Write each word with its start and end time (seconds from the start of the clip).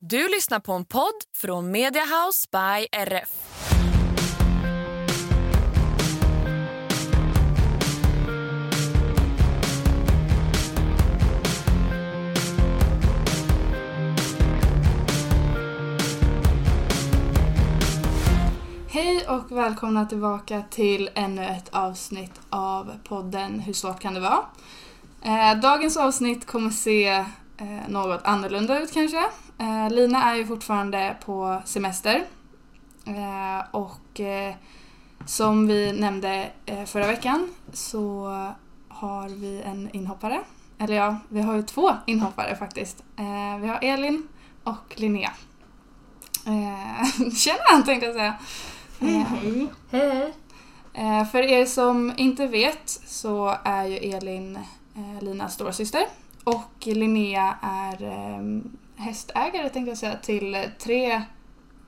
Du 0.00 0.28
lyssnar 0.28 0.60
på 0.60 0.72
en 0.72 0.84
podd 0.84 1.14
från 1.36 1.70
Mediahouse 1.70 2.48
by 2.52 2.86
RF. 2.92 3.28
Hej 18.88 19.26
och 19.28 19.52
välkomna 19.52 20.06
tillbaka 20.06 20.62
till 20.70 21.10
ännu 21.14 21.44
ett 21.44 21.68
avsnitt 21.72 22.40
av 22.50 22.92
podden 23.04 23.60
Hur 23.60 23.72
svårt 23.72 24.00
kan 24.00 24.14
det 24.14 24.20
vara? 24.20 24.44
Eh, 25.22 25.60
dagens 25.60 25.96
avsnitt 25.96 26.46
kommer 26.46 26.70
se 26.70 27.24
eh, 27.58 27.88
något 27.88 28.20
annorlunda 28.24 28.80
ut 28.80 28.92
kanske. 28.92 29.24
Eh, 29.58 29.90
Lina 29.90 30.22
är 30.22 30.34
ju 30.36 30.46
fortfarande 30.46 31.16
på 31.24 31.62
semester. 31.64 32.24
Eh, 33.06 33.64
och 33.70 34.20
eh, 34.20 34.54
som 35.26 35.66
vi 35.66 35.92
nämnde 35.92 36.50
eh, 36.66 36.84
förra 36.84 37.06
veckan 37.06 37.48
så 37.72 38.26
har 38.88 39.28
vi 39.28 39.62
en 39.62 39.90
inhoppare. 39.92 40.40
Eller 40.78 40.94
ja, 40.94 41.16
vi 41.28 41.40
har 41.40 41.54
ju 41.54 41.62
två 41.62 41.92
inhoppare 42.06 42.56
faktiskt. 42.56 43.04
Eh, 43.16 43.60
vi 43.60 43.68
har 43.68 43.78
Elin 43.82 44.28
och 44.64 44.94
Linnea. 44.94 45.32
Eh, 46.46 47.30
Tjena 47.36 47.82
tänkte 47.86 48.06
jag 48.06 48.14
säga. 48.14 48.34
Hej, 49.00 49.26
hej. 49.28 49.68
Hej. 49.90 50.34
För 51.32 51.38
er 51.38 51.66
som 51.66 52.12
inte 52.16 52.46
vet 52.46 52.88
så 53.06 53.56
är 53.64 53.84
ju 53.84 53.96
Elin 53.96 54.56
eh, 54.96 55.22
Linas 55.22 55.54
storasyster 55.54 56.06
och 56.48 56.86
Linnea 56.86 57.58
är 57.62 58.02
eh, 58.02 58.62
hästägare 58.96 59.68
tänkte 59.68 59.90
jag 59.90 59.98
säga 59.98 60.16
till 60.16 60.56
tre 60.78 61.22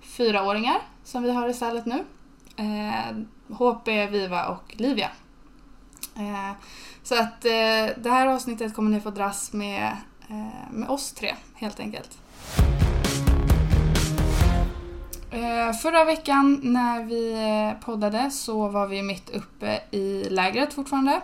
fyraåringar 0.03 0.79
som 1.05 1.23
vi 1.23 1.31
har 1.31 1.49
i 1.49 1.55
stallet 1.55 1.87
nu. 1.87 2.05
Eh, 2.57 3.17
HP, 3.57 3.89
Viva 4.11 4.47
och 4.47 4.75
Livia. 4.77 5.11
Eh, 6.17 6.53
så 7.03 7.15
att 7.15 7.45
eh, 7.45 7.97
det 7.97 8.11
här 8.11 8.27
avsnittet 8.27 8.75
kommer 8.75 8.91
ni 8.91 9.01
få 9.01 9.11
dras 9.11 9.53
med, 9.53 9.97
eh, 10.29 10.71
med 10.71 10.89
oss 10.89 11.13
tre 11.13 11.35
helt 11.55 11.81
enkelt. 11.81 12.19
Ehm, 15.33 15.75
förra 15.75 16.05
veckan 16.05 16.61
när 16.63 17.05
vi 17.05 17.33
eh, 17.33 17.85
poddade 17.85 18.31
så 18.31 18.69
var 18.69 18.87
vi 18.87 19.03
mitt 19.03 19.31
uppe 19.31 19.81
i 19.91 20.25
lägret 20.31 20.75
fortfarande. 20.75 21.21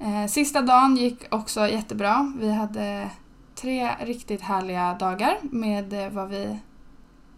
Eh, 0.00 0.26
Sista 0.26 0.62
dagen 0.62 0.96
gick 0.96 1.34
också 1.34 1.68
jättebra. 1.68 2.32
Vi 2.38 2.52
hade 2.52 3.10
tre 3.54 3.90
riktigt 4.00 4.40
härliga 4.40 4.94
dagar 4.94 5.38
med 5.42 5.92
eh, 5.92 6.10
vad 6.10 6.28
vi 6.28 6.58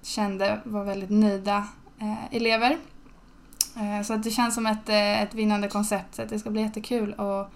kände 0.02 0.60
var 0.64 0.84
väldigt 0.84 1.10
nöjda 1.10 1.66
eh, 1.98 2.34
elever. 2.36 2.76
Eh, 3.76 4.02
Så 4.04 4.14
att 4.14 4.22
det 4.22 4.30
känns 4.30 4.54
som 4.54 4.66
ett, 4.66 4.88
eh, 4.88 5.22
ett 5.22 5.34
vinnande 5.34 5.68
koncept 5.68 6.14
så 6.14 6.22
att 6.22 6.28
det 6.28 6.38
ska 6.38 6.50
bli 6.50 6.62
jättekul 6.62 7.14
att 7.18 7.52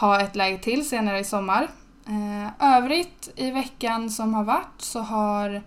ha 0.00 0.20
ett 0.20 0.36
läger 0.36 0.58
till 0.58 0.88
senare 0.88 1.18
i 1.18 1.24
sommar. 1.24 1.68
Eh, 2.06 2.76
Övrigt 2.76 3.32
i 3.36 3.50
veckan 3.50 4.10
som 4.10 4.34
har 4.34 4.44
varit 4.44 4.80
så 4.80 5.00
har 5.00 5.62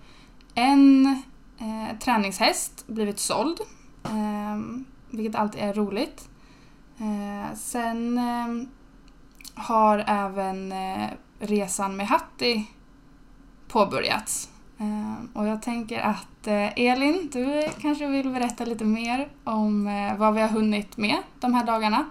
en 0.55 1.05
eh, 1.59 1.97
träningshäst 1.99 2.87
blivit 2.87 3.19
såld. 3.19 3.59
Eh, 4.03 4.57
vilket 5.09 5.35
alltid 5.35 5.61
är 5.61 5.73
roligt. 5.73 6.27
Eh, 7.01 7.55
sen 7.55 8.17
eh, 8.17 8.67
har 9.55 10.03
även 10.07 10.71
eh, 10.71 11.09
resan 11.39 11.95
med 11.95 12.07
Hatti 12.07 12.67
påbörjats. 13.67 14.49
Eh, 14.77 15.39
och 15.39 15.47
jag 15.47 15.61
tänker 15.61 15.99
att 15.99 16.47
eh, 16.47 16.79
Elin, 16.79 17.29
du 17.33 17.67
kanske 17.79 18.07
vill 18.07 18.29
berätta 18.29 18.65
lite 18.65 18.85
mer 18.85 19.29
om 19.43 19.85
vad 20.17 20.33
vi 20.33 20.41
har 20.41 20.49
hunnit 20.49 20.97
med 20.97 21.17
de 21.39 21.53
här 21.53 21.65
dagarna. 21.65 22.05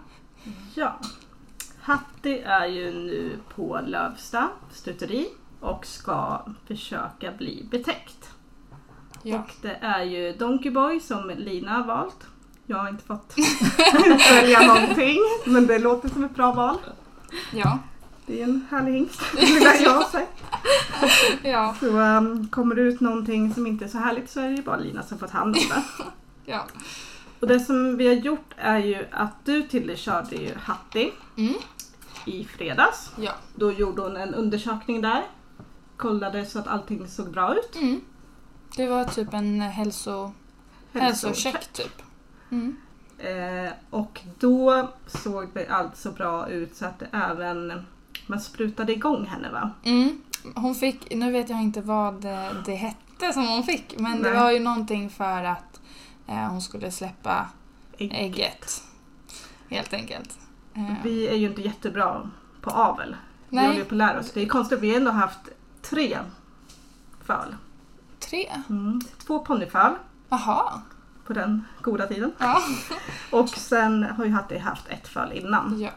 Ja. 0.75 0.99
Hatti 1.81 2.39
är 2.39 2.67
ju 2.67 2.93
nu 2.93 3.39
på 3.55 3.81
Lövsta 3.87 4.49
stuteri 4.73 5.27
och 5.61 5.87
ska 5.87 6.43
försöka 6.67 7.33
bli 7.33 7.69
betäckt. 7.71 8.31
Ja. 9.23 9.39
Och 9.39 9.50
det 9.62 9.79
är 9.81 10.03
ju 10.03 10.33
Donkey 10.33 10.71
Boy 10.71 11.00
som 11.00 11.31
Lina 11.37 11.73
har 11.73 11.87
valt. 11.87 12.27
Jag 12.70 12.76
har 12.78 12.88
inte 12.88 13.04
fått 13.04 13.34
välja 14.31 14.60
någonting 14.60 15.19
men 15.44 15.66
det 15.66 15.78
låter 15.78 16.08
som 16.08 16.25
ett 16.25 16.34
bra 16.34 16.53
val. 16.53 16.78
Ja. 17.53 17.78
Det 18.26 18.41
är 18.41 18.44
en 18.44 18.66
härlig 18.70 18.92
hingst, 18.92 19.22
lilla 19.34 19.75
jag 19.75 19.91
har 19.91 20.04
sett. 20.04 20.28
Ja. 21.42 21.75
Så 21.81 21.86
um, 21.86 22.48
kommer 22.48 22.75
det 22.75 22.82
ut 22.82 23.00
någonting 23.00 23.54
som 23.54 23.66
inte 23.66 23.84
är 23.84 23.88
så 23.88 23.98
härligt 23.98 24.31
så 24.31 24.41
är 24.41 24.48
det 24.48 24.54
ju 24.54 24.62
bara 24.62 24.76
Lina 24.76 25.03
som 25.03 25.19
fått 25.19 25.31
hand 25.31 25.56
om 25.56 25.62
det. 25.69 25.82
ja. 26.53 26.66
Och 27.41 27.47
det 27.47 27.60
som 27.60 27.97
vi 27.97 28.06
har 28.06 28.14
gjort 28.14 28.54
är 28.56 28.78
ju 28.78 29.06
att 29.10 29.44
du 29.44 29.62
Tilde 29.62 29.97
körde 29.97 30.37
ju 30.37 30.54
Hatti 30.56 31.12
Mm. 31.37 31.54
i 32.25 32.44
fredags. 32.44 33.10
Ja. 33.16 33.32
Då 33.54 33.72
gjorde 33.72 34.02
hon 34.02 34.16
en 34.16 34.34
undersökning 34.34 35.00
där. 35.00 35.22
Kollade 35.97 36.47
så 36.47 36.58
att 36.58 36.66
allting 36.66 37.08
såg 37.08 37.31
bra 37.31 37.54
ut. 37.54 37.76
Mm. 37.76 38.00
Det 38.76 38.87
var 38.87 39.04
typ 39.04 39.34
en 39.34 39.60
hälso... 39.60 40.32
hälsocheck 40.92 41.72
typ. 41.72 42.02
Mm. 42.50 42.77
Eh, 43.19 43.72
och 43.91 44.21
då 44.38 44.88
såg 45.06 45.49
det 45.55 45.69
allt 45.69 45.97
så 45.97 46.12
bra 46.12 46.49
ut 46.49 46.77
så 46.77 46.87
att 46.87 46.99
det 46.99 47.09
även 47.12 47.87
man 48.27 48.41
sprutade 48.41 48.93
igång 48.93 49.27
henne 49.27 49.50
va? 49.50 49.71
Mm. 49.84 50.21
Hon 50.55 50.75
fick, 50.75 51.15
nu 51.15 51.33
vet 51.33 51.49
jag 51.49 51.62
inte 51.62 51.81
vad 51.81 52.15
det, 52.22 52.56
det 52.66 52.75
hette 52.75 53.33
som 53.33 53.49
hon 53.49 53.62
fick, 53.62 53.99
men 53.99 54.22
det 54.22 54.31
Nej. 54.31 54.41
var 54.41 54.50
ju 54.50 54.61
någonting 54.61 55.11
för 55.11 55.44
att 55.44 55.81
eh, 56.27 56.34
hon 56.49 56.62
skulle 56.62 56.91
släppa 56.91 57.49
ägget. 57.99 58.82
Helt 59.69 59.93
enkelt. 59.93 60.38
Eh, 60.75 60.93
Vi 61.05 61.28
är 61.28 61.34
ju 61.34 61.47
inte 61.49 61.62
jättebra 61.62 62.31
på 62.61 62.71
avel. 62.71 63.17
Vi 63.49 63.56
Nej. 63.56 63.67
håller 63.67 63.78
ju 63.78 63.84
på 63.84 63.94
att 63.94 63.99
lära 63.99 64.21
oss. 64.21 64.32
Det 64.32 64.43
är 64.43 64.47
konstigt, 64.47 64.81
vi 64.81 64.91
har 64.91 64.97
ändå 64.97 65.11
haft 65.11 65.38
tre 65.82 66.19
föl. 67.25 67.56
tre? 68.19 68.50
Mm. 68.69 69.00
Två 69.27 69.38
ponnyföl 69.38 69.93
Jaha. 70.28 70.81
På 71.31 71.35
den 71.35 71.65
goda 71.83 72.07
tiden. 72.07 72.33
Ja. 72.39 72.63
Och 73.39 73.49
sen 73.49 74.03
har 74.03 74.25
ju 74.25 74.31
Hatti 74.31 74.59
haft 74.59 74.89
ett 74.89 75.09
föl 75.09 75.33
innan. 75.33 75.81
ja. 75.81 75.91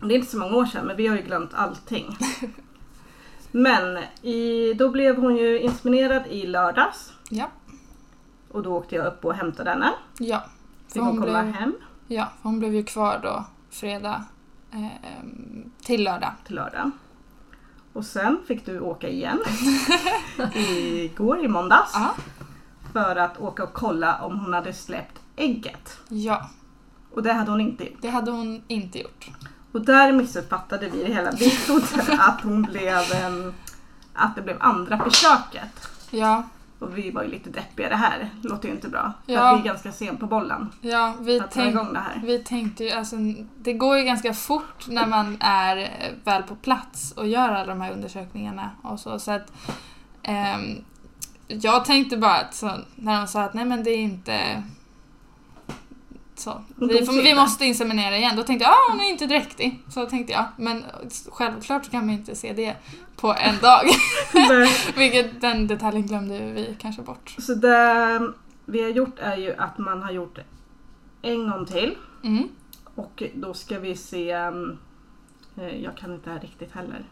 Det 0.00 0.14
är 0.14 0.18
inte 0.18 0.30
så 0.30 0.38
många 0.38 0.56
år 0.56 0.66
sedan 0.66 0.86
men 0.86 0.96
vi 0.96 1.06
har 1.06 1.16
ju 1.16 1.22
glömt 1.22 1.50
allting. 1.54 2.16
Men 3.52 3.98
i, 4.22 4.74
då 4.74 4.88
blev 4.88 5.16
hon 5.16 5.36
ju 5.36 5.60
inseminerad 5.60 6.26
i 6.26 6.46
lördags. 6.46 7.12
Ja. 7.30 7.46
Och 8.50 8.62
då 8.62 8.76
åkte 8.76 8.94
jag 8.94 9.06
upp 9.06 9.24
och 9.24 9.34
hämtade 9.34 9.70
henne. 9.70 9.92
Ja. 10.18 10.44
Fick 10.92 11.02
hon 11.02 11.20
komma 11.20 11.42
blev, 11.42 11.54
hem 11.54 11.74
ja, 12.06 12.32
hon 12.42 12.58
blev 12.58 12.74
ju 12.74 12.84
kvar 12.84 13.20
då 13.22 13.44
fredag 13.70 14.24
eh, 14.72 15.24
till 15.82 16.04
lördag. 16.04 16.32
till 16.46 16.54
lördag. 16.54 16.90
Och 17.92 18.04
sen 18.04 18.38
fick 18.46 18.66
du 18.66 18.80
åka 18.80 19.08
igen. 19.08 19.38
Igår 20.54 21.44
i 21.44 21.48
måndags. 21.48 21.90
Ja. 21.94 22.14
För 22.98 23.16
att 23.16 23.38
åka 23.40 23.62
och 23.64 23.72
kolla 23.72 24.16
om 24.22 24.38
hon 24.38 24.52
hade 24.52 24.72
släppt 24.72 25.20
ägget. 25.36 25.98
Ja, 26.08 26.50
Och 27.14 27.22
det 27.22 27.32
hade 27.32 27.50
hon 27.50 27.60
inte 27.60 27.84
gjort. 27.84 27.98
det 28.02 28.08
hade 28.10 28.30
hon 28.30 28.62
inte 28.68 28.98
gjort. 28.98 29.28
Och 29.72 29.80
där 29.84 30.12
missuppfattade 30.12 30.88
vi 30.88 31.04
det 31.04 31.12
hela. 31.12 31.30
Vi 31.30 31.50
trodde 31.66 32.12
att 32.18 32.40
hon 32.40 32.62
blev 32.62 32.96
att 34.14 34.34
det 34.36 34.42
blev 34.42 34.56
andra 34.60 34.98
försöket. 35.04 35.88
Ja, 36.10 36.42
Och 36.78 36.98
vi 36.98 37.10
var 37.10 37.22
ju 37.22 37.28
lite 37.28 37.50
deppiga 37.50 37.88
det 37.88 37.96
här. 37.96 38.30
Låter 38.42 38.68
ju 38.68 38.74
inte 38.74 38.88
bra. 38.88 39.12
För 39.26 39.32
Ja. 39.32 39.48
att 39.50 39.56
vi 39.56 39.60
är 39.60 39.64
ganska 39.72 39.92
sen 39.92 40.16
på 40.16 40.26
bollen. 40.26 40.72
ja 40.80 41.14
vi, 41.20 41.40
Att 41.40 41.50
tänk, 41.50 41.74
igång 41.74 41.92
det 41.92 41.98
här. 41.98 42.22
vi 42.24 42.38
tänkte 42.38 42.84
ju, 42.84 42.90
alltså 42.90 43.16
det 43.58 43.72
går 43.72 43.96
ju 43.98 44.04
ganska 44.04 44.34
fort 44.34 44.86
när 44.88 45.06
man 45.06 45.36
är 45.40 45.76
eh, 45.76 46.14
väl 46.24 46.42
på 46.42 46.54
plats 46.54 47.12
och 47.12 47.26
gör 47.26 47.48
alla 47.48 47.66
de 47.66 47.80
här 47.80 47.92
undersökningarna 47.92 48.70
och 48.82 49.00
så. 49.00 49.18
så 49.18 49.32
att, 49.32 49.52
ehm, 50.22 50.84
jag 51.48 51.84
tänkte 51.84 52.16
bara 52.16 52.34
att 52.34 52.54
så, 52.54 52.70
när 52.96 53.18
de 53.18 53.26
sa 53.26 53.42
att 53.42 53.54
nej 53.54 53.64
men 53.64 53.84
det 53.84 53.90
är 53.90 53.98
inte 53.98 54.62
så. 56.34 56.62
Vi, 56.76 57.06
får, 57.06 57.22
vi 57.22 57.34
måste 57.34 57.64
inseminera 57.64 58.16
igen. 58.16 58.36
Då 58.36 58.42
tänkte 58.42 58.64
jag 58.64 58.72
ah, 58.72 58.90
hon 58.90 59.00
är 59.00 59.10
inte 59.10 59.26
dräktig. 59.26 59.82
Så 59.88 60.06
tänkte 60.06 60.32
jag. 60.32 60.44
Men 60.56 60.84
självklart 61.28 61.90
kan 61.90 62.06
man 62.06 62.14
inte 62.14 62.36
se 62.36 62.52
det 62.52 62.76
på 63.16 63.34
en 63.34 63.58
dag. 63.58 63.84
Vilket 64.96 65.40
den 65.40 65.66
detaljen 65.66 66.06
glömde 66.06 66.38
vi 66.38 66.76
kanske 66.78 67.02
bort. 67.02 67.34
Så 67.38 67.54
det 67.54 68.32
vi 68.64 68.82
har 68.82 68.90
gjort 68.90 69.18
är 69.18 69.36
ju 69.36 69.56
att 69.56 69.78
man 69.78 70.02
har 70.02 70.10
gjort 70.12 70.38
en 71.22 71.50
gång 71.50 71.66
till. 71.66 71.96
Mm. 72.24 72.48
Och 72.94 73.22
då 73.34 73.54
ska 73.54 73.78
vi 73.78 73.96
se... 73.96 74.36
um, 74.36 74.78
eh, 75.56 75.82
Jag 75.82 75.96
kan 75.96 76.14
inte 76.14 76.30
det 76.30 76.34
här 76.34 76.40
riktigt 76.40 76.72
heller. 76.72 77.04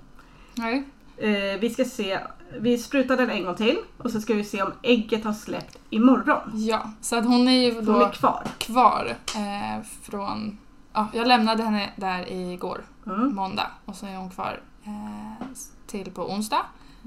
Nej. 0.54 0.84
Eh, 1.16 1.60
Vi 1.60 1.70
ska 1.70 1.84
se... 1.84 2.18
Vi 2.58 2.78
sprutar 2.78 3.16
den 3.16 3.30
en 3.30 3.44
gång 3.44 3.54
till 3.54 3.76
och 3.98 4.10
så 4.10 4.20
ska 4.20 4.34
vi 4.34 4.44
se 4.44 4.62
om 4.62 4.72
ägget 4.82 5.24
har 5.24 5.32
släppt 5.32 5.78
imorgon. 5.90 6.40
Ja, 6.54 6.90
så 7.00 7.16
att 7.16 7.24
hon 7.26 7.48
är 7.48 7.52
ju 7.64 7.74
Hon 7.74 7.84
då 7.84 8.00
är 8.00 8.10
kvar. 8.10 8.42
kvar 8.58 9.16
eh, 9.36 9.82
från... 10.02 10.58
Ja, 10.92 11.06
jag 11.12 11.26
lämnade 11.28 11.62
henne 11.62 11.90
där 11.96 12.32
igår, 12.32 12.80
Mm. 13.06 13.34
måndag. 13.34 13.70
Och 13.84 13.94
så 13.96 14.06
är 14.06 14.16
hon 14.16 14.30
kvar 14.30 14.60
eh, 14.84 15.46
till 15.86 16.10
på 16.10 16.30
onsdag. 16.32 16.66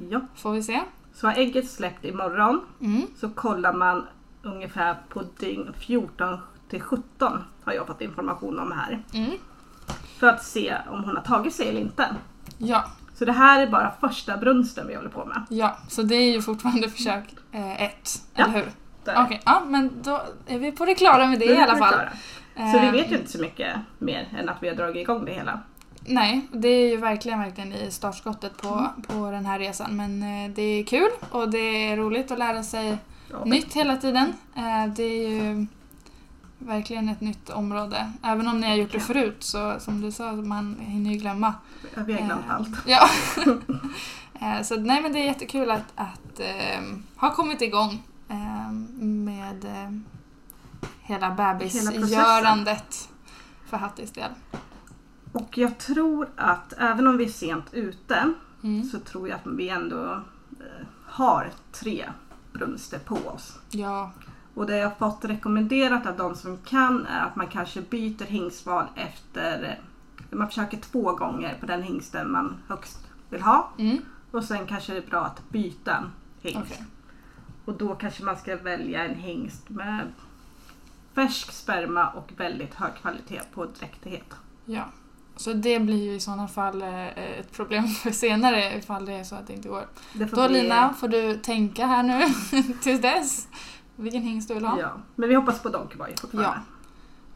Ja. 0.10 0.22
Får 0.36 0.52
vi 0.52 0.64
se. 0.64 0.82
Så 1.14 1.28
har 1.28 1.34
ägget 1.34 1.70
släppt 1.70 2.06
imorgon 2.06 2.62
Mm. 2.82 3.02
så 3.20 3.30
kollar 3.30 3.74
man 3.74 4.08
ungefär 4.44 4.96
på 5.10 5.24
dygn 5.40 5.74
14 5.78 6.38
till 6.70 6.82
17 6.82 7.44
har 7.64 7.74
jag 7.74 7.88
fått 7.88 8.02
information 8.02 8.60
om 8.60 8.72
här. 8.72 9.04
Mm. 9.14 9.32
För 10.20 10.28
att 10.28 10.44
se 10.46 10.76
om 10.90 11.04
hon 11.04 11.16
har 11.18 11.24
tagit 11.24 11.54
sig 11.56 11.70
eller 11.70 11.82
inte. 11.82 12.16
Ja, 12.58 12.86
Så 13.20 13.26
det 13.26 13.32
här 13.32 13.62
är 13.62 13.68
bara 13.68 13.94
första 14.02 14.38
brunsten 14.38 14.88
vi 14.88 14.96
håller 14.96 15.10
på 15.10 15.26
med. 15.26 15.44
ja, 15.50 15.78
så 15.88 16.02
det 16.04 16.16
är 16.16 16.32
ju 16.34 16.42
fortfarande 16.42 16.90
försök 16.90 17.24
eh, 17.52 17.82
ett, 17.84 18.10
Ja, 18.36 18.44
eller 18.44 18.54
hur? 18.54 18.72
Okej, 19.26 19.42
ja 19.46 19.62
men 19.68 19.92
då 20.04 20.22
är 20.48 20.60
vi 20.60 20.72
på 20.72 20.86
det 20.86 20.96
klara 20.96 21.28
med 21.28 21.40
det 21.40 21.46
i 21.46 21.58
alla 21.58 21.76
fall. 21.78 21.94
klara. 21.94 22.10
Så 22.72 22.80
vi 22.80 22.86
Eh, 22.88 22.92
vet 22.92 23.12
ju 23.12 23.16
inte 23.18 23.32
så 23.32 23.42
mycket 23.42 23.76
mer 23.98 24.28
än 24.40 24.50
att 24.50 24.58
vi 24.64 24.68
har 24.70 24.76
dragit 24.76 24.96
igång 25.02 25.26
det 25.26 25.32
hela. 25.34 25.60
Nej, 26.06 26.48
det 26.52 26.68
är 26.68 26.90
ju 26.90 26.98
verkligen, 26.98 27.40
verkligen 27.40 27.74
i 27.74 27.92
startskottet 27.92 28.58
på, 28.58 28.68
Mm. 28.70 29.02
på 29.02 29.32
den 29.32 29.46
här 29.46 29.60
resan. 29.60 29.96
Men 29.98 30.24
eh, 30.24 30.52
det 30.56 30.62
är 30.62 30.84
kul 30.84 31.10
och 31.32 31.50
det 31.50 31.90
är 31.92 31.98
roligt 31.98 32.32
att 32.32 32.40
lära 32.40 32.64
sig 32.64 32.98
Ja. 33.32 33.46
nytt 33.46 33.74
hela 33.74 33.96
tiden. 33.98 34.34
Eh, 34.56 34.86
det 34.96 35.04
är 35.04 35.30
ju 35.30 35.66
verkligen 36.60 37.10
ett 37.10 37.22
nytt 37.22 37.50
område. 37.50 38.12
Även 38.24 38.48
om 38.48 38.60
ni 38.60 38.68
har 38.68 38.76
gjort 38.76 38.92
det 38.92 39.00
förut 39.00 39.44
så 39.44 39.80
som 39.80 40.02
du 40.02 40.12
sa, 40.12 40.32
man 40.32 40.76
hinner 40.80 41.12
ju 41.12 41.18
glömma. 41.18 41.54
Vi 41.96 42.14
har 42.14 42.26
glömt 42.26 42.46
Eh, 42.48 42.56
allt. 42.56 42.70
Ja. 42.86 43.10
Eh, 44.42 44.62
så 44.62 44.76
nej 44.76 45.02
men 45.02 45.14
det 45.14 45.20
är 45.20 45.26
jättekul 45.26 45.72
att, 45.72 45.94
att 45.96 46.40
eh, 46.40 46.82
ha 47.16 47.36
kommit 47.36 47.62
igång 47.62 48.04
eh, 48.30 48.72
med 49.04 49.66
eh, 49.66 49.92
hela 51.02 51.32
bebisgörandet 51.32 53.10
för 53.70 53.78
Hattis 53.78 54.12
del. 54.12 54.32
Och 55.32 55.58
jag 55.58 55.78
tror 55.78 56.30
att 56.36 56.74
även 56.78 57.08
om 57.08 57.18
vi 57.18 57.26
är 57.26 57.30
sent 57.30 57.66
ute 57.74 58.34
Mm. 58.64 58.84
så 58.84 59.00
tror 59.00 59.30
jag 59.30 59.36
att 59.36 59.48
vi 59.58 59.70
ändå 59.70 60.14
eh, 60.60 60.86
har 61.06 61.52
tre 61.72 62.10
brunster 62.54 63.00
på 63.00 63.16
oss. 63.16 63.60
Ja, 63.72 64.12
Och 64.60 64.66
det 64.68 64.78
jag 64.78 64.98
fått 64.98 65.26
rekommenderat 65.26 66.06
av 66.06 66.18
de 66.18 66.36
som 66.36 66.58
kan 66.58 67.06
är 67.06 67.26
att 67.26 67.36
man 67.36 67.48
kanske 67.48 67.82
byter 67.82 68.26
hingstval 68.26 68.86
efter... 68.96 69.80
Man 70.32 70.48
försöker 70.48 70.78
två 70.78 71.12
gånger 71.14 71.58
på 71.60 71.66
den 71.66 71.84
hingsten 71.84 72.32
man 72.32 72.56
högst 72.68 73.00
vill 73.30 73.42
ha. 73.42 73.70
mm. 73.78 73.98
Och 74.32 74.44
sen 74.44 74.66
kanske 74.66 74.94
det 74.94 74.98
är 74.98 75.10
bra 75.10 75.26
att 75.26 75.50
byta 75.50 76.04
hingst. 76.42 76.60
okej. 76.60 76.86
Och 77.66 77.74
då 77.74 77.96
kanske 77.96 78.24
man 78.24 78.38
ska 78.38 78.56
välja 78.56 79.06
en 79.06 79.16
hingst 79.16 79.70
med 79.70 80.08
färsk 81.16 81.52
sperma 81.52 82.10
och 82.10 82.32
väldigt 82.38 82.74
hög 82.74 82.96
kvalitet 83.02 83.42
på 83.54 83.66
dräktighet. 83.66 84.34
Ja. 84.66 84.84
Så 85.36 85.54
det 85.54 85.80
blir 85.80 86.04
ju 86.04 86.14
i 86.14 86.20
sådana 86.20 86.48
fall 86.48 86.82
eh, 86.82 87.08
ett 87.08 87.52
problem 87.52 87.88
för 88.04 88.12
senare 88.12 88.78
ifall 88.78 89.06
det 89.06 89.14
är 89.14 89.24
så 89.24 89.36
att 89.36 89.48
det 89.48 89.54
inte 89.54 89.70
går. 89.70 89.88
Det 90.14 90.26
Då 90.26 90.48
bli- 90.48 90.62
Lina 90.62 90.94
får 90.94 91.08
du 91.08 91.36
tänka 91.36 91.86
här 91.86 92.04
nu 92.04 92.22
tills 92.82 93.02
dess 93.02 93.48
vilken 94.00 94.22
hingst 94.22 94.48
du 94.48 94.54
vill 94.54 94.66
ha. 94.66 94.80
Ja. 94.80 94.92
Men 95.16 95.30
vi 95.30 95.36
hoppas 95.36 95.62
på 95.62 95.70
Donkeyboy 95.70 96.10
fortfarande. 96.22 96.50
Ja. 96.56 96.62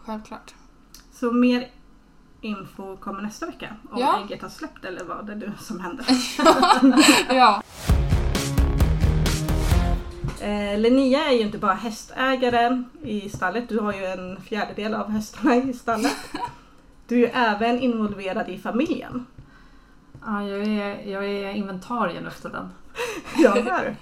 Självklart. 0.06 0.54
Så 1.12 1.32
mer 1.32 1.68
info 2.42 2.98
kommer 2.98 3.22
nästa 3.22 3.46
vecka. 3.46 3.76
Om 3.92 4.00
Ja. 4.00 4.20
ägget 4.26 4.42
har 4.42 4.50
släppt 4.50 4.86
eller 4.86 5.04
vad 5.06 5.26
det 5.26 5.32
är 5.32 5.36
du 5.36 5.52
som 5.60 5.80
händer. 5.80 6.06
ja. 7.36 7.64
Eh, 10.42 10.80
Linnea 10.80 11.26
är 11.26 11.34
ju 11.34 11.42
inte 11.42 11.58
bara 11.58 11.74
hästägare 11.74 12.84
i 13.04 13.30
stallet. 13.30 13.70
Du 13.70 13.80
har 13.80 13.94
ju 13.94 14.06
en 14.06 14.42
fjärdedel 14.42 14.94
av 14.94 15.10
hästarna 15.10 15.56
i 15.56 15.74
stallet. 15.74 16.18
Du 17.08 17.16
är 17.16 17.20
ju 17.20 17.26
även 17.26 17.80
involverad 17.80 18.50
i 18.50 18.58
familjen. 18.58 19.26
Ja, 20.26 20.44
jag 20.44 20.68
är, 20.68 21.12
jag 21.12 21.26
är 21.26 21.50
inventarien 21.52 22.28
efter 22.28 22.50
den. 22.50 22.70
Ja. 23.38 23.58
Eh, 23.58 23.94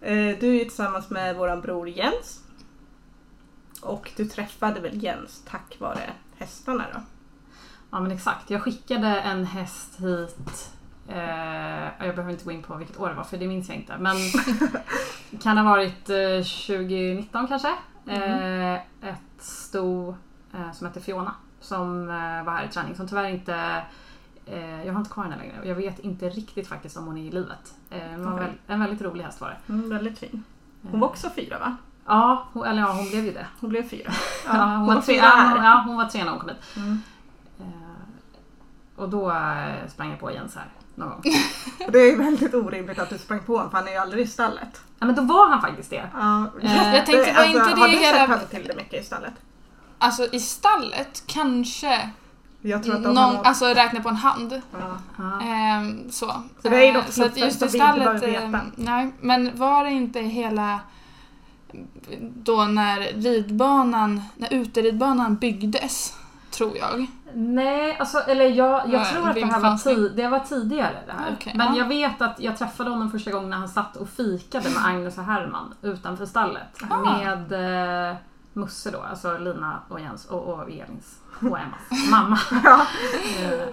Du 0.00 0.48
är 0.48 0.58
ju 0.58 0.64
tillsammans 0.64 1.10
med 1.10 1.36
våran 1.36 1.60
bror 1.60 1.88
Jens. 1.88 2.44
Och 3.82 4.10
du 4.16 4.24
träffade 4.24 4.80
väl 4.80 5.04
Jens 5.04 5.42
tack 5.50 5.76
vare 5.80 6.10
hästarna 6.36 6.86
då? 6.94 7.00
Ja 7.90 8.00
men 8.00 8.12
exakt. 8.12 8.50
Jag 8.50 8.62
skickade 8.62 9.06
en 9.06 9.44
häst 9.44 10.00
hit. 10.00 10.72
Eh, 11.08 12.06
jag 12.06 12.16
behöver 12.16 12.30
inte 12.30 12.44
gå 12.44 12.50
in 12.50 12.62
på 12.62 12.76
vilket 12.76 13.00
år 13.00 13.08
det 13.08 13.14
var 13.14 13.24
för 13.24 13.36
det 13.36 13.46
minns 13.46 13.68
jag 13.68 13.76
inte. 13.76 13.98
Men 13.98 14.16
kan 15.42 15.58
ha 15.58 15.64
varit 15.64 16.10
eh, 16.10 16.66
2019 16.66 17.48
kanske. 17.48 17.74
Eh, 18.06 18.74
ett 18.74 19.38
sto 19.38 20.14
eh, 20.54 20.72
som 20.72 20.86
heter 20.86 21.00
Fiona. 21.00 21.34
Som 21.60 22.10
eh, 22.10 22.44
var 22.44 22.52
här 22.52 22.64
i 22.64 22.68
träning. 22.68 22.96
Som 22.96 23.08
tyvärr 23.08 23.28
inte 23.28 23.82
eh, 24.50 24.86
jag 24.86 24.92
har 24.92 25.00
inte 25.00 25.10
kvar 25.10 25.24
henne 25.24 25.36
längre 25.36 25.60
och 25.60 25.66
jag 25.66 25.74
vet 25.74 25.98
inte 25.98 26.28
riktigt 26.28 26.68
faktiskt 26.68 26.96
om 26.96 27.06
hon 27.06 27.16
är 27.18 27.22
i 27.22 27.30
livet. 27.30 27.74
Eh, 27.90 27.98
Okej. 27.98 28.16
väl, 28.46 28.50
en 28.66 28.80
väldigt 28.80 29.02
rolig 29.02 29.24
häst 29.24 29.40
var 29.40 29.48
det. 29.48 29.72
Mm, 29.72 29.90
väldigt 29.90 30.18
fin. 30.18 30.44
Hon 30.90 31.00
var 31.00 31.08
också 31.08 31.30
fyra 31.30 31.58
va? 31.58 31.76
Ja, 32.06 32.44
hon, 32.52 32.64
eller 32.66 32.82
ja, 32.82 32.92
hon 32.92 33.08
blev 33.10 33.24
ju 33.24 33.32
det. 33.32 33.46
Hon 33.60 33.70
blev 33.70 33.88
fyra. 33.88 34.12
Ja, 34.46 34.52
hon, 34.76 34.86
var 34.86 34.94
tre, 34.94 35.14
fyra 35.14 35.24
ja, 35.24 35.50
hon- 35.54 35.64
ja, 35.64 35.82
hon 35.86 35.96
var 35.96 36.04
tre 36.04 36.24
när 36.24 36.30
hon 36.30 36.40
kom 36.40 36.48
hit. 36.48 36.58
Mm. 36.76 37.02
Eh, 37.60 37.66
och 38.96 39.08
då 39.08 39.30
eh, 39.30 39.88
sprang 39.88 40.10
jag 40.10 40.20
på 40.20 40.32
Jens 40.32 40.54
här 40.56 40.66
någon 40.94 41.08
gång. 41.08 41.22
Det 41.92 41.98
är 41.98 42.16
väldigt 42.16 42.54
orimligt 42.54 42.98
att 42.98 43.10
du 43.10 43.18
sprang 43.18 43.40
på 43.40 43.56
honom 43.56 43.70
för 43.70 43.78
han 43.78 43.88
är 43.88 43.92
ju 43.92 43.98
aldrig 43.98 44.24
i 44.24 44.28
stallet. 44.28 44.80
Ja 44.98 45.06
men 45.06 45.14
då 45.14 45.22
var 45.22 45.48
han 45.50 45.60
faktiskt 45.60 45.90
det. 45.90 46.08
Ja, 46.14 46.46
Eh, 46.62 46.94
jag 46.94 47.06
tänkte, 47.06 47.32
var 47.36 47.44
inte 47.44 47.58
det 47.74 47.80
har 47.80 47.88
du 47.88 47.96
hela- 47.96 48.18
sett 48.18 48.28
honom 48.28 48.44
till 48.50 48.64
det 48.68 48.76
mycket 48.76 49.02
i 49.02 49.06
stallet? 49.06 49.32
Alltså 49.98 50.24
i 50.32 50.40
stallet 50.40 51.22
kanske 51.26 52.10
Jag 52.62 52.82
tror 52.82 52.94
att 52.94 53.02
de 53.02 53.14
någon, 53.14 53.36
har... 53.36 53.44
alltså 53.44 53.64
räkna 53.64 54.00
på 54.00 54.08
en 54.08 54.16
hand. 54.16 54.62
Ehm, 55.42 56.10
så. 56.10 56.26
Så 56.62 56.68
det 56.68 56.86
är 56.86 56.88
Eh, 56.88 56.94
något 56.94 57.12
så 57.12 57.24
att 57.24 57.36
just 57.36 57.62
i 57.62 57.68
stallet, 57.68 58.22
ehm, 58.22 58.56
nej. 58.76 59.12
Men 59.20 59.56
var 59.56 59.84
det 59.84 59.90
inte 59.90 60.20
hela 60.20 60.80
då 62.20 62.64
när 62.64 63.00
ridbanan, 63.00 64.22
när 64.36 64.54
uteridbanan 64.54 65.36
byggdes, 65.36 66.16
tror 66.50 66.76
jag. 66.76 67.06
Nej, 67.34 67.96
alltså, 67.98 68.18
eller 68.18 68.44
jag, 68.44 68.92
jag 68.92 69.08
tror 69.08 69.28
att 69.28 69.34
det 69.34 69.44
här 69.44 69.60
var, 69.60 69.76
tid, 69.76 70.12
det 70.16 70.28
var 70.28 70.38
tidigare 70.38 70.96
det 71.06 71.12
här. 71.12 71.32
Okej, 71.32 71.52
Men 71.56 71.74
ja. 71.74 71.78
jag 71.78 71.88
vet 71.88 72.22
att 72.22 72.40
jag 72.40 72.58
träffade 72.58 72.90
honom 72.90 73.10
första 73.10 73.30
gången 73.30 73.50
när 73.50 73.56
han 73.56 73.68
satt 73.68 73.96
och 73.96 74.08
fikade 74.08 74.68
med 74.70 74.84
Agnes 74.86 75.18
och 75.18 75.24
Herman 75.24 75.74
utanför 75.82 76.26
stallet. 76.26 76.82
Ah. 76.90 77.00
Med 77.00 77.52
eh, 78.10 78.16
Musse 78.52 78.90
då, 78.90 79.00
alltså 79.00 79.38
Lina 79.38 79.80
och 79.88 80.00
Jens 80.00 80.24
och, 80.26 80.42
och 80.54 80.70
Elins 80.70 81.18
och 81.50 81.58
Emmas 81.58 82.10
mamma. 82.10 82.38
Ja. 82.64 82.86
Eh, 83.42 83.68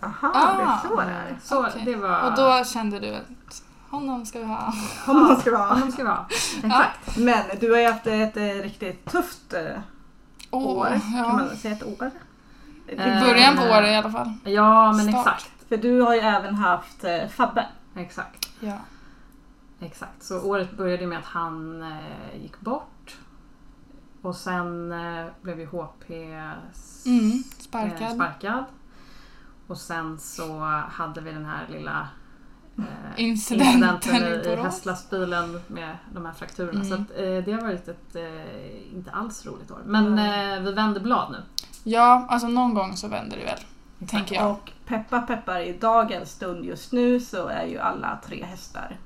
Aha, 0.00 0.30
Ah. 0.34 0.56
det 0.56 0.62
är 0.62 0.88
så 0.88 0.96
det 0.96 1.02
är. 1.12 1.36
Så 1.42 1.66
Okej. 1.66 1.82
det 1.84 1.96
var... 1.96 2.22
Och 2.30 2.36
då 2.36 2.64
kände 2.64 3.00
du 3.00 3.14
att 3.14 3.62
honom 3.90 4.26
ska 4.26 4.38
vi 4.38 4.44
ha. 4.44 4.72
Om 5.06 5.22
man 5.22 5.36
ska 5.36 5.50
vara. 5.50 5.62
Honom 5.64 5.92
ska 5.92 6.02
vi 6.02 6.08
ha. 6.08 6.26
Exakt. 6.64 7.16
Men 7.18 7.42
du 7.60 7.70
har 7.72 7.78
ju 7.78 7.86
haft 7.90 8.06
ett, 8.06 8.36
eh, 8.36 8.42
riktigt 8.42 9.10
tufft 9.10 9.52
eh, 9.52 9.80
Åh, 10.50 10.66
år. 10.66 10.86
Kan 10.86 11.00
ja. 11.18 11.32
man 11.32 11.56
säga 11.56 11.74
ett 11.76 11.82
år? 12.00 12.10
I 12.88 12.94
Eh, 12.96 13.20
början 13.24 13.56
på 13.56 13.62
året 13.62 13.90
i 13.90 13.94
alla 13.94 14.10
fall. 14.10 14.32
Ja, 14.44 14.92
men 14.92 15.08
Start. 15.08 15.26
exakt. 15.26 15.50
För 15.68 15.76
du 15.76 16.00
har 16.00 16.14
ju 16.14 16.20
även 16.20 16.54
haft 16.54 17.04
eh, 17.04 17.28
Fabbe. 17.28 17.66
Exakt. 17.96 18.48
Ja. 18.60 18.76
Exakt, 19.80 20.22
så 20.22 20.40
året 20.42 20.76
började 20.76 21.06
med 21.06 21.18
att 21.18 21.24
han 21.24 21.82
eh, 21.82 22.42
gick 22.42 22.60
bort. 22.60 22.88
Och 24.24 24.36
sen 24.36 24.92
eh, 24.92 25.26
blev 25.42 25.60
ju 25.60 25.66
HP 25.66 26.10
Mm, 27.06 27.30
eh, 27.30 27.38
sparkad. 27.58 28.14
sparkad. 28.14 28.64
Och 29.66 29.78
sen 29.78 30.18
så 30.18 30.58
hade 30.90 31.20
vi 31.20 31.32
den 31.32 31.44
här 31.44 31.66
lilla 31.68 32.08
eh, 32.78 32.84
Incidenten 33.16 34.16
i 34.16 34.48
i, 34.48 34.52
i 34.52 34.56
hästlastbilen 34.56 35.60
med 35.66 35.96
de 36.14 36.26
här 36.26 36.32
frakturerna. 36.32 36.80
Mm. 36.80 36.88
Så 36.88 36.94
att, 36.94 37.10
eh, 37.10 37.44
det 37.44 37.52
har 37.52 37.60
varit 37.60 37.88
ett 37.88 38.16
eh, 38.16 38.94
inte 38.94 39.10
alls 39.10 39.46
roligt 39.46 39.70
år. 39.70 39.82
Men 39.86 40.18
eh, 40.18 40.60
vi 40.60 40.72
vänder 40.72 41.00
blad 41.00 41.32
nu. 41.32 41.42
Ja, 41.82 42.26
alltså 42.28 42.48
någon 42.48 42.74
gång 42.74 42.96
så 42.96 43.08
vänder 43.08 43.36
det 43.36 43.44
väl. 43.44 44.08
Tänker 44.08 44.34
jag. 44.34 44.50
Och 44.50 44.70
peppa 44.86 45.20
peppar 45.20 45.60
i 45.60 45.78
dagens 45.78 46.30
stund 46.30 46.64
just 46.64 46.92
nu 46.92 47.20
så 47.20 47.46
är 47.46 47.66
ju 47.66 47.78
alla 47.78 48.18
tre 48.26 48.44
hästar 48.44 48.98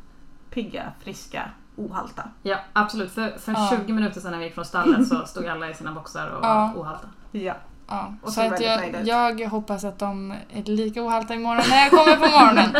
pigga, 0.51 0.93
friska 1.01 1.51
ohalta. 1.79 2.23
Ja, 2.43 2.57
absolut. 2.73 3.13
För, 3.13 3.39
för 3.39 3.53
Ja. 3.53 3.71
20 3.87 3.93
minuter 3.93 4.21
sedan 4.21 4.31
när 4.31 4.39
vi 4.39 4.45
gick 4.45 4.55
från 4.55 4.65
stallet 4.65 5.09
så 5.09 5.27
stod 5.27 5.47
alla 5.47 5.71
i 5.71 5.75
sina 5.75 5.93
boxar 5.93 6.29
och 6.31 6.45
Ja. 6.45 6.73
var 6.75 6.83
ohalta. 6.83 7.07
Ja. 7.33 7.55
Ja, 7.91 8.15
Och 8.23 8.33
så 8.33 8.41
så 8.41 8.55
att 8.55 8.61
jag, 9.07 9.41
jag 9.41 9.49
hoppas 9.49 9.85
att 9.85 9.99
de 9.99 10.35
är 10.53 10.63
lika 10.63 11.03
ohalta 11.03 11.35
imorgon 11.35 11.65
när 11.71 11.77
jag 11.79 11.91
kommer 11.91 12.17
på 12.17 12.21
morgonen. 12.39 12.71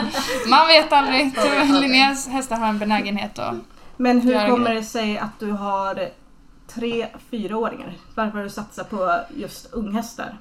Man 0.51 0.67
vet 0.67 0.93
aldrig. 0.93 1.35
Linneas 1.81 2.29
hästar 2.29 2.57
har 2.57 2.67
en 2.67 2.79
benägenhet 2.79 3.39
att... 3.39 3.55
Men 3.97 4.21
hur 4.21 4.49
kommer 4.51 4.75
det 4.75 4.83
sig 4.83 5.19
att 5.19 5.41
du 5.41 5.51
har 5.53 6.09
tre 6.67 7.07
fyraåringar? 7.31 7.93
Varför 8.15 8.37
har 8.37 8.45
du 8.45 8.51
satsat 8.51 8.91
på 8.91 9.21
just 9.35 9.73
unghästar? 9.73 10.39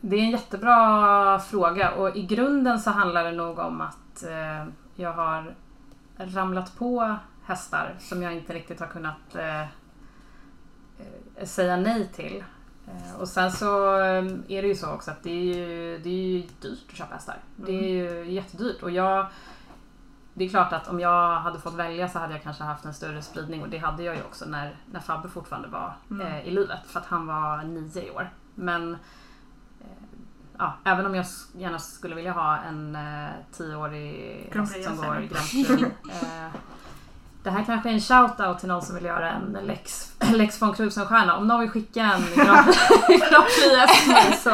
Det 0.00 0.16
är 0.16 0.20
en 0.20 0.30
jättebra 0.30 1.38
fråga 1.40 1.90
och 1.90 2.16
i 2.16 2.22
grunden 2.22 2.80
så 2.80 2.90
handlar 2.90 3.24
det 3.24 3.32
nog 3.32 3.58
om 3.58 3.80
att 3.80 4.22
eh, 4.22 4.68
jag 4.94 5.12
har 5.12 5.54
ramlat 6.16 6.76
på 6.76 7.16
hästar 7.44 7.94
som 7.98 8.22
jag 8.22 8.34
inte 8.34 8.54
riktigt 8.54 8.80
har 8.80 8.86
kunnat 8.86 9.34
eh, 9.34 9.60
eh, 9.60 9.66
säga 11.44 11.76
nej 11.76 12.08
till. 12.14 12.44
Eh, 12.86 13.20
och 13.20 13.28
sen 13.28 13.52
så 13.52 13.98
eh, 14.00 14.24
är 14.48 14.62
det 14.62 14.68
ju 14.68 14.74
så 14.74 14.90
också 14.90 15.10
att 15.10 15.22
det 15.22 15.30
är 15.30 15.54
ju, 15.56 15.98
det 15.98 16.08
är 16.08 16.12
ju 16.12 16.42
dyrt 16.60 16.90
att 16.90 16.96
köpa 16.96 17.14
hästar. 17.14 17.36
Det 17.56 17.72
är 17.72 17.88
ju 17.88 18.30
jättedyrt 18.30 18.82
och 18.82 18.90
jag 18.90 19.26
det 20.34 20.44
är 20.44 20.48
klart 20.48 20.72
att 20.72 20.88
om 20.88 21.00
jag 21.00 21.40
hade 21.40 21.58
fått 21.58 21.74
välja 21.74 22.08
så 22.08 22.18
hade 22.18 22.32
jag 22.32 22.42
kanske 22.42 22.64
haft 22.64 22.84
en 22.84 22.94
större 22.94 23.22
spridning 23.22 23.62
och 23.62 23.68
det 23.68 23.78
hade 23.78 24.02
jag 24.02 24.16
ju 24.16 24.22
också 24.22 24.44
när, 24.44 24.76
när 24.86 25.00
Fabbe 25.00 25.28
fortfarande 25.28 25.68
var 25.68 25.94
eh, 26.22 26.48
i 26.48 26.50
livet 26.50 26.80
för 26.86 27.00
att 27.00 27.06
han 27.06 27.26
var 27.26 27.62
nio 27.62 28.02
i 28.02 28.10
år. 28.10 28.30
Men 28.54 28.96
ja, 30.58 30.74
även 30.84 31.06
om 31.06 31.14
jag 31.14 31.26
gärna 31.52 31.78
skulle 31.78 32.14
vilja 32.14 32.32
ha 32.32 32.58
en 32.58 32.96
eh, 32.96 33.30
tioårig 33.56 34.48
häst 34.54 34.84
som 34.84 34.96
går. 34.96 35.14
Grand 35.14 35.50
Prix. 35.50 35.70
Eh, 36.22 36.60
det 37.44 37.50
här 37.50 37.64
kanske 37.64 37.88
är 37.88 37.92
en 37.92 38.00
shout-out 38.00 38.58
till 38.58 38.68
någon 38.68 38.82
som 38.82 38.94
vill 38.94 39.04
göra 39.04 39.30
en 39.30 39.58
Lex, 39.66 40.12
Lex 40.32 40.62
von 40.62 40.74
Krusenstjerna. 40.74 41.36
Om 41.36 41.48
någon 41.48 41.60
vill 41.60 41.70
skicka 41.70 42.02
en 42.02 42.22
Grand 42.44 42.66
Prix-häst 43.46 44.02
till 44.02 44.12
mig 44.12 44.38
så... 44.42 44.50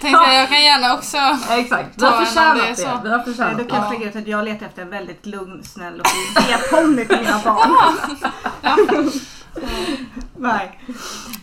Tänkte 0.00 0.22
jag, 0.22 0.34
jag 0.34 0.48
kan 0.48 0.62
gärna 0.62 0.94
också... 0.94 1.16
Exakt, 1.50 1.98
Ta 1.98 2.06
har 2.06 2.24
förtjänat 2.24 2.76
det 2.76 2.82
det. 2.82 3.00
Vi 3.04 3.10
har 3.10 3.18
förtjänat 3.18 3.58
då 3.58 3.64
det. 3.64 3.70
kan 3.70 4.02
ut 4.02 4.16
att 4.16 4.26
jag 4.26 4.44
letar 4.44 4.66
efter 4.66 4.82
en 4.82 4.90
väldigt 4.90 5.26
lugn, 5.26 5.62
snäll 5.64 6.00
och 6.00 6.06
fin 6.06 6.34
B-ponny 6.34 7.04
till 7.06 7.18
mina 7.18 7.40
barn. 7.44 9.10
Nej. 10.42 10.80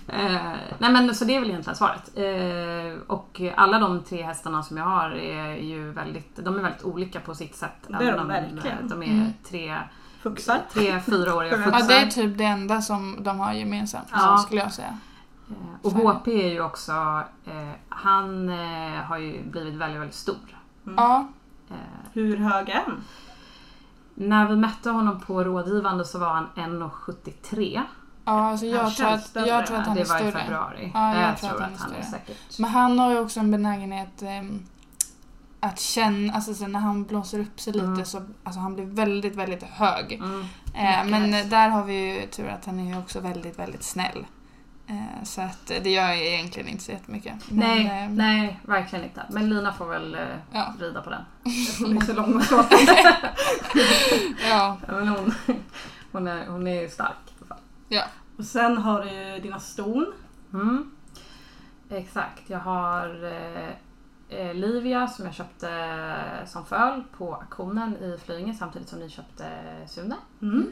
Eh, 0.08 0.52
nej 0.78 0.92
men 0.92 1.16
så 1.16 1.26
det 1.26 1.36
är 1.36 1.40
väl 1.40 1.50
egentligen 1.50 1.76
svaret. 1.78 2.12
Eh, 2.18 3.02
och 3.08 3.42
alla 3.56 3.80
de 3.80 4.04
tre 4.04 4.22
hästarna 4.24 4.64
som 4.64 4.78
jag 4.78 4.86
har 4.86 5.10
är 5.12 5.56
ju 5.56 5.92
väldigt, 5.92 6.36
de 6.36 6.56
är 6.56 6.62
väldigt 6.62 6.84
olika 6.84 7.20
på 7.20 7.36
sitt 7.36 7.56
sätt. 7.56 7.72
Det 7.88 7.96
är 8.08 8.12
de 8.14 8.20
om, 8.20 8.28
verkligen. 8.28 8.78
eh, 8.78 8.84
De 8.84 9.04
är 9.04 9.08
Mm. 9.08 9.34
tre, 9.50 9.78
Fuxar. 10.22 10.60
tre 10.74 11.00
fyraåriga 11.00 11.52
Ja, 11.58 11.58
Ja, 11.66 11.72
fuxar. 11.72 11.88
det 11.88 11.94
är 11.96 12.08
typ 12.08 12.38
det 12.38 12.44
enda 12.44 12.82
som 12.82 13.18
de 13.24 13.40
har 13.40 13.54
gemensamt, 13.54 14.08
Ja. 14.12 14.38
skulle 14.38 14.62
jag 14.62 14.74
säga. 14.74 14.98
Eh, 15.50 15.56
Och 15.86 15.92
HP 15.92 16.28
är 16.28 16.50
ju 16.52 16.62
också, 16.62 16.92
eh, 17.46 17.70
han 17.90 18.50
eh, 18.50 18.96
har 19.04 19.18
ju 19.18 19.44
blivit 19.44 19.74
väldigt, 19.74 20.00
väldigt 20.02 20.16
stor. 20.16 20.36
Ja, 20.98 21.28
Eh, 21.72 21.76
Hur 22.14 22.38
hög 22.38 22.70
är 22.70 22.76
han? 22.86 23.04
när 24.14 24.48
vi 24.48 24.56
mätte 24.56 24.90
honom 24.90 25.20
på 25.20 25.44
rådgivande 25.44 26.06
så 26.06 26.20
var 26.20 26.30
han 26.34 26.48
1,73. 26.56 27.82
Ja 28.30 28.50
alltså 28.50 28.66
jag, 28.66 28.96
tror 28.96 29.08
att, 29.08 29.24
större. 29.28 29.48
jag 29.48 29.68
tror 29.68 29.78
att 29.78 29.88
han 29.88 29.96
det 29.96 30.02
är 30.02 30.06
var 30.06 30.16
i 30.16 30.20
större. 30.20 30.32
februari. 30.44 30.92
Ja, 30.94 31.16
jag 31.16 31.24
jag 31.30 31.38
tror 31.38 31.50
tror 31.50 31.62
att 31.62 31.70
han 31.70 31.74
att 31.74 31.80
är 31.80 31.84
han 31.84 31.96
är 31.96 32.02
större. 32.04 32.20
säkert. 32.26 32.60
Men 32.60 32.70
han 32.70 33.00
har 33.00 33.12
ju 33.12 33.20
också 33.20 33.40
en 33.40 33.52
benägenhet 33.52 34.22
ehm, 34.22 34.66
att 35.60 35.80
känna, 35.80 36.34
alltså 36.34 36.54
så 36.54 36.68
när 36.68 36.80
han 36.80 37.04
blåser 37.06 37.40
upp 37.40 37.60
sig 37.60 37.74
lite 37.74 37.86
Mm. 37.86 38.06
så 38.06 38.22
alltså 38.44 38.60
han 38.60 38.76
blir 38.76 38.86
väldigt, 38.86 39.36
väldigt 39.36 39.64
hög. 39.64 40.14
Mm. 40.14 40.42
Eh, 40.74 41.06
men 41.06 41.50
där 41.50 41.70
har 41.70 41.84
vi 41.84 41.94
ju 42.22 42.28
tur 42.28 42.48
att 42.50 42.66
han 42.66 42.80
är 42.80 42.94
ju 42.94 43.00
också 43.00 43.20
väldigt, 43.20 43.60
väldigt 43.60 43.84
snäll. 43.84 44.26
Eh, 44.88 45.24
så 45.24 45.42
att 45.42 45.68
det 45.84 45.90
gör 45.90 46.14
ju 46.14 46.28
egentligen 46.28 46.70
inte 46.70 46.84
så 46.84 46.92
jättemycket. 46.92 47.34
Men, 47.50 47.58
Nej, 47.84 48.04
eh, 48.04 48.10
nej, 48.10 48.60
verkligen 48.64 49.06
inte. 49.06 49.22
Men 49.30 49.50
Lina 49.50 49.74
får 49.74 49.86
väl 49.86 50.16
eh, 50.16 50.22
Ja. 50.52 50.74
rida 50.80 51.02
på 51.02 51.10
den. 51.10 51.22
Hon 51.80 51.98
är 51.98 52.02
så 52.06 52.14
lång 52.14 52.36
och. 52.36 52.44
Ja, 54.50 54.78
men 54.88 55.08
hon, 55.08 55.34
hon, 56.12 56.28
är, 56.28 56.48
hon 56.48 56.68
är 56.68 56.88
stark. 56.88 57.29
Ja. 57.90 58.04
Och 58.38 58.46
sen 58.46 58.78
har 58.78 59.02
du 59.02 59.40
dina 59.42 59.60
ston. 59.60 60.14
Mm. 60.54 60.92
Exakt, 61.90 62.50
jag 62.50 62.60
har 62.60 63.24
eh, 63.24 63.70
eh, 64.30 64.54
Livia 64.54 65.08
som 65.08 65.26
jag 65.26 65.34
köpte 65.34 66.44
som 66.46 66.66
föl 66.66 67.04
på 67.18 67.36
auktionen 67.36 67.98
i 67.98 68.18
Flyinge 68.26 68.54
samtidigt 68.54 68.90
som 68.90 69.00
ni 69.00 69.10
köpte 69.10 69.46
Sune. 69.88 70.16
Mm. 70.42 70.72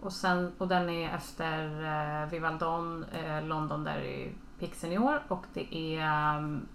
Och, 0.00 0.12
sen, 0.12 0.52
och 0.58 0.68
den 0.68 0.90
är 0.90 1.14
efter 1.14 1.84
eh, 1.84 2.30
Vivaldon 2.30 3.04
eh, 3.04 3.44
Londonderry 3.44 4.32
Pick 4.58 4.74
Senior 4.74 5.22
och 5.28 5.44
det 5.54 5.74
är 5.74 6.38
um, 6.38 6.66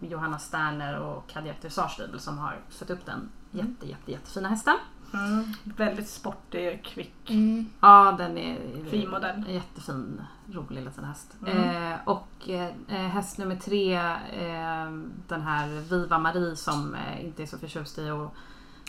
Johanna 0.00 0.38
Sterner 0.38 0.98
och 0.98 1.28
Cadillac 1.28 1.60
Dressage 1.60 2.00
som 2.18 2.38
har 2.38 2.56
fött 2.68 2.90
upp 2.90 3.06
den 3.06 3.30
jätte, 3.50 3.88
jätte, 3.88 4.12
jättefina 4.12 4.48
hästen. 4.48 4.74
Mm. 5.14 5.44
Väldigt 5.64 6.08
sportig, 6.08 6.84
kvick. 6.84 7.30
Mm. 7.30 7.66
Ja, 7.80 8.14
den 8.18 8.38
är 8.38 8.58
Fin 8.90 9.10
modell. 9.10 9.44
jättefin, 9.48 10.22
rolig 10.52 10.82
liten 10.84 11.04
häst. 11.04 11.36
Mm. 11.46 11.92
Eh, 11.92 11.98
och 12.04 12.48
eh, 12.48 12.70
häst 12.94 13.38
nummer 13.38 13.56
tre, 13.56 13.94
eh, 14.32 14.90
den 15.28 15.42
här 15.42 15.68
Viva 15.90 16.18
Marie 16.18 16.56
som 16.56 16.94
eh, 16.94 17.24
inte 17.24 17.42
är 17.42 17.46
så 17.46 17.58
förtjust 17.58 17.98
i 17.98 18.10
att 18.10 18.30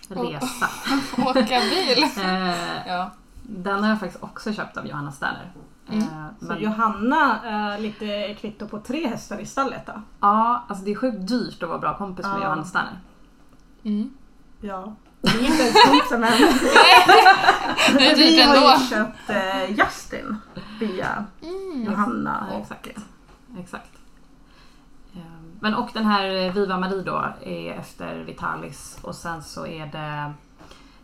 resa. 0.10 0.68
Åka 1.18 1.60
bil. 1.70 2.04
Eh, 2.24 2.88
Ja. 2.88 3.12
den 3.44 3.84
har 3.84 3.90
jag 3.90 4.00
faktiskt 4.00 4.24
också 4.24 4.54
köpt 4.54 4.78
av 4.78 4.88
Johanna 4.88 5.12
Sterner. 5.12 5.52
Mm. 5.90 6.02
Eh, 6.04 6.26
Så 6.40 6.46
men, 6.46 6.62
Johanna 6.62 7.40
är 7.44 7.80
lite 7.80 8.34
kvitto 8.34 8.68
på 8.68 8.80
tre 8.80 9.08
hästar 9.08 9.40
i 9.40 9.46
stallet 9.46 9.86
då? 9.86 10.02
ja, 10.20 10.64
alltså 10.68 10.86
det 10.86 10.92
är 10.92 10.96
sjukt 10.96 11.28
dyrt 11.28 11.64
att 11.64 11.70
vara 11.70 11.80
bra 11.80 11.98
kompis 11.98 12.26
med 12.26 12.36
Ja. 12.36 12.44
Johanna 12.44 12.64
Sterner. 12.64 13.00
Mm. 13.84 14.10
Ja. 14.62 14.94
Det 15.22 15.30
är 15.30 15.46
inte 15.46 15.64
ens 15.64 16.12
än. 16.12 16.22
Det 17.98 18.12
är 18.12 18.16
Vi 18.16 18.42
har 18.42 18.56
ändå. 18.56 18.70
ju 18.80 18.86
köpt 18.88 19.30
eh, 19.30 19.72
Justin 19.80 20.38
via 20.80 21.26
Mm. 21.42 21.84
Johanna 21.86 22.48
Ja, 22.50 22.56
och 22.56 22.62
exakt. 22.62 22.88
exakt. 23.60 23.92
Eh, 25.16 25.22
Men 25.60 25.76
och 25.76 25.90
den 25.94 26.06
här 26.06 26.52
Viva 26.52 26.78
Marie 26.78 27.04
då 27.04 27.34
är 27.44 27.74
efter 27.74 28.16
Vitalis 28.24 29.00
och 29.02 29.16
sen 29.16 29.44
så 29.44 29.66
är 29.66 29.86
det 29.86 30.34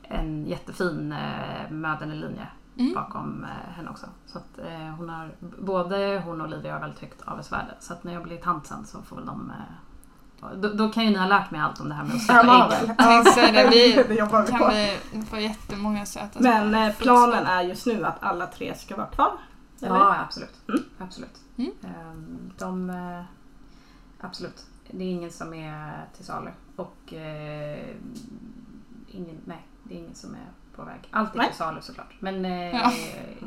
en 0.04 0.46
jättefin 0.46 1.12
eh, 1.12 1.72
mödernelinje 1.72 2.48
Mm. 2.80 2.94
bakom 2.94 3.44
eh, 3.44 3.74
henne 3.76 3.90
också. 3.90 4.06
Så 4.26 4.38
att 4.38 4.60
eh, 4.60 4.96
hon 4.98 5.10
har, 5.10 5.32
både 5.60 6.22
hon 6.26 6.42
och 6.42 6.48
Olivia 6.48 6.74
har 6.74 6.80
väldigt 6.80 7.00
högt 7.02 7.22
avelsvärde. 7.26 7.72
Så 7.80 7.94
att 7.94 8.04
när 8.04 8.14
jag 8.14 8.24
blir 8.24 8.38
tant 8.38 8.68
sen 8.68 8.86
så 8.86 9.02
får 9.02 9.16
väl 9.16 9.26
de 9.26 9.50
eh, 9.50 9.56
då, 10.56 10.70
då 10.70 10.90
kan 10.90 11.04
ju 11.04 11.10
ni 11.10 11.18
ha 11.18 11.28
lärt 11.28 11.52
mig 11.52 11.62
allt 11.62 11.80
om 11.80 11.90
det 11.90 11.96
här 11.96 12.04
med 12.04 12.16
att 12.16 12.22
Ja, 12.28 12.36
sätta 12.44 12.82
ägg. 12.82 12.90
Jag 12.90 12.98
tänkte 12.98 13.32
säga 13.32 13.70
det, 13.70 14.04
vi 14.10 14.18
kan 14.18 14.30
på. 14.30 14.72
vi 15.12 15.22
få 15.30 15.38
jättemånga 15.40 16.06
söta 16.06 16.40
Men 16.40 16.76
eh, 16.76 16.94
planen 16.96 17.46
är 17.46 17.62
just 17.62 17.86
nu 17.86 18.06
att 18.06 18.24
alla 18.24 18.48
tre 18.48 18.76
ska 18.78 18.96
vara 18.96 19.08
kvar. 19.08 19.32
Eller? 19.82 19.96
Ja, 19.96 20.16
absolut. 20.26 20.56
Mm. 20.70 20.84
absolut. 21.00 21.40
Mm. 21.58 21.72
Ehm, 21.84 22.52
De, 22.58 22.90
eh, 22.90 23.24
absolut. 24.22 24.66
Det 24.92 25.04
är 25.04 25.12
ingen 25.12 25.32
som 25.32 25.54
är 25.54 26.06
till 26.16 26.26
salu. 26.26 26.50
Och 26.76 27.14
eh, 27.14 27.80
ingen, 29.08 29.38
nej, 29.46 29.66
det 29.84 29.94
är 29.96 29.98
ingen 30.00 30.16
som 30.16 30.34
är 30.34 30.48
på 30.76 30.84
väg. 30.84 31.00
Allt 31.12 31.34
är 31.34 31.38
Nej. 31.38 31.48
till 31.48 31.58
salu 31.58 31.82
såklart. 31.82 32.14
Men 32.20 32.46
eh, 32.46 32.52
Ja. 32.76 32.92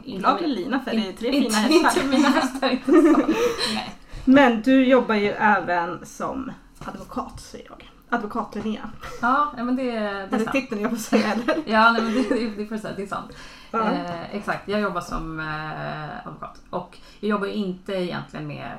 inte, 0.05 0.19
Glad 0.19 0.39
för 0.39 0.47
Lina 0.47 0.81
för 0.81 0.91
det 0.91 1.09
är 1.09 1.13
tre 1.13 1.29
inte, 1.31 1.51
fina 1.51 1.59
hästar. 1.83 2.01
Inte 2.01 2.17
mina 2.17 2.29
hästar 2.29 2.69
är 2.69 2.77
till 2.77 3.15
salu. 3.15 3.35
Nej. 3.75 3.95
Men 4.25 4.63
du 4.63 4.85
jobbar 4.85 5.15
ju 5.15 5.31
även 5.31 6.07
som 6.07 6.53
advokat 6.89 7.41
säger 7.41 7.67
jag. 7.69 7.91
Advokat 8.11 8.55
Linnea. 8.55 8.91
Ja, 9.21 9.53
men 9.57 9.77
det, 9.77 9.93
det 9.93 10.27
Det 10.31 10.37
är 10.37 10.39
sant. 10.39 10.53
titeln 10.53 10.81
jag 10.81 10.91
får 10.91 10.97
säga 10.97 11.33
eller? 11.33 11.63
Ja, 11.67 11.93
nej, 11.93 12.03
men 12.03 12.13
det, 12.13 12.29
det, 12.29 12.51
det, 12.51 12.67
får 12.67 12.77
säga, 12.77 12.95
det 12.97 13.03
är 13.03 13.07
sant. 13.07 13.31
Ja. 13.71 13.93
Eh, 13.93 14.35
exakt, 14.35 14.69
jag 14.69 14.81
jobbar 14.81 15.01
som 15.01 15.41
eh, 15.41 16.27
advokat. 16.27 16.63
Och 16.71 16.99
jag 17.21 17.29
jobbar 17.31 17.47
inte 17.47 17.93
egentligen 17.93 18.47
med 18.47 18.73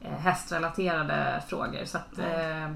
eh, 0.00 0.12
hästrelaterade 0.12 1.42
frågor. 1.48 1.84
Så 1.84 1.98
att, 1.98 2.18
eh, 2.18 2.70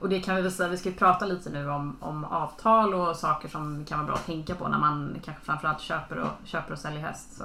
och 0.00 0.08
det 0.08 0.20
kan 0.20 0.36
vi 0.36 0.42
väl 0.42 0.52
säga, 0.52 0.68
vi 0.68 0.76
ska 0.76 0.88
ju 0.88 0.94
prata 0.94 1.26
lite 1.26 1.50
nu 1.50 1.70
om, 1.70 1.96
om 2.00 2.24
avtal 2.24 2.94
och 2.94 3.16
saker 3.16 3.48
som 3.48 3.84
kan 3.84 3.98
vara 3.98 4.06
bra 4.06 4.14
att 4.14 4.26
tänka 4.26 4.54
på 4.54 4.68
när 4.68 4.78
man 4.78 5.16
kanske 5.24 5.44
framförallt 5.44 5.80
köper 5.80 6.16
och, 6.18 6.30
köper 6.44 6.72
och 6.72 6.78
säljer 6.78 7.00
häst. 7.00 7.36
Så, 7.36 7.44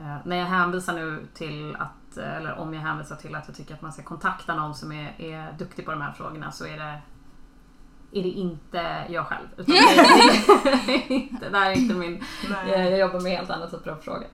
eh, 0.00 0.16
när 0.24 0.36
jag 0.36 0.46
hänvisar 0.46 0.94
nu 0.94 1.26
till 1.34 1.76
att, 1.76 1.88
eh, 2.18 2.36
eller 2.36 2.54
om 2.58 2.74
jag 2.74 2.80
hänvisar 2.80 3.16
till 3.16 3.34
att 3.34 3.44
jag 3.46 3.56
tycker 3.56 3.74
att 3.74 3.82
man 3.82 3.92
ska 3.92 4.02
kontakta 4.02 4.54
någon 4.54 4.74
som 4.74 4.92
är, 4.92 5.20
är 5.20 5.52
duktig 5.58 5.84
på 5.84 5.90
de 5.90 6.00
här 6.00 6.12
frågorna 6.12 6.52
så 6.52 6.66
är 6.66 6.76
det 6.76 7.00
är 8.12 8.22
det 8.22 8.28
inte 8.28 9.06
jag 9.08 9.26
själv. 9.26 9.46
Utan 9.56 9.74
det, 9.74 9.80
är, 9.80 10.86
det, 10.86 10.92
är 10.92 11.12
inte, 11.12 11.48
det 11.48 11.58
här 11.58 11.70
är 11.70 11.74
inte 11.74 11.94
min... 11.94 12.24
Jag, 12.50 12.90
jag 12.90 12.98
jobbar 12.98 13.20
med 13.20 13.32
helt 13.32 13.50
andra 13.50 13.70
typer 13.70 13.90
av 13.90 13.96
frågor. 13.96 14.28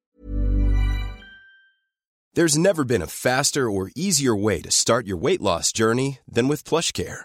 There's 2.36 2.58
never 2.58 2.84
been 2.84 3.02
a 3.02 3.06
faster 3.06 3.66
or 3.68 3.90
easier 3.94 4.34
way 4.34 4.62
to 4.62 4.70
start 4.70 5.06
your 5.06 5.18
weight 5.18 5.40
loss 5.40 5.72
journey 5.72 6.18
than 6.34 6.48
with 6.48 6.64
PlushCare. 6.64 7.24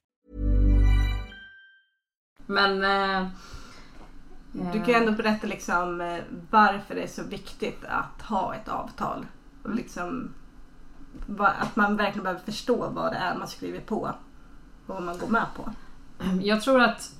Men... 2.51 2.83
Eh, 2.83 3.27
Du 4.53 4.79
kan 4.79 4.87
ju 4.87 4.93
ändå 4.93 5.11
berätta 5.11 5.47
liksom 5.47 6.01
eh, 6.01 6.19
varför 6.49 6.95
det 6.95 7.01
är 7.03 7.07
så 7.07 7.23
viktigt 7.23 7.85
att 7.85 8.21
ha 8.21 8.55
ett 8.55 8.67
avtal. 8.69 9.25
Och 9.63 9.75
liksom, 9.75 10.33
att 11.37 11.75
man 11.75 11.95
verkligen 11.97 12.23
behöver 12.23 12.41
förstå 12.41 12.89
vad 12.89 13.11
det 13.11 13.17
är 13.17 13.37
man 13.37 13.47
skriver 13.47 13.79
på 13.79 14.01
och 14.01 14.95
vad 14.95 15.03
man 15.03 15.17
går 15.17 15.27
med 15.27 15.45
på. 15.55 15.73
Jag 16.41 16.61
tror 16.61 16.81
att 16.81 17.15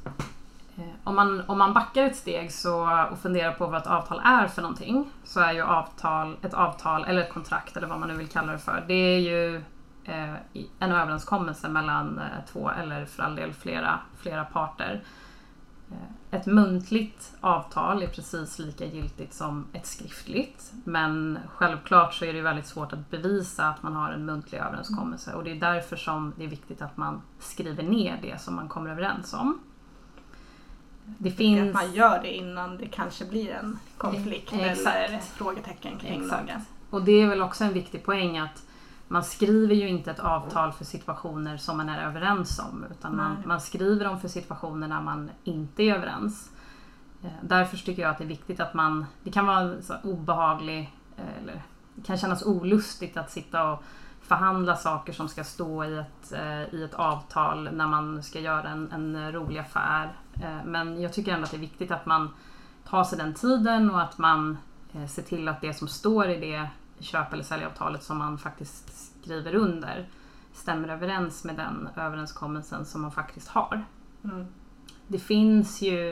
eh, 0.77 0.83
om 1.03 1.15
man, 1.15 1.43
om 1.47 1.57
man 1.57 1.73
backar 1.73 2.03
ett 2.03 2.15
steg 2.15 2.51
så, 2.51 3.05
och 3.11 3.19
funderar 3.19 3.51
på 3.51 3.67
vad 3.67 3.81
ett 3.81 3.87
avtal 3.87 4.21
är 4.23 4.47
för 4.47 4.61
någonting 4.61 5.11
så 5.23 5.39
är 5.39 5.53
ju 5.53 5.61
avtal, 5.61 6.37
ett 6.41 6.53
avtal 6.53 7.03
eller 7.05 7.21
ett 7.21 7.33
kontrakt 7.33 7.77
eller 7.77 7.87
vad 7.87 7.99
man 7.99 8.09
nu 8.09 8.15
vill 8.15 8.27
kalla 8.29 8.51
det 8.51 8.59
för. 8.59 8.83
Det 8.87 8.93
är 8.93 9.19
ju 9.19 9.55
eh, 9.55 9.61
en 10.03 10.91
överenskommelse 10.91 11.69
mellan 11.69 12.19
eh, 12.19 12.25
två 12.51 12.69
eller 12.69 13.05
för 13.05 13.23
all 13.23 13.35
del 13.35 13.53
flera, 13.53 13.99
flera 14.17 14.45
parter. 14.45 15.03
Eh, 15.91 16.37
Ett 16.39 16.45
muntligt 16.45 17.33
avtal 17.41 18.03
är 18.03 18.07
precis 18.07 18.59
lika 18.59 18.85
giltigt 18.85 19.33
som 19.33 19.65
ett 19.73 19.85
skriftligt. 19.85 20.71
Men 20.83 21.39
självklart 21.47 22.13
så 22.13 22.25
är 22.25 22.33
det 22.33 22.41
väldigt 22.41 22.67
svårt 22.67 22.93
att 22.93 23.09
bevisa 23.09 23.67
att 23.67 23.83
man 23.83 23.93
har 23.95 24.11
en 24.11 24.25
muntlig 24.25 24.59
överenskommelse. 24.59 25.33
Och 25.33 25.43
det 25.43 25.51
är 25.51 25.55
därför 25.59 25.95
som 25.95 26.33
det 26.37 26.43
är 26.43 26.47
viktigt 26.47 26.81
att 26.81 26.97
man 26.97 27.21
skriver 27.39 27.83
ner 27.83 28.19
det 28.21 28.41
som 28.41 28.55
man 28.55 28.67
kommer 28.69 28.89
överens 28.89 29.33
om. 29.33 29.59
Det 31.05 31.29
Att 31.29 31.35
finns... 31.35 31.73
man 31.73 31.93
gör 31.93 32.21
det 32.21 32.33
innan 32.33 32.77
det 32.77 32.87
kanske 32.87 33.25
blir 33.25 33.51
en 33.51 33.79
konflikt 33.97 34.53
Exakt. 34.53 34.95
eller 34.95 35.19
frågetecken 35.19 35.97
kring 35.97 36.21
Exakt. 36.23 36.47
något. 36.47 36.61
Och 36.89 37.03
det 37.03 37.11
är 37.11 37.27
väl 37.27 37.41
också 37.41 37.63
en 37.63 37.73
viktig 37.73 38.03
poäng 38.05 38.37
att 38.37 38.63
man 39.11 39.23
skriver 39.23 39.75
ju 39.75 39.87
inte 39.87 40.11
ett 40.11 40.19
avtal 40.19 40.71
för 40.71 40.85
situationer 40.85 41.57
som 41.57 41.77
man 41.77 41.89
är 41.89 42.07
överens 42.07 42.59
om. 42.59 42.85
Utan 42.91 43.15
man, 43.15 43.43
man 43.45 43.61
skriver 43.61 44.05
dem 44.05 44.19
för 44.19 44.27
situationer 44.27 44.87
när 44.87 45.01
man 45.01 45.29
inte 45.43 45.83
är 45.83 45.95
överens. 45.95 46.51
Eh, 47.23 47.29
Därför 47.41 47.77
tycker 47.77 48.01
jag 48.01 48.11
att 48.11 48.17
det 48.17 48.23
är 48.23 48.27
viktigt 48.27 48.59
att 48.59 48.73
man, 48.73 49.05
det 49.23 49.31
kan 49.31 49.45
vara 49.45 49.59
en 49.59 49.83
så 49.83 49.93
obehaglig, 50.03 50.93
eh, 51.17 51.41
eller 51.41 51.63
det 51.95 52.01
kan 52.03 52.17
kännas 52.17 52.45
olustigt 52.45 53.17
att 53.17 53.31
sitta 53.31 53.71
och 53.71 53.83
förhandla 54.21 54.75
saker 54.75 55.13
som 55.13 55.27
ska 55.27 55.43
stå 55.43 55.85
i 55.85 55.97
ett, 55.97 56.33
eh, 56.33 56.73
i 56.73 56.83
ett 56.83 56.93
avtal 56.93 57.69
när 57.73 57.87
man 57.87 58.23
ska 58.23 58.39
göra 58.39 58.69
en, 58.69 58.91
en 58.91 59.31
rolig 59.31 59.59
affär. 59.59 60.11
Men 60.65 61.01
jag 61.01 61.13
tycker 61.13 61.33
ändå 61.33 61.43
att 61.43 61.51
det 61.51 61.57
är 61.57 61.61
viktigt 61.61 61.91
att 61.91 62.05
man 62.05 62.29
tar 62.89 63.03
sig 63.03 63.17
den 63.17 63.33
tiden 63.33 63.91
och 63.91 64.01
att 64.01 64.17
man 64.17 64.57
ser 65.07 65.21
till 65.21 65.47
att 65.47 65.61
det 65.61 65.73
som 65.73 65.87
står 65.87 66.29
i 66.29 66.39
det 66.39 66.67
köp 67.01 67.33
eller 67.33 67.43
säljavtalet 67.43 68.03
som 68.03 68.17
man 68.17 68.37
faktiskt 68.37 69.11
skriver 69.23 69.55
under 69.55 70.09
stämmer 70.53 70.87
överens 70.87 71.43
med 71.43 71.55
den 71.55 71.89
överenskommelsen 71.95 72.85
som 72.85 73.01
man 73.01 73.11
faktiskt 73.11 73.47
har. 73.47 73.85
Mm. 74.23 74.45
Det 75.07 75.19
finns 75.19 75.81
ju 75.81 76.09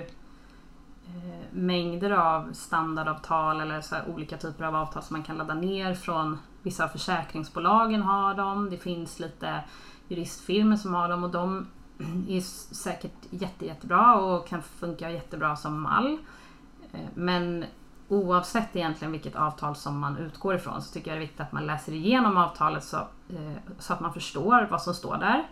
eh, 1.08 1.46
mängder 1.52 2.12
av 2.12 2.54
standardavtal 2.54 3.62
eller 3.62 3.82
så 3.82 3.96
olika 4.08 4.38
typer 4.38 4.64
av 4.64 4.76
avtal 4.76 5.04
som 5.04 5.16
man 5.16 5.24
kan 5.24 5.38
ladda 5.38 5.54
ner 5.54 5.94
från 5.94 6.38
vissa 6.62 6.84
av 6.84 6.88
försäkringsbolagen 6.88 8.02
har 8.02 8.34
dem. 8.34 8.70
Det 8.70 8.78
finns 8.78 9.20
lite 9.20 9.64
juristfirmor 10.08 10.76
som 10.76 10.94
har 10.94 11.10
dem 11.10 11.24
och 11.24 11.32
de 11.32 11.68
är 12.30 12.42
säkert 12.76 13.18
jätte, 13.30 13.66
jättebra 13.66 14.16
och 14.16 14.48
kan 14.48 14.62
funka 14.62 15.12
jättebra 15.12 15.56
som 15.56 15.82
mall. 15.82 16.18
Eh, 16.92 17.00
Men 17.14 17.66
oavsett 18.10 18.76
egentligen 18.76 19.12
vilket 19.12 19.36
avtal 19.36 19.76
som 19.76 20.00
man 20.00 20.18
utgår 20.18 20.56
ifrån 20.56 20.82
så 20.82 20.94
tycker 20.94 21.12
jag 21.12 21.16
det 21.18 21.20
är 21.20 21.28
viktigt 21.28 21.40
att 21.42 21.52
man 21.52 21.66
läser 21.66 21.92
igenom 21.94 22.38
avtalet 22.38 22.84
så, 22.84 22.98
eh, 23.30 23.54
så 23.80 23.94
att 23.94 24.00
man 24.00 24.14
förstår 24.14 24.68
vad 24.72 24.82
som 24.82 24.94
står 24.94 25.18
där 25.18 25.48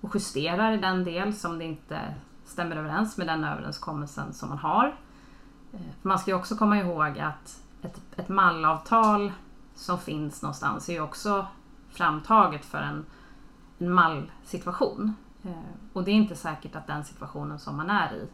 och 0.00 0.14
justerar 0.14 0.72
i 0.72 0.76
den 0.76 1.04
del 1.04 1.34
som 1.34 1.58
det 1.58 1.64
inte 1.64 2.00
stämmer 2.44 2.76
överens 2.76 3.16
med 3.16 3.26
den 3.26 3.44
överenskommelsen 3.44 4.32
som 4.32 4.48
man 4.48 4.58
har. 4.58 4.94
Eh, 5.72 5.80
Man 6.02 6.18
ska 6.18 6.30
ju 6.30 6.36
också 6.36 6.56
komma 6.56 6.78
ihåg 6.78 7.18
att 7.18 7.62
ett, 7.82 8.00
ett 8.16 8.28
mallavtal 8.28 9.32
som 9.74 9.98
finns 9.98 10.42
någonstans 10.42 10.88
är 10.88 10.92
ju 10.92 11.00
också 11.00 11.46
framtaget 11.90 12.64
för 12.64 12.78
en, 12.78 13.04
en 13.78 13.92
mallsituation. 13.92 15.14
Eh, 15.44 15.50
Och 15.92 16.04
det 16.04 16.10
är 16.10 16.14
inte 16.14 16.36
säkert 16.36 16.76
att 16.76 16.86
den 16.86 17.04
situationen 17.04 17.58
som 17.58 17.76
man 17.76 17.90
är 17.90 18.14
i 18.14 18.28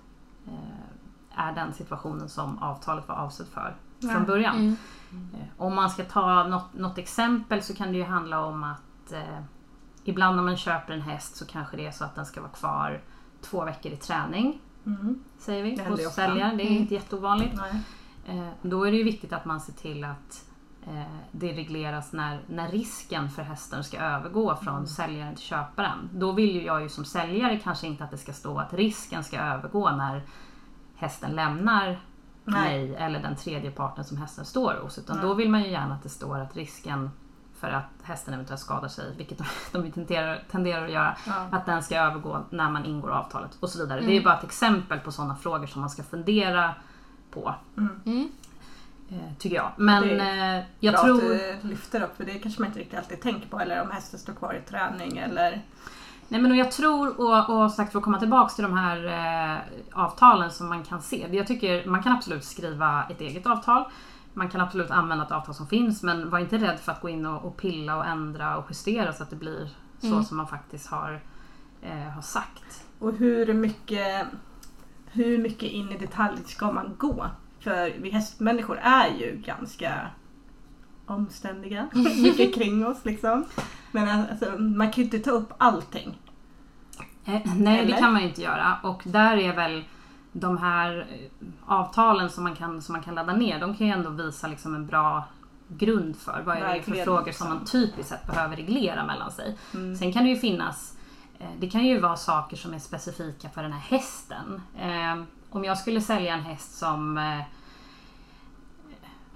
är 1.35 1.53
den 1.53 1.73
situationen 1.73 2.29
som 2.29 2.59
avtalet 2.59 3.09
var 3.09 3.15
avsett 3.15 3.49
för 3.49 3.77
från 4.13 4.25
början. 4.27 4.57
Mm. 4.57 4.77
Eh, 5.35 5.47
Om 5.57 5.75
man 5.75 5.91
ska 5.91 6.05
ta 6.05 6.43
något, 6.49 6.75
något 6.75 6.99
exempel 6.99 7.63
så 7.63 7.75
kan 7.75 7.93
det 7.93 7.99
ju 7.99 8.05
handla 8.05 8.45
om 8.45 8.65
att 8.65 9.13
eh, 9.13 9.41
ibland 10.05 10.37
när 10.37 10.43
man 10.43 10.57
köper 10.57 10.93
en 10.95 11.01
häst 11.03 11.37
så 11.37 11.47
kanske 11.47 11.77
det 11.77 11.87
är 11.87 11.91
så 11.91 12.05
att 12.05 12.15
den 12.15 12.27
ska 12.27 12.41
vara 12.41 12.51
kvar 12.53 13.01
två 13.41 13.65
veckor 13.65 13.93
i 13.93 13.97
träning. 13.97 14.61
Mm. 14.87 15.25
Säger 15.39 15.63
vi, 15.65 15.83
hos 15.85 15.99
ofta. 16.01 16.11
säljaren. 16.11 16.57
Det 16.57 16.63
är 16.63 16.67
Mm. 16.71 16.83
inte 16.83 16.95
jätteovanligt. 16.95 17.55
Eh, 18.27 18.49
då 18.63 18.85
är 18.85 18.91
det 18.91 18.97
ju 18.97 19.05
viktigt 19.05 19.33
att 19.33 19.45
man 19.45 19.61
ser 19.61 19.73
till 19.73 20.05
att 20.05 20.45
eh, 20.87 21.03
det 21.33 21.53
regleras 21.53 22.13
när, 22.13 22.41
när 22.47 22.69
risken 22.69 23.31
för 23.31 23.43
hästen 23.43 23.85
ska 23.85 23.99
övergå 23.99 24.57
från 24.57 24.75
Mm. 24.75 24.87
säljaren 24.87 25.35
till 25.35 25.45
köparen. 25.45 26.09
Då 26.13 26.33
vill 26.33 26.51
ju 26.55 26.63
jag 26.65 26.83
ju 26.83 26.89
som 26.89 27.05
säljare 27.05 27.59
kanske 27.59 27.87
inte 27.87 28.05
att 28.05 28.11
det 28.11 28.19
ska 28.19 28.33
stå 28.33 28.59
att 28.59 28.73
risken 28.73 29.25
ska 29.25 29.39
övergå 29.41 29.91
när 29.91 30.23
hästen 31.01 31.31
lämnar 31.31 32.01
Nej. 32.45 32.87
mig 32.89 32.97
eller 32.97 33.21
den 33.23 33.37
tredje 33.37 33.71
parten 33.71 34.05
som 34.05 34.17
hästen 34.17 34.45
står 34.45 34.75
hos. 34.83 34.99
Utan 34.99 35.17
Nej. 35.17 35.27
då 35.27 35.35
vill 35.35 35.51
man 35.51 35.63
ju 35.63 35.71
gärna 35.71 35.95
att 35.95 36.03
det 36.03 36.09
står 36.09 36.39
att 36.39 36.57
risken 36.57 37.11
för 37.61 37.69
att 37.69 37.85
hästen 38.03 38.35
eventuellt 38.35 38.61
skadar 38.61 38.89
sig, 38.89 39.17
vilket 39.17 39.39
de, 39.39 39.45
de 39.83 39.91
tenderar, 39.91 40.43
tenderar 40.51 40.85
att 40.85 40.93
göra, 40.93 41.17
Ja. 41.27 41.47
att 41.51 41.67
den 41.67 41.83
ska 41.83 41.97
övergå 41.97 42.45
när 42.51 42.71
man 42.71 42.85
ingår 42.85 43.11
avtalet 43.11 43.57
och 43.61 43.71
så 43.71 43.79
vidare. 43.79 43.99
Mm. 43.99 44.11
Det 44.11 44.17
är 44.17 44.25
bara 44.25 44.39
ett 44.39 44.45
exempel 44.45 44.99
på 44.99 45.13
sådana 45.13 45.37
frågor 45.37 45.67
som 45.67 45.81
man 45.81 45.91
ska 45.91 46.03
fundera 46.03 46.75
på. 47.31 47.55
Mm. 47.77 48.31
Eh, 49.11 49.17
tycker 49.39 49.57
jag. 49.57 49.71
Men 49.77 50.03
Det 50.03 50.57
eh, 50.59 50.65
jag 50.81 50.95
Bra 50.95 51.03
tror... 51.03 51.15
att 51.17 51.63
du 51.63 51.69
lyfter 51.69 52.03
upp 52.03 52.17
för 52.17 52.25
det 52.25 52.39
kanske 52.39 52.61
man 52.61 52.67
inte 52.69 52.81
riktigt 52.81 52.99
alltid 52.99 53.21
tänker 53.21 53.49
på. 53.49 53.61
Eller 53.61 53.83
om 53.83 53.91
hästen 53.91 54.19
står 54.19 54.33
kvar 54.33 54.55
i 54.55 54.69
träning 54.71 55.19
eller... 55.19 55.63
Nej 56.33 56.41
men 56.41 56.51
och 56.51 56.57
jag 56.57 56.73
tror, 56.73 57.21
och, 57.21 57.51
och 57.63 57.71
sagt 57.71 57.93
för 57.93 57.99
att 57.99 58.05
komma 58.05 58.19
tillbaks 58.19 58.55
till 58.55 58.65
de 58.65 58.77
här 58.79 59.05
eh, 59.55 59.59
avtalen 59.93 60.51
som 60.51 60.69
man 60.69 60.83
kan 60.85 61.03
se. 61.03 61.27
Jag 61.31 61.47
tycker 61.47 61.87
man 61.87 62.03
kan 62.03 62.13
absolut 62.13 62.45
skriva 62.45 63.05
ett 63.11 63.21
eget 63.21 63.47
avtal. 63.47 63.85
Man 64.35 64.49
kan 64.49 64.61
absolut 64.61 64.91
använda 64.91 65.25
ett 65.25 65.33
avtal 65.33 65.55
som 65.55 65.67
finns 65.67 66.03
men 66.03 66.31
var 66.31 66.39
inte 66.39 66.59
rädd 66.59 66.81
för 66.81 66.93
att 66.93 67.01
gå 67.01 67.09
in 67.09 67.27
och, 67.27 67.45
och 67.45 67.57
pilla 67.57 67.97
och 67.97 68.07
ändra 68.07 68.57
och 68.57 68.65
justera 68.69 69.13
så 69.13 69.23
att 69.23 69.31
det 69.31 69.37
blir 69.37 69.69
så 70.01 70.07
Mm. 70.07 70.25
som 70.25 70.37
man 70.37 70.47
faktiskt 70.47 70.87
har, 70.91 71.21
eh, 71.83 71.99
har 72.15 72.23
sagt. 72.23 72.85
Och 72.99 73.13
hur 73.13 73.55
mycket, 73.55 74.27
hur 75.07 75.39
mycket 75.39 75.71
in 75.71 75.93
i 75.93 75.99
detalj 75.99 76.39
ska 76.47 76.73
man 76.73 76.95
gå? 76.99 77.27
För 77.61 77.95
vi 78.01 78.11
hästmänniskor 78.11 78.79
är 78.83 79.09
ju 79.09 79.43
ganska 79.47 79.93
omständiga. 81.11 81.89
mycket 82.23 82.55
kring 82.55 82.87
oss 82.87 83.05
liksom. 83.05 83.45
Men 83.93 84.27
alltså, 84.31 84.59
man 84.59 84.91
kan 84.91 84.97
ju 84.97 85.03
inte 85.03 85.19
ta 85.19 85.31
upp 85.31 85.53
allting. 85.59 86.19
Eh, 87.25 87.41
nej, 87.57 87.79
Eller? 87.79 87.93
det 87.93 88.01
kan 88.01 88.13
man 88.13 88.23
ju 88.23 88.29
inte 88.29 88.43
göra. 88.43 88.77
Och 88.83 89.03
där 89.05 89.37
är 89.37 89.57
väl 89.57 89.85
de 90.33 90.59
här 90.59 91.07
eh, 91.11 91.47
avtalen 91.67 92.31
som 92.31 92.45
man 92.45 92.57
kan, 92.57 92.83
som 92.83 92.93
man 92.93 93.03
kan 93.03 93.15
ladda 93.15 93.33
ner, 93.33 93.61
de 93.61 93.77
kan 93.77 93.87
ju 93.87 93.93
ändå 93.93 94.11
visa 94.11 94.47
liksom 94.47 94.75
en 94.75 94.87
bra 94.87 95.25
grund 95.69 96.17
för 96.17 96.43
vad 96.47 96.57
är 96.57 96.75
det 96.75 96.83
för 96.83 96.93
frågor 96.93 97.27
liksom. 97.27 97.47
som 97.47 97.57
man 97.57 97.65
typiskt 97.65 98.09
sett 98.09 98.27
behöver 98.27 98.57
reglera 98.57 99.07
mellan 99.07 99.31
sig. 99.31 99.59
Mm. 99.75 99.97
Sen 99.97 100.13
kan 100.13 100.25
det 100.25 100.31
ju 100.31 100.37
finnas, 100.37 100.97
eh, 101.39 101.47
det 101.59 101.71
kan 101.71 101.85
ju 101.85 102.01
vara 102.01 102.17
saker 102.17 102.57
som 102.57 102.75
är 102.75 102.79
specifika 102.79 103.49
för 103.49 103.63
den 103.63 103.73
här 103.73 103.99
hästen. 103.99 104.63
Eh, 104.79 105.23
om 105.51 105.65
jag 105.65 105.79
skulle 105.79 106.01
sälja 106.01 106.35
en 106.35 106.43
häst 106.43 106.79
som 106.79 107.19
eh, 107.19 107.41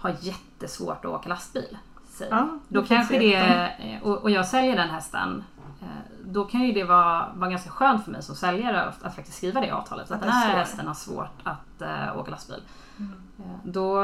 har 0.05 0.17
jättesvårt 0.21 1.05
att 1.05 1.11
åka 1.11 1.29
lastbil. 1.29 1.79
Säg. 2.09 2.29
Ja, 2.31 2.49
då 2.69 2.85
kanske 2.85 3.19
det, 3.19 4.01
och, 4.03 4.17
och 4.23 4.31
jag 4.31 4.47
säljer 4.47 4.77
den 4.77 4.91
hästen. 4.91 5.45
eh, 5.83 5.87
Då 6.25 6.45
kan 6.45 6.61
ju 6.61 6.73
det 6.73 6.85
vara, 6.85 7.29
vara 7.35 7.51
ganska 7.51 7.71
skönt 7.71 8.05
för 8.05 8.11
mig 8.13 8.23
som 8.23 8.35
säljare 8.37 8.85
att, 8.85 9.03
att 9.03 9.15
faktiskt 9.15 9.37
skriva 9.37 9.61
det 9.61 9.67
i 9.67 9.71
avtalet. 9.71 10.05
Att, 10.11 10.13
Att 10.17 10.21
den 10.23 10.31
här 10.31 10.49
står. 10.49 10.59
hästen 10.59 10.87
har 10.87 10.95
svårt 10.95 11.41
att 11.43 11.83
eh, 11.83 12.19
åka 12.19 12.31
lastbil. 12.31 12.63
Mm. 12.99 13.13
Eh, 13.39 13.45
Då 13.65 14.01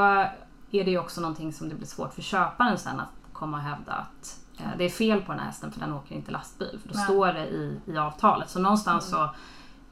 är 0.71 0.85
det 0.85 0.91
ju 0.91 0.99
också 0.99 1.21
någonting 1.21 1.53
som 1.53 1.69
det 1.69 1.75
blir 1.75 1.87
svårt 1.87 2.15
för 2.15 2.23
köparen 2.23 2.79
sen 2.79 3.01
att 3.01 3.09
komma 3.33 3.57
och 3.57 3.63
hävda 3.63 3.93
att 3.93 4.39
eh, 4.59 4.65
det 4.79 4.85
är 4.85 4.89
fel 4.91 5.21
på 5.23 5.33
den 5.33 5.39
här 5.39 5.47
hästen 5.47 5.73
för 5.73 5.81
den 5.81 5.93
åker 5.93 6.15
inte 6.15 6.31
lastbil. 6.31 6.79
För 6.83 6.89
då 6.89 6.95
Nej. 6.95 7.05
står 7.05 7.27
det 7.33 7.47
i, 7.47 7.81
i 7.87 7.99
avtalet. 7.99 8.51
Så 8.51 8.61
någonstans 8.61 9.11
så 9.11 9.23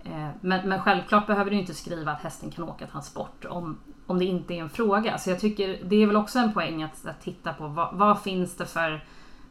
eh, 0.05 0.29
men, 0.41 0.69
men 0.69 0.81
självklart 0.83 1.27
behöver 1.27 1.51
du 1.51 1.57
inte 1.57 1.75
skriva 1.75 2.13
att 2.13 2.23
hästen 2.23 2.51
kan 2.51 2.65
åka 2.65 2.87
transport 2.87 3.45
om, 3.45 3.79
om 4.09 4.19
det 4.19 4.25
inte 4.25 4.55
är 4.55 4.59
en 4.59 4.71
fråga. 4.71 5.19
Så 5.19 5.31
jag 5.31 5.41
tycker 5.41 5.79
det 5.85 5.97
är 5.97 6.07
väl 6.07 6.17
också 6.17 6.39
en 6.39 6.53
poäng 6.53 6.83
att, 6.83 7.07
att 7.07 7.23
titta 7.23 7.53
på 7.53 7.67
vad, 7.67 7.95
vad 7.95 8.23
finns 8.23 8.57
det 8.57 8.67
för 8.67 9.05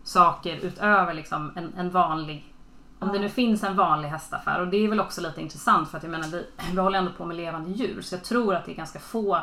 saker 0.04 0.56
utöver 0.56 1.14
liksom 1.14 1.52
en, 1.56 1.74
en 1.78 1.90
vanlig 1.90 2.54
om 3.00 3.14
det 3.14 3.20
nu 3.20 3.30
finns 3.30 3.64
en 3.64 3.76
vanlig 3.76 4.10
hästaffär 4.10 4.62
och 4.62 4.68
det 4.68 4.78
är 4.78 4.88
väl 4.88 5.00
också 5.00 5.22
lite 5.22 5.42
intressant 5.42 5.90
för 5.90 5.98
att 5.98 6.04
jag 6.04 6.10
menar 6.12 6.28
vi, 6.28 6.46
vi 6.72 6.78
håller 6.78 7.00
ändå 7.00 7.12
på 7.12 7.26
med 7.26 7.38
levande 7.38 7.72
djur 7.72 8.02
så 8.02 8.16
jag 8.16 8.24
tror 8.24 8.56
att 8.56 8.66
det 8.66 8.72
är 8.72 8.76
ganska 8.76 9.00
få 9.00 9.40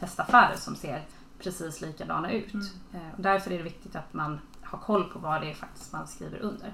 hästaffärer 0.00 0.56
som 0.56 0.74
ser 0.74 1.02
precis 1.42 1.80
likadana 1.80 2.32
ut. 2.32 2.54
Eh, 2.94 3.14
och 3.16 3.22
därför 3.22 3.50
är 3.50 3.56
det 3.56 3.62
viktigt 3.62 3.96
att 3.96 4.14
man 4.14 4.40
har 4.62 4.78
koll 4.78 5.04
på 5.04 5.18
vad 5.18 5.40
det 5.40 5.50
är 5.50 5.54
faktiskt 5.54 5.92
man 5.92 6.06
skriver 6.06 6.38
under. 6.38 6.72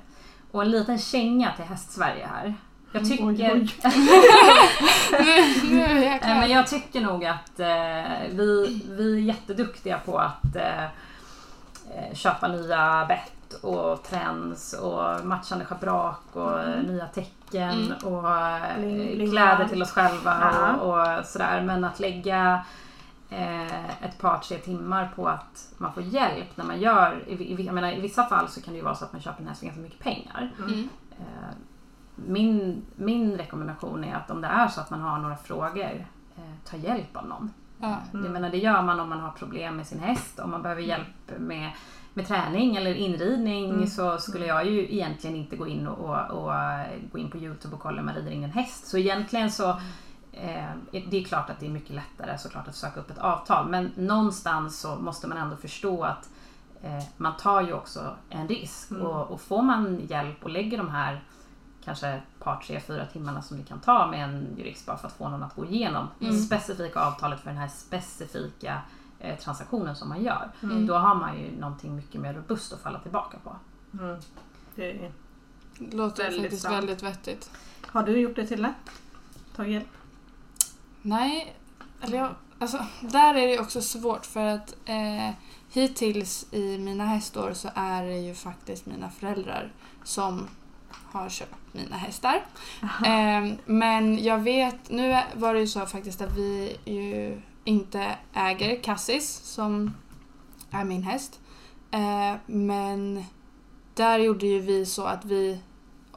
Och 0.50 0.62
en 0.62 0.70
liten 0.70 0.98
känga 0.98 1.52
till 1.52 1.64
Hästsverige 1.64 2.26
här. 2.26 2.54
Jag 2.94 3.08
tycker, 3.08 3.24
Oj, 3.26 3.50
oj. 3.52 3.74
Nu 5.70 6.04
Eh. 6.24 6.40
Men 6.40 6.50
jag 6.50 6.66
tycker 6.66 7.00
nog 7.00 7.24
att 7.24 7.60
eh, 7.60 8.28
vi, 8.30 8.82
vi 8.88 9.14
är 9.14 9.20
jätteduktiga 9.20 9.98
på 9.98 10.18
att 10.18 10.56
eh, 10.56 10.84
eh, 10.84 12.14
köpa 12.14 12.48
nya 12.48 13.04
bett 13.08 13.54
och 13.62 14.02
trends 14.02 14.72
och 14.72 15.26
matchande 15.26 15.64
schabrak 15.64 16.20
och 16.32 16.60
eh, 16.60 16.82
nya 16.82 17.06
tecken 17.06 17.94
och 18.04 18.30
eh, 18.30 19.30
kläder 19.30 19.68
till 19.68 19.82
oss 19.82 19.90
själva 19.90 20.52
Ja. 20.52 20.72
och, 20.76 21.18
och 21.18 21.24
sådär. 21.26 21.62
Men 21.62 21.84
att 21.84 22.00
lägga 22.00 22.64
eh, 23.30 24.04
ett 24.04 24.18
par 24.20 24.38
tre 24.38 24.58
timmar 24.58 25.12
på 25.16 25.28
att 25.28 25.68
man 25.78 25.92
får 25.94 26.02
hjälp 26.02 26.56
när 26.56 26.64
man 26.64 26.80
gör, 26.80 27.24
jag 27.58 27.74
menar, 27.74 27.92
i 27.92 28.00
vissa 28.00 28.24
fall 28.24 28.48
så 28.48 28.62
kan 28.62 28.72
det 28.72 28.78
ju 28.78 28.84
vara 28.84 28.94
så 28.94 29.04
att 29.04 29.12
man 29.12 29.22
köper 29.22 29.42
en 29.42 29.48
häst 29.48 29.60
för 29.60 29.66
ganska 29.66 29.82
mycket 29.82 30.00
pengar. 30.00 30.50
Mm. 30.58 30.88
Eh, 32.18 32.24
Min, 32.26 32.82
min 32.96 33.36
rekommendation 33.38 34.04
är 34.04 34.14
att 34.14 34.30
om 34.30 34.40
det 34.40 34.48
är 34.48 34.68
så 34.68 34.80
att 34.80 34.90
man 34.90 35.00
har 35.00 35.18
några 35.18 35.36
frågor, 35.36 36.06
eh, 36.36 36.42
ta 36.70 36.76
hjälp 36.76 37.16
av 37.16 37.26
någon. 37.26 37.50
Ja. 37.78 37.96
Jag 38.12 38.30
menar, 38.30 38.50
det 38.50 38.58
gör 38.58 38.82
man 38.82 39.00
om 39.00 39.08
man 39.08 39.20
har 39.20 39.30
problem 39.30 39.76
med 39.76 39.86
sin 39.86 39.98
häst, 40.00 40.38
om 40.38 40.50
man 40.50 40.62
behöver 40.62 40.82
hjälp 40.82 41.38
med, 41.38 41.70
med 42.14 42.26
träning 42.26 42.76
eller 42.76 42.94
inridning 42.94 43.86
så 43.86 44.18
skulle 44.18 44.46
jag 44.46 44.66
ju 44.66 44.94
egentligen 44.94 45.36
inte 45.36 45.56
gå 45.56 45.66
in 45.66 45.86
och, 45.86 46.10
och, 46.10 46.42
och 46.44 46.54
eh, 46.54 46.86
gå 47.12 47.18
in 47.18 47.30
på 47.30 47.38
Youtube 47.38 47.74
och 47.74 47.82
kolla 47.82 48.00
om 48.00 48.06
man 48.06 48.14
rider 48.14 48.30
in 48.30 48.44
en 48.44 48.50
häst. 48.50 48.86
Så 48.86 48.98
egentligen 48.98 49.50
så 49.50 49.70
eh, 50.32 50.70
det 51.10 51.16
är 51.20 51.24
klart 51.24 51.50
att 51.50 51.60
det 51.60 51.66
är 51.66 51.70
mycket 51.70 51.94
lättare 51.94 52.38
såklart 52.38 52.68
att 52.68 52.74
söka 52.74 53.00
upp 53.00 53.10
ett 53.10 53.18
avtal. 53.18 53.68
Men 53.68 53.90
någonstans 53.96 54.80
så 54.80 54.96
måste 54.96 55.26
man 55.28 55.38
ändå 55.38 55.56
förstå 55.56 56.04
att 56.04 56.30
eh, 56.82 57.04
man 57.16 57.36
tar 57.36 57.60
ju 57.62 57.72
också 57.72 58.16
en 58.30 58.48
risk. 58.48 58.90
Och, 58.90 59.30
och 59.30 59.40
får 59.40 59.62
man 59.62 60.00
hjälp 60.08 60.44
och 60.44 60.50
lägger 60.50 60.78
de 60.78 60.88
här 60.90 61.24
kanske 61.84 62.08
ett 62.08 62.22
par, 62.38 62.56
tre, 62.56 62.80
fyra 62.80 63.06
timmarna 63.06 63.42
som 63.42 63.56
det 63.58 63.64
kan 63.64 63.80
ta 63.80 64.06
med 64.10 64.24
en 64.24 64.54
jurist 64.58 64.86
bara 64.86 64.96
för 64.96 65.06
att 65.06 65.16
få 65.16 65.28
någon 65.28 65.42
att 65.42 65.56
gå 65.56 65.66
igenom 65.66 66.08
det 66.18 66.32
specifika 66.32 67.00
avtalet 67.00 67.40
för 67.40 67.50
den 67.50 67.58
här 67.58 67.68
specifika 67.68 68.82
eh, 69.18 69.38
transaktionen 69.38 69.96
som 69.96 70.08
man 70.08 70.22
gör. 70.22 70.50
Då 70.60 70.94
har 70.94 71.14
man 71.14 71.40
ju 71.40 71.60
någonting 71.60 71.96
mycket 71.96 72.20
mer 72.20 72.34
robust 72.34 72.72
att 72.72 72.80
falla 72.80 72.98
tillbaka 73.00 73.38
på. 73.44 73.56
Mm. 74.02 74.20
Det 74.74 75.12
låter 75.78 76.22
Väldigt 76.22 76.42
faktiskt 76.42 76.62
sant. 76.62 76.74
väldigt 76.74 77.02
vettigt. 77.02 77.50
Har 77.86 78.02
du 78.02 78.20
gjort 78.20 78.36
det 78.36 78.46
Tille? 78.46 78.74
Tagit 79.56 79.72
hjälp? 79.72 79.88
Nej, 81.02 81.56
eller 82.00 82.18
jag, 82.18 82.34
alltså, 82.58 82.86
där 83.00 83.34
är 83.34 83.46
det 83.48 83.58
också 83.58 83.82
svårt 83.82 84.26
för 84.26 84.46
att 84.46 84.76
eh, 84.84 85.30
hittills 85.72 86.46
i 86.50 86.78
mina 86.78 87.06
hästår 87.06 87.52
så 87.52 87.68
är 87.74 88.04
det 88.04 88.18
ju 88.18 88.34
faktiskt 88.34 88.86
mina 88.86 89.10
föräldrar 89.10 89.72
som 90.04 90.48
har 91.12 91.28
köpt 91.28 91.54
mina 91.72 91.96
hästar. 91.96 92.42
Eh, 92.82 93.52
men 93.64 94.24
jag 94.24 94.38
vet, 94.38 94.90
nu 94.90 95.18
var 95.34 95.54
det 95.54 95.60
ju 95.60 95.66
så 95.66 95.86
faktiskt 95.86 96.20
att 96.20 96.36
vi 96.36 96.76
ju 96.84 97.40
inte 97.64 98.16
äger 98.34 98.82
Cassis 98.82 99.40
som 99.44 99.94
är 100.70 100.84
min 100.84 101.02
häst. 101.02 101.40
Eh, 101.90 102.36
men 102.46 103.24
där 103.94 104.18
gjorde 104.18 104.46
ju 104.46 104.60
vi 104.60 104.86
så 104.86 105.04
att 105.04 105.24
vi 105.24 105.60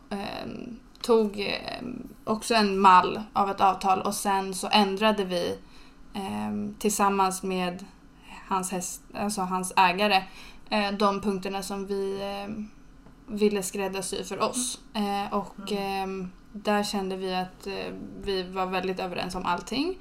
eh, 0.10 0.48
tog 1.02 1.40
eh, 1.40 1.88
också 2.24 2.56
en 2.56 2.80
mall 2.80 3.22
av 3.34 3.50
ett 3.50 3.62
avtal 3.62 4.02
och 4.02 4.14
sen 4.14 4.54
så 4.54 4.70
ändrade 4.72 5.26
vi 5.26 5.58
eh, 6.14 6.80
tillsammans 6.80 7.44
med 7.44 7.86
hans, 8.48 8.72
häst, 8.72 9.02
alltså 9.14 9.42
hans 9.42 9.74
ägare 9.76 10.24
eh, 10.70 10.92
de 10.92 11.22
punkterna 11.22 11.64
som 11.64 11.86
vi 11.86 12.22
eh, 12.22 12.54
ville 13.28 13.64
skräddarsy 13.64 14.24
för 14.24 14.42
oss. 14.42 14.80
Eh, 14.94 15.34
och 15.34 15.72
eh, 15.72 16.08
där 16.52 16.84
kände 16.84 17.16
vi 17.18 17.36
att 17.36 17.68
eh, 17.68 17.94
vi 18.22 18.44
var 18.44 18.66
väldigt 18.66 19.00
överens 19.00 19.36
om 19.36 19.46
allting. 19.46 19.98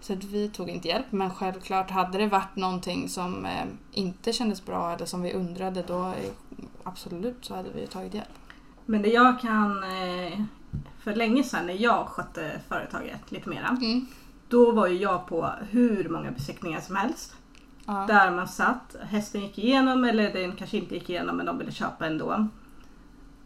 Så 0.00 0.12
att 0.12 0.24
vi 0.24 0.48
tog 0.48 0.68
inte 0.68 0.88
hjälp 0.88 1.06
men 1.10 1.30
självklart 1.30 1.90
hade 1.90 2.18
det 2.18 2.26
varit 2.26 2.56
någonting 2.56 3.08
som 3.08 3.46
eh, 3.46 3.64
inte 3.92 4.32
kändes 4.32 4.64
bra 4.64 4.92
eller 4.92 5.06
som 5.06 5.22
vi 5.22 5.32
undrade 5.32 5.82
då 5.82 6.06
eh, 6.06 6.30
absolut 6.84 7.36
så 7.44 7.54
hade 7.54 7.70
vi 7.70 7.86
tagit 7.86 8.14
hjälp. 8.14 8.28
Men 8.86 9.02
det 9.02 9.08
jag 9.08 9.40
kan... 9.40 9.82
eh, 9.82 10.40
För 11.00 11.14
länge 11.14 11.42
sedan 11.42 11.66
när 11.66 11.74
jag 11.82 12.06
skötte 12.06 12.60
företaget 12.68 13.32
lite 13.32 13.48
mera. 13.48 13.68
Mm. 13.68 14.06
Då 14.48 14.70
var 14.72 14.86
ju 14.86 14.96
jag 14.96 15.26
på 15.26 15.50
hur 15.70 16.08
många 16.08 16.30
besiktningar 16.30 16.80
som 16.80 16.96
helst. 16.96 17.34
Där 18.08 18.30
man 18.30 18.48
satt, 18.48 18.96
hästen 19.02 19.40
gick 19.40 19.58
igenom 19.58 20.04
eller 20.04 20.32
den 20.32 20.52
kanske 20.56 20.76
inte 20.76 20.94
gick 20.94 21.10
igenom 21.10 21.36
men 21.36 21.46
de 21.46 21.58
ville 21.58 21.72
köpa 21.72 22.06
ändå. 22.06 22.48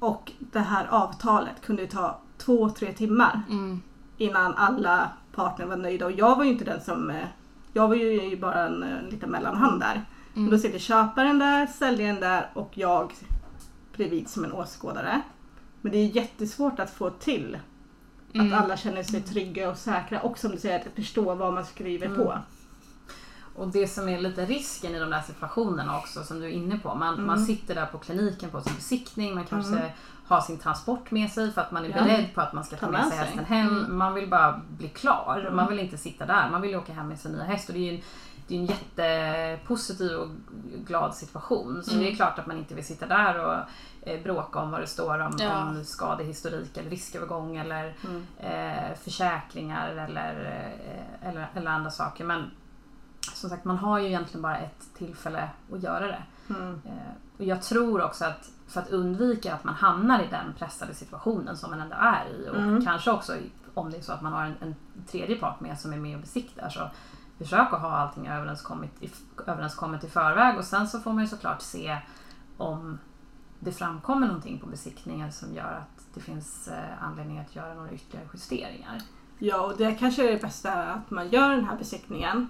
Och 0.03 0.33
det 0.39 0.59
här 0.61 0.87
avtalet 0.91 1.61
kunde 1.63 1.83
ju 1.83 1.89
ta 1.89 2.19
två, 2.39 2.69
tre 2.69 2.93
timmar 2.93 3.43
Mm. 3.51 3.83
innan 4.19 4.55
alla 4.55 5.11
partner 5.35 5.67
var 5.67 5.77
nöjda. 5.77 6.07
Och 6.07 6.13
jag 6.13 6.37
var 6.37 6.45
ju 6.45 6.51
inte 6.51 6.65
den 6.65 6.81
som... 6.81 7.11
eh, 7.11 7.25
Jag 7.73 7.89
var 7.89 7.95
ju 7.95 8.37
bara 8.37 8.67
en, 8.67 8.83
en 8.83 9.05
liten 9.05 9.31
mellanhand 9.31 9.81
där. 9.81 10.03
Mm. 10.37 10.51
Då 10.51 10.59
sitter 10.59 10.79
köparen 10.79 11.39
där, 11.39 11.67
säljaren 11.67 12.21
där 12.21 12.51
och 12.55 12.71
jag 12.75 13.13
bredvid 13.97 14.29
som 14.29 14.45
en 14.45 14.53
åskådare. 14.53 15.21
Men 15.81 15.93
det 15.93 15.99
är 15.99 16.07
jättesvårt 16.17 16.79
att 16.81 16.91
få 16.91 17.11
till 17.11 17.59
Mm. 18.35 18.53
att 18.53 18.63
alla 18.65 18.77
känner 18.77 19.03
sig 19.03 19.21
trygga 19.23 19.71
och 19.71 19.77
säkra 19.77 20.21
och 20.21 20.39
som 20.39 20.51
du 20.51 20.59
säger 20.59 20.79
att 20.81 20.95
förstå 20.95 21.35
vad 21.35 21.55
man 21.55 21.65
skriver 21.65 22.09
på. 22.17 22.39
Och 23.57 23.69
det 23.69 23.87
som 23.89 24.09
är 24.09 24.19
lite 24.21 24.45
risken 24.47 24.95
i 24.95 24.99
de 24.99 25.11
där 25.11 25.21
situationerna 25.21 25.99
också 25.99 26.23
som 26.25 26.41
du 26.41 26.47
är 26.47 26.51
inne 26.51 26.79
på. 26.79 26.95
Man, 26.95 27.15
Mm. 27.15 27.27
man 27.27 27.45
sitter 27.47 27.75
där 27.75 27.87
på 27.87 27.99
kliniken 27.99 28.51
på 28.51 28.61
sin 28.61 28.75
besiktning, 28.75 29.35
man 29.35 29.45
kanske 29.45 29.93
har 30.27 30.41
sin 30.41 30.59
transport 30.59 31.11
med 31.11 31.31
sig 31.31 31.53
för 31.53 31.61
att 31.61 31.71
man 31.73 31.85
är 31.85 31.89
Ja. 31.89 31.95
beredd 32.05 32.35
på 32.35 32.41
att 32.41 32.53
man 32.53 32.65
ska 32.65 32.77
ta 32.77 32.87
Ta 32.87 32.93
med 32.93 33.07
sig 33.07 33.19
hästen 33.19 33.45
hem. 33.45 33.69
Mm. 33.79 33.97
Man 33.99 34.15
vill 34.15 34.31
bara 34.31 34.61
bli 34.69 34.89
klar. 34.89 35.51
Man 35.53 35.69
vill 35.69 35.79
inte 35.79 35.99
sitta 35.99 36.27
där. 36.27 36.51
Man 36.51 36.61
vill 36.61 36.77
åka 36.77 36.93
hem 36.93 37.09
med 37.09 37.19
sin 37.21 37.33
nya 37.33 37.43
häst. 37.45 37.69
Och 37.69 37.75
det 37.75 37.89
är 37.89 37.95
en, 37.95 38.01
det 38.49 38.55
är 38.55 38.59
en 38.59 38.67
jättepositiv 38.67 40.17
och 40.17 40.29
glad 40.87 41.15
situation. 41.15 41.83
Så 41.85 41.91
Mm. 41.93 42.05
det 42.05 42.11
är 42.13 42.17
klart 42.17 42.39
att 42.39 42.47
man 42.47 42.59
inte 42.59 42.75
vill 42.75 42.87
sitta 42.87 43.07
där 43.07 43.47
och 43.47 43.55
eh, 44.09 44.23
bråka 44.23 44.59
om 44.59 44.71
vad 44.71 44.81
det 44.81 44.87
står 44.87 45.19
om, 45.19 45.37
Ja. 45.39 45.63
om 45.63 45.85
skadehistorik 45.85 46.77
eller 46.77 46.91
riskövergång 46.91 47.57
eller 47.57 47.95
Mm. 48.05 48.27
eh, 48.39 48.95
försäkringar 49.05 49.89
eller, 49.89 50.35
eh, 51.23 51.29
eller, 51.29 51.47
eller 51.55 51.71
andra 51.71 51.91
saker. 51.91 52.25
Men 52.25 52.51
som 53.35 53.51
sagt, 53.51 53.65
man 53.65 53.79
har 53.79 53.99
ju 53.99 54.07
egentligen 54.07 54.43
bara 54.43 54.57
ett 54.59 54.95
tillfälle 54.95 55.49
att 55.73 55.83
göra 55.83 56.07
det. 56.07 56.23
Mm. 56.49 56.83
Eh, 56.85 57.13
och 57.39 57.45
jag 57.45 57.63
tror 57.63 58.03
också 58.03 58.25
att 58.25 58.51
för 58.69 58.81
att 58.81 58.91
undvika 58.91 59.55
att 59.55 59.65
man 59.65 59.75
hamnar 59.75 60.23
i 60.23 60.27
den 60.31 60.55
pressade 60.59 60.95
situationen 60.95 61.57
som 61.57 61.71
man 61.71 61.81
ändå 61.81 61.97
är 61.99 62.27
i 62.29 62.49
och 62.49 62.57
Mm. 62.57 62.85
kanske 62.85 63.11
också 63.11 63.37
om 63.75 63.91
det 63.91 63.97
är 63.97 64.03
så 64.03 64.13
att 64.13 64.23
man 64.23 64.33
har 64.33 64.45
en, 64.45 64.55
en 64.61 64.75
tredje 65.07 65.37
part 65.37 65.61
med 65.61 65.79
som 65.79 65.93
är 65.93 65.97
med 65.97 66.15
och 66.17 66.21
besiktar 66.21 66.69
så 66.69 66.91
försök 67.39 67.73
att 67.73 67.81
ha 67.81 67.91
allting 67.91 68.27
överenskommet 68.27 68.91
i, 69.01 69.11
överenskommet 69.47 70.05
i 70.05 70.09
förväg 70.09 70.59
och 70.59 70.65
sen 70.65 70.89
så 70.89 71.01
får 71.01 71.13
man 71.13 71.25
ju 71.25 71.29
såklart 71.29 71.63
se 71.63 71.99
om 72.57 72.99
det 73.61 73.73
framkommer 73.73 74.27
någonting 74.27 74.59
på 74.59 74.67
besiktningen 74.67 75.33
som 75.33 75.55
gör 75.55 75.83
att 75.83 76.05
det 76.15 76.21
finns 76.21 76.69
eh, 76.69 77.03
anledning 77.05 77.39
att 77.39 77.57
göra 77.57 77.75
några 77.75 77.93
ytterligare 77.93 78.29
justeringar. 78.35 78.99
Ja, 79.39 79.61
och 79.61 79.77
det 79.77 79.95
kanske 79.95 80.29
är 80.29 80.33
det 80.33 80.43
bästa 80.43 80.73
att 80.73 81.11
man 81.11 81.29
gör 81.29 81.51
den 81.51 81.65
här 81.65 81.77
besiktningen 81.77 82.49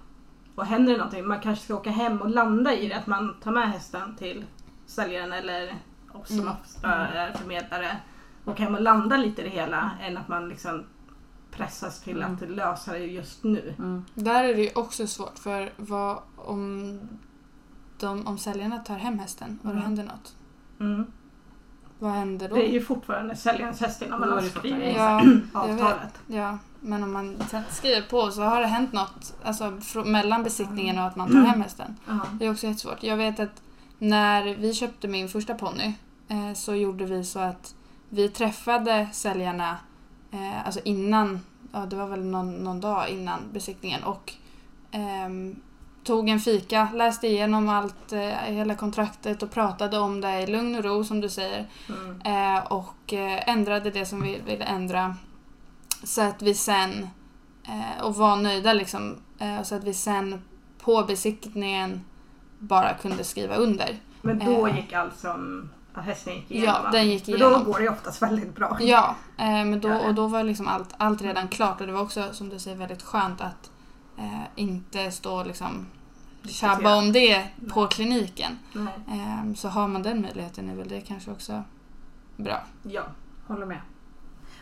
och 0.55 0.67
händer 0.67 0.93
det 0.93 0.99
någonting, 0.99 1.27
man 1.29 1.41
kanske 1.41 1.65
ska 1.65 1.75
åka 1.75 1.91
hem 1.91 2.21
och 2.21 2.31
landa 2.31 2.75
i 2.75 2.88
det, 2.88 2.95
att 2.95 3.07
man 3.07 3.35
tar 3.43 3.53
med 3.53 3.71
hästen 3.73 4.17
till 4.17 4.45
säljaren 4.87 5.33
eller 5.33 5.75
oss 6.12 6.29
som 6.29 6.41
Mm. 6.41 6.55
är 6.85 7.33
förmedlare 7.33 7.97
och 8.45 8.59
hem 8.59 8.75
och 8.75 8.81
landa 8.81 9.17
lite 9.17 9.43
i 9.43 9.45
det 9.45 9.51
hela 9.51 9.91
än 10.01 10.17
att 10.17 10.29
man 10.29 10.49
liksom 10.49 10.85
pressas 11.51 12.01
till 12.01 12.23
Mm. 12.23 12.35
att 12.35 12.49
lösa 12.51 12.93
det 12.93 12.99
just 12.99 13.45
nu. 13.45 13.75
Mm. 13.79 14.05
Där 14.15 14.45
är 14.45 14.55
det 14.55 14.62
ju 14.62 14.71
också 14.75 15.07
svårt 15.07 15.38
för 15.38 15.73
vad 15.77 16.19
om, 16.37 17.01
de, 18.01 18.27
om 18.27 18.38
säljarna 18.38 18.79
tar 18.79 18.97
hem 18.99 19.19
hästen 19.19 19.59
och 19.62 19.67
det 19.69 19.73
Mm. 19.73 19.83
händer 19.85 20.05
något. 20.05 20.35
Mm. 22.03 22.12
Vad 22.12 22.19
händer 22.19 22.49
då? 22.49 22.55
Det 22.55 22.69
är 22.69 22.73
ju 22.73 22.81
fortfarande 22.81 23.37
säljarens 23.37 23.81
häst 23.81 24.03
innan 24.03 24.21
man 24.21 24.33
har 24.33 24.43
skrivit 24.43 24.97
Ja, 24.97 25.23
avtalet. 25.53 26.21
Ja, 26.27 26.59
men 26.81 27.03
om 27.03 27.12
man 27.12 27.38
sen 27.51 27.62
skriver 27.71 28.03
på 28.03 28.31
så 28.31 28.43
har 28.43 28.61
det 28.61 28.67
hänt 28.67 28.93
något 28.93 29.35
alltså, 29.43 29.79
mellan 30.05 30.43
besiktningen 30.43 30.99
och 30.99 31.05
att 31.05 31.17
man 31.17 31.33
tar 31.33 31.41
hem 31.41 31.61
hästen. 31.61 31.97
Ja. 32.07 32.21
Det 32.33 32.47
är 32.47 32.51
också 32.51 32.67
jättesvårt. 32.67 33.03
Jag 33.03 33.17
vet 33.17 33.41
att 33.41 33.62
när 33.99 34.55
vi 34.55 34.75
köpte 34.75 35.09
min 35.09 35.29
första 35.29 35.55
ponny 35.55 35.93
eh, 36.29 36.53
så 36.55 36.75
gjorde 36.75 37.05
vi 37.05 37.25
så 37.25 37.38
att 37.38 37.75
vi 38.09 38.29
träffade 38.29 39.09
säljarna 39.12 39.77
eh, 40.31 40.67
alltså 40.67 40.81
innan, 40.85 41.41
ja 41.73 41.87
det 41.87 41.97
var 41.97 42.07
väl 42.07 42.25
någon, 42.25 42.53
någon 42.53 42.81
dag 42.81 43.09
innan 43.09 43.41
besiktningen 43.53 44.05
och 44.05 44.33
ehm, 44.91 45.57
tog 46.05 46.29
en 46.29 46.41
fika, 46.41 46.88
läste 46.95 47.27
igenom 47.27 47.69
allt, 47.69 48.12
eh, 48.12 48.21
hela 48.45 48.75
kontraktet 48.75 49.43
och 49.43 49.51
pratade 49.51 49.99
om 49.99 50.21
det 50.21 50.41
i 50.41 50.47
lugn 50.47 50.77
och 50.77 50.85
ro 50.85 51.05
som 51.05 51.21
du 51.21 51.29
säger. 51.29 51.67
Mm. 51.88 52.21
Eh, 52.25 52.65
och 52.65 53.12
eh, 53.12 53.49
ändrade 53.49 53.91
det 53.91 54.07
som 54.07 54.23
vi 54.23 54.41
ville 54.47 54.65
ändra. 54.65 55.17
Så 56.05 56.23
att 56.23 56.43
vi 56.43 56.55
sen, 56.55 57.09
eh, 57.65 58.05
och 58.05 58.17
var 58.17 58.37
nöjda 58.37 58.73
liksom, 58.73 59.17
eh, 59.38 59.62
så 59.62 59.75
att 59.75 59.85
vi 59.85 59.95
sen 59.95 60.43
på 60.79 61.03
besiktningen 61.03 62.05
bara 62.59 62.95
kunde 62.95 63.25
skriva 63.25 63.57
under. 63.57 63.97
Men 64.23 64.38
då 64.38 64.69
gick 64.69 64.93
mm, 64.93 65.71
att 65.95 66.05
hästen 66.05 66.35
gick 66.35 66.51
igenom? 66.51 66.77
Ja, 66.85 66.91
den 66.91 67.11
gick 67.11 67.25
För 67.25 67.33
då 67.33 67.38
igenom. 67.38 67.65
går 67.65 67.79
det 67.79 67.83
ju 67.85 67.91
oftast 67.91 68.23
väldigt 68.23 68.55
bra. 68.55 68.79
Ja, 68.81 69.15
men 69.37 69.81
då, 69.81 69.95
och 69.95 70.15
då 70.15 70.27
var 70.27 70.45
liksom 70.45 70.69
allt, 70.69 70.95
allt 70.97 71.23
redan 71.23 71.49
klart 71.49 71.81
och 71.81 71.87
det 71.87 71.93
var 71.93 72.03
också 72.03 72.25
som 72.33 72.49
du 72.49 72.59
säger 72.59 72.77
väldigt 72.77 73.03
skönt 73.03 73.41
att 73.41 73.72
eh, 74.18 74.42
inte 74.55 75.11
stå 75.11 75.38
och 75.38 75.46
liksom 75.46 75.87
tjabba 76.44 76.96
om 76.96 77.12
det 77.12 77.46
på 77.72 77.87
kliniken. 77.87 78.59
Eh, 79.09 79.55
så 79.55 79.68
har 79.68 79.88
man 79.88 80.03
den 80.03 80.22
möjligheten 80.22 80.70
är 80.70 80.75
väl 80.75 80.88
det 80.88 81.01
kanske 81.01 81.31
också 81.31 81.62
bra. 82.37 82.61
Ja. 82.83 83.03
Håller 83.46 83.66
med. 83.66 83.81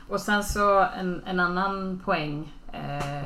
Och 0.08 0.20
sen 0.20 0.44
så 0.44 0.80
en, 0.80 1.22
en 1.26 1.40
annan 1.40 2.00
poäng 2.04 2.52
eh, 2.72 3.24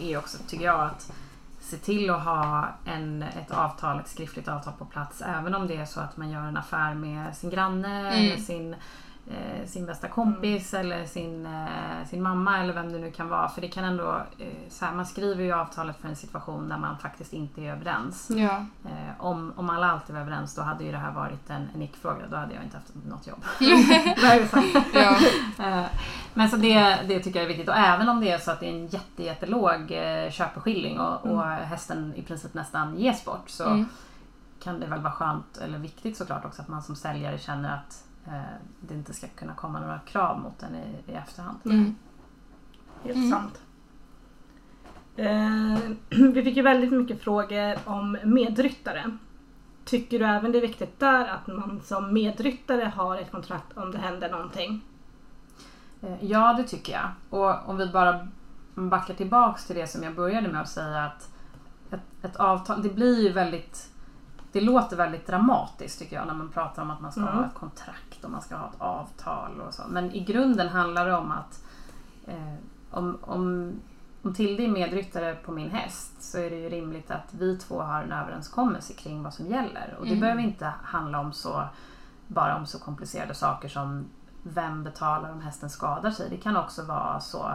är 0.00 0.18
också, 0.18 0.38
tycker 0.48 0.64
jag, 0.64 0.80
att 0.80 1.12
se 1.60 1.76
till 1.76 2.10
att 2.10 2.24
ha 2.24 2.68
en, 2.84 3.22
ett 3.22 3.50
avtal, 3.50 4.00
ett 4.00 4.08
skriftligt 4.08 4.48
avtal 4.48 4.72
på 4.78 4.84
plats. 4.84 5.22
Även 5.22 5.54
om 5.54 5.66
det 5.66 5.76
är 5.76 5.84
så 5.84 6.00
att 6.00 6.16
man 6.16 6.30
gör 6.30 6.42
en 6.42 6.56
affär 6.56 6.94
med 6.94 7.36
sin 7.36 7.50
granne 7.50 7.98
Mm. 8.00 8.12
eller 8.14 8.36
sin, 8.36 8.76
eh, 9.30 9.66
sin 9.66 9.86
bästa 9.86 10.08
kompis 10.08 10.74
eller 10.74 11.06
sin, 11.06 11.46
eh, 11.46 12.06
sin 12.10 12.22
mamma 12.22 12.58
eller 12.58 12.72
vem 12.74 12.92
det 12.92 12.98
nu 12.98 13.10
kan 13.10 13.28
vara. 13.28 13.48
För 13.48 13.60
det 13.60 13.68
kan 13.68 13.84
ändå, 13.84 14.22
eh, 14.38 14.46
så 14.68 14.84
här, 14.84 14.92
man 14.94 15.06
skriver 15.06 15.44
ju 15.44 15.52
avtalet 15.52 15.96
för 15.96 16.08
en 16.08 16.16
situation 16.16 16.68
där 16.68 16.78
man 16.78 16.98
faktiskt 16.98 17.32
inte 17.32 17.60
är 17.62 17.72
överens. 17.72 18.30
Ja. 18.30 18.64
Eh, 18.84 19.24
om, 19.24 19.52
om 19.56 19.70
alla 19.70 19.90
alltid 19.90 20.14
var 20.14 20.22
överens 20.22 20.54
då 20.54 20.62
hade 20.62 20.84
ju 20.84 20.92
det 20.92 20.98
här 20.98 21.12
varit 21.12 21.50
en, 21.50 21.68
en 21.74 21.82
icke-fråga. 21.82 22.26
Då 22.30 22.36
hade 22.36 22.54
jag 22.54 22.64
inte 22.64 22.76
haft 22.76 22.94
något 23.06 23.26
jobb. 23.26 23.44
Ja. 24.94 25.16
Eh, 25.68 25.86
Men 26.34 26.48
så 26.48 26.56
det, 26.56 26.98
det 27.08 27.20
tycker 27.20 27.38
jag 27.38 27.44
är 27.44 27.48
viktigt. 27.48 27.68
Och 27.68 27.76
även 27.76 28.08
om 28.08 28.20
det 28.20 28.30
är 28.30 28.38
så 28.38 28.50
att 28.50 28.60
det 28.60 28.66
är 28.66 28.70
en 28.72 28.86
jätte, 28.86 29.22
jättelåg 29.22 29.90
eh, 29.92 30.30
köpeskilling 30.30 31.00
och, 31.00 31.26
och 31.26 31.42
hästen 31.44 32.12
i 32.16 32.22
princip 32.22 32.54
nästan 32.54 32.98
ges 32.98 33.24
bort 33.24 33.48
så 33.50 33.64
Mm. 33.68 33.88
kan 34.62 34.80
det 34.80 34.86
väl 34.86 35.00
vara 35.00 35.12
skönt, 35.12 35.56
eller 35.58 35.78
viktigt 35.78 36.16
såklart 36.16 36.44
också, 36.44 36.62
att 36.62 36.68
man 36.68 36.82
som 36.82 36.96
säljare 36.96 37.38
känner 37.38 37.74
att 37.74 38.04
det 38.80 38.94
inte 38.94 39.14
ska 39.14 39.26
kunna 39.28 39.54
komma 39.54 39.80
några 39.80 39.98
krav 39.98 40.40
mot 40.40 40.58
den 40.58 40.74
i, 40.74 41.12
i 41.12 41.14
efterhand. 41.14 41.58
Mm. 41.64 41.94
Helt 43.04 43.16
Mm. 43.16 43.30
sant. 43.30 43.60
Eh, 45.16 45.78
vi 46.32 46.42
fick 46.42 46.56
ju 46.56 46.62
väldigt 46.62 46.92
mycket 46.92 47.22
frågor 47.22 47.78
om 47.84 48.18
medryttare. 48.24 49.16
Tycker 49.84 50.18
du 50.18 50.24
även 50.24 50.52
det 50.52 50.58
är 50.58 50.62
viktigt 50.62 51.00
där 51.00 51.28
att 51.28 51.46
man 51.46 51.80
som 51.84 52.12
medryttare 52.12 52.92
har 52.96 53.16
ett 53.16 53.30
kontrakt 53.30 53.76
om 53.76 53.90
det 53.92 53.98
händer 53.98 54.30
någonting? 54.30 54.84
Eh, 56.00 56.24
Ja, 56.24 56.52
det 56.52 56.62
tycker 56.64 56.92
jag. 56.92 57.08
Och 57.40 57.68
om 57.68 57.76
vi 57.76 57.86
bara 57.86 58.28
backar 58.74 59.14
tillbaks 59.14 59.64
till 59.66 59.76
det 59.76 59.86
som 59.86 60.02
jag 60.02 60.14
började 60.14 60.48
med 60.48 60.60
att 60.60 60.68
säga 60.68 61.04
att 61.04 61.30
ett, 61.90 62.24
ett 62.24 62.36
avtal, 62.36 62.82
det 62.82 62.88
blir 62.94 63.22
ju 63.22 63.32
väldigt 63.32 63.90
det 64.52 64.60
låter 64.60 64.96
väldigt 64.96 65.26
dramatiskt 65.26 65.98
tycker 65.98 66.16
jag 66.16 66.26
när 66.26 66.34
man 66.34 66.48
pratar 66.48 66.82
om 66.82 66.90
att 66.90 67.00
man 67.00 67.12
ska 67.12 67.20
Mm. 67.20 67.34
ha 67.34 67.44
ett 67.46 67.54
kontrakt 67.54 68.24
och 68.24 68.30
man 68.30 68.42
ska 68.42 68.56
ha 68.56 68.66
ett 68.68 68.80
avtal 68.80 69.60
och 69.60 69.74
så. 69.74 69.82
Men 69.88 70.12
i 70.12 70.20
grunden 70.24 70.68
handlar 70.68 71.06
det 71.06 71.14
om 71.16 71.30
att 71.32 71.64
eh, 72.26 72.54
om, 72.90 73.18
om, 73.20 73.72
om 74.22 74.34
Tilde 74.34 74.62
är 74.62 74.68
medryttare 74.68 75.34
på 75.34 75.52
min 75.52 75.70
häst 75.70 76.12
så 76.22 76.38
är 76.38 76.50
det 76.50 76.56
ju 76.56 76.68
rimligt 76.68 77.10
att 77.10 77.34
vi 77.34 77.58
två 77.58 77.80
har 77.82 78.02
en 78.02 78.12
överenskommelse 78.12 78.92
kring 78.92 79.22
vad 79.22 79.34
som 79.34 79.46
gäller. 79.46 79.94
Och 79.98 80.04
det 80.04 80.10
Mm. 80.10 80.20
behöver 80.20 80.42
inte 80.42 80.72
handla 80.82 81.20
om 81.20 81.32
så 81.32 81.64
bara 82.26 82.56
om 82.56 82.66
så 82.66 82.78
komplicerade 82.78 83.34
saker 83.34 83.68
som 83.68 84.04
vem 84.42 84.84
betalar 84.84 85.32
om 85.32 85.40
hästen 85.40 85.70
skadar 85.70 86.10
sig. 86.10 86.30
Det 86.30 86.36
kan 86.36 86.56
också 86.56 86.84
vara 86.84 87.20
så 87.20 87.50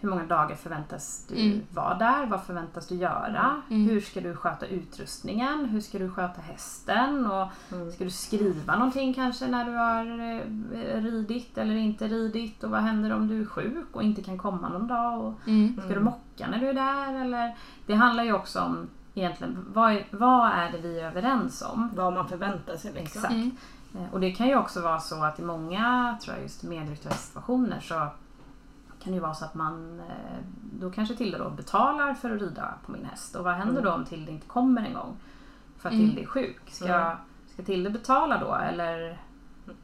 hur 0.00 0.08
många 0.08 0.24
dagar 0.24 0.54
förväntas 0.56 1.26
du 1.28 1.36
Mm. 1.40 1.60
vara 1.74 1.94
där? 1.94 2.26
Vad 2.26 2.42
förväntas 2.42 2.86
du 2.86 2.94
göra? 2.94 3.62
Mm. 3.70 3.88
Hur 3.88 4.00
ska 4.00 4.20
du 4.20 4.36
sköta 4.36 4.66
utrustningen? 4.66 5.64
Hur 5.64 5.80
ska 5.80 5.98
du 5.98 6.10
sköta 6.10 6.40
hästen? 6.40 7.26
Och 7.26 7.48
ska 7.94 8.04
du 8.04 8.10
skriva 8.10 8.76
någonting 8.76 9.14
kanske 9.14 9.46
när 9.46 9.64
du 9.64 9.70
har 9.72 10.04
eh, 10.84 11.02
ridit 11.02 11.58
eller 11.58 11.74
inte 11.74 12.08
ridit? 12.08 12.64
Och 12.64 12.70
vad 12.70 12.80
händer 12.80 13.12
om 13.12 13.28
du 13.28 13.40
är 13.42 13.46
sjuk 13.46 13.86
och 13.92 14.02
inte 14.02 14.22
kan 14.22 14.38
komma 14.38 14.68
någon 14.68 14.86
dag? 14.86 15.20
Och 15.24 15.34
Mm. 15.48 15.76
Ska 15.84 15.94
du 15.94 16.00
mocka 16.00 16.46
när 16.50 16.58
du 16.58 16.68
är 16.68 16.74
där? 16.74 17.20
Eller? 17.24 17.56
Det 17.86 17.94
handlar 17.94 18.24
ju 18.24 18.32
också 18.32 18.60
om 18.60 18.88
egentligen 19.14 19.64
vad 19.74 19.92
är, 19.92 20.06
vad 20.10 20.50
är 20.52 20.72
det 20.72 20.78
vi 20.78 21.00
är 21.00 21.04
överens 21.06 21.62
om? 21.72 21.90
Vad 21.96 22.12
man 22.12 22.28
förväntar 22.28 22.76
sig 22.76 22.92
liksom. 22.92 23.18
Exakt. 23.18 23.32
Mm. 23.34 23.50
Eh, 23.94 24.12
Och 24.12 24.20
det 24.20 24.30
kan 24.32 24.46
ju 24.48 24.56
också 24.56 24.80
vara 24.80 25.00
så 25.00 25.24
att 25.24 25.38
i 25.38 25.42
många 25.42 26.16
tror 26.22 26.34
jag, 26.36 26.42
just 26.42 26.62
medryttarsituationer 26.62 27.80
så 27.80 28.06
kan 29.08 29.12
det 29.12 29.16
ju 29.16 29.22
vara 29.22 29.34
så 29.34 29.44
att 29.44 29.54
man 29.54 30.00
eh, 30.00 30.38
då 30.80 30.90
kanske 30.90 31.14
Tilde 31.14 31.38
då 31.38 31.50
betalar 31.50 32.14
för 32.14 32.30
att 32.36 32.40
rida 32.42 32.74
på 32.86 32.92
min 32.92 33.04
häst. 33.04 33.34
Och 33.36 33.44
vad 33.44 33.54
händer 33.54 33.82
då 33.82 33.92
om 33.92 34.04
Tilde 34.04 34.30
inte 34.32 34.46
kommer 34.46 34.82
en 34.82 34.92
gång? 34.94 35.16
För 35.78 35.88
att 35.88 35.94
Mm. 35.94 36.06
Tilde 36.06 36.22
är 36.22 36.26
sjuk. 36.26 36.60
Ska, 36.66 36.84
Mm. 36.94 37.16
ska 37.52 37.62
Tilde 37.62 37.90
betala 37.90 38.38
då 38.38 38.54
eller 38.54 39.18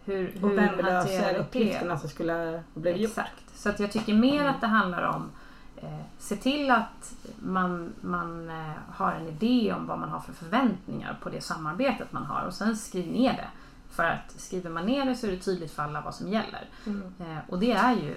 hur, 0.04 0.32
hur 0.32 0.44
Och 0.44 0.58
vem 0.58 0.76
löser 0.78 1.36
uppgifterna 1.38 1.98
som 1.98 2.08
skulle 2.08 2.62
blivit 2.74 3.00
gjort? 3.02 3.10
Exakt. 3.10 3.58
Så 3.58 3.68
att 3.68 3.80
jag 3.80 3.92
tycker 3.92 4.14
mer 4.14 4.44
att 4.44 4.60
det 4.60 4.66
handlar 4.66 5.02
om 5.02 5.30
eh, 5.76 6.00
se 6.18 6.36
till 6.36 6.70
att 6.70 7.14
man, 7.38 7.92
man 8.00 8.50
eh, 8.50 8.72
har 8.92 9.12
en 9.12 9.28
idé 9.28 9.74
om 9.76 9.86
vad 9.86 9.98
man 9.98 10.08
har 10.08 10.20
för 10.20 10.32
förväntningar 10.32 11.18
på 11.22 11.28
det 11.30 11.40
samarbetet 11.40 12.12
man 12.12 12.24
har 12.24 12.46
och 12.46 12.54
sen 12.54 12.76
skriv 12.76 13.12
ner 13.12 13.32
det. 13.32 13.48
För 13.90 14.04
att 14.04 14.30
skriver 14.40 14.70
man 14.70 14.86
ner 14.86 15.04
det 15.04 15.14
så 15.16 15.26
är 15.26 15.30
det 15.30 15.38
tydligt 15.38 15.72
för 15.72 15.82
alla 15.82 16.00
vad 16.00 16.14
som 16.14 16.28
gäller. 16.28 16.68
Mm. 16.86 17.12
Eh, 17.20 17.38
och 17.48 17.58
det 17.58 17.72
är 17.72 17.92
ju 17.92 18.14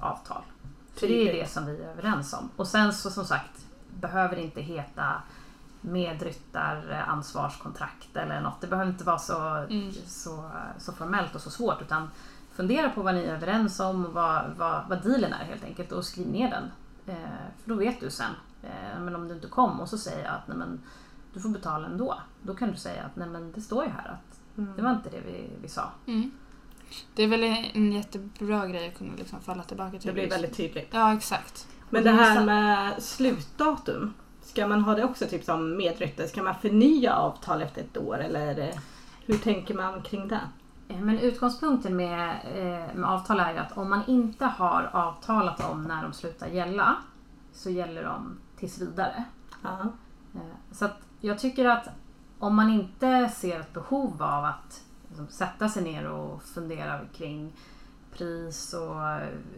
avtal. 0.00 0.42
För 0.94 1.06
det 1.06 1.28
är 1.28 1.32
det 1.32 1.50
som 1.50 1.66
vi 1.66 1.82
är 1.82 1.88
överens 1.88 2.32
om. 2.32 2.50
Och 2.56 2.66
sen 2.66 2.92
så 2.92 3.10
som 3.10 3.24
sagt 3.24 3.66
behöver 4.00 4.36
det 4.36 4.42
inte 4.42 4.60
heta 4.60 5.22
medryttaransvarskontrakt 5.80 8.16
eller 8.16 8.40
något. 8.40 8.60
Det 8.60 8.66
behöver 8.66 8.90
inte 8.90 9.04
vara 9.04 9.18
så, 9.18 9.38
Mm. 9.70 9.92
så, 10.06 10.50
så 10.78 10.92
formellt 10.92 11.34
och 11.34 11.40
så 11.40 11.50
svårt 11.50 11.82
utan 11.82 12.10
fundera 12.52 12.90
på 12.90 13.02
vad 13.02 13.14
ni 13.14 13.24
är 13.24 13.34
överens 13.34 13.80
om 13.80 14.06
och 14.06 14.12
vad, 14.12 14.50
vad, 14.56 14.84
vad 14.88 15.02
dealen 15.02 15.32
är 15.32 15.44
helt 15.44 15.64
enkelt 15.64 15.92
och 15.92 16.04
skriv 16.04 16.28
ner 16.28 16.50
den. 16.50 16.70
Eh, 17.06 17.30
för 17.62 17.68
då 17.70 17.74
vet 17.74 18.00
du 18.00 18.10
sen. 18.10 18.30
Eh, 18.62 19.00
men 19.00 19.14
om 19.14 19.28
du 19.28 19.34
inte 19.34 19.48
kom 19.48 19.80
och 19.80 19.88
så 19.88 19.98
säger 19.98 20.24
jag 20.24 20.34
att 20.34 20.48
nej, 20.48 20.56
men, 20.56 20.80
du 21.32 21.40
får 21.40 21.48
betala 21.48 21.86
ändå. 21.86 22.18
Då 22.42 22.54
kan 22.54 22.70
du 22.70 22.76
säga 22.76 23.02
att 23.04 23.16
nej, 23.16 23.28
men, 23.28 23.52
det 23.52 23.60
står 23.60 23.84
ju 23.84 23.90
här 23.90 24.08
att 24.08 24.40
det 24.76 24.82
var 24.82 24.90
inte 24.90 25.10
det 25.10 25.20
vi, 25.20 25.50
vi 25.62 25.68
sa. 25.68 25.90
Mm. 26.06 26.30
Det 27.14 27.22
är 27.22 27.28
väl 27.28 27.42
en 27.74 27.92
jättebra 27.92 28.66
grej 28.66 28.88
att 28.88 28.98
kunna 28.98 29.12
liksom 29.16 29.40
falla 29.40 29.62
tillbaka 29.62 29.98
till. 29.98 30.06
Det 30.06 30.12
blir 30.12 30.30
väldigt 30.30 30.56
tydligt. 30.56 30.88
Ja, 30.90 31.14
exakt. 31.14 31.68
Men 31.90 32.04
det 32.04 32.10
det 32.12 32.16
är 32.16 32.22
här 32.22 32.44
med 32.44 33.02
slutdatum. 33.02 34.14
Ska 34.42 34.66
man 34.66 34.80
ha 34.80 34.94
det 34.94 35.04
också 35.04 35.26
typ 35.26 35.44
som 35.44 35.76
medryttare? 35.76 36.28
Ska 36.28 36.42
man 36.42 36.54
förnya 36.54 37.14
avtal 37.16 37.62
efter 37.62 37.80
ett 37.82 37.96
år 37.96 38.18
eller 38.18 38.58
eh, 38.68 38.74
hur 39.26 39.38
tänker 39.38 39.74
man 39.74 40.02
kring 40.02 40.28
det? 40.28 40.40
Eh, 40.88 41.00
Men 41.00 41.18
utgångspunkten 41.18 41.96
med, 41.96 42.30
eh, 42.54 42.94
med 42.96 43.10
avtal 43.10 43.40
är 43.40 43.52
ju 43.52 43.58
att 43.58 43.76
om 43.78 43.90
man 43.90 44.00
inte 44.06 44.44
har 44.44 44.90
avtalat 44.92 45.70
om 45.70 45.84
när 45.84 46.02
de 46.02 46.12
slutar 46.12 46.46
gälla 46.48 46.96
så 47.52 47.70
gäller 47.70 48.04
de 48.04 48.38
tills 48.56 48.80
vidare. 48.80 49.24
Eh, 49.64 49.86
Så 50.72 50.84
att 50.84 50.98
jag 51.20 51.38
tycker 51.38 51.64
att 51.64 51.88
om 52.38 52.54
man 52.54 52.70
inte 52.70 53.28
ser 53.28 53.60
ett 53.60 53.72
behov 53.72 54.22
av 54.22 54.44
att 54.44 54.82
liksom, 55.14 55.28
sätta 55.28 55.68
sig 55.68 55.82
ner 55.82 56.08
och 56.10 56.42
fundera 56.42 57.00
kring 57.14 57.52
pris 58.12 58.74
och 58.74 58.96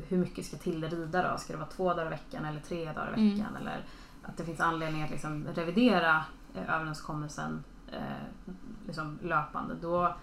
hur 0.08 0.18
mycket 0.18 0.46
ska 0.46 0.56
till 0.56 0.88
rida 0.88 1.30
då? 1.32 1.38
Ska 1.38 1.52
det 1.52 1.58
vara 1.58 1.68
två 1.68 1.94
dagar 1.94 2.06
i 2.06 2.10
veckan 2.10 2.44
eller 2.44 2.60
tre 2.60 2.84
dagar 2.84 3.14
i 3.18 3.30
veckan? 3.30 3.56
Eller 3.56 3.84
att 4.22 4.36
det 4.36 4.44
finns 4.44 4.60
anledning 4.60 5.02
att 5.02 5.10
liksom 5.10 5.46
revidera 5.46 6.24
eh, 6.54 6.74
överenskommelsen 6.74 7.64
eh, 7.92 8.52
liksom 8.86 9.18
löpande. 9.22 9.74
Då 9.74 10.14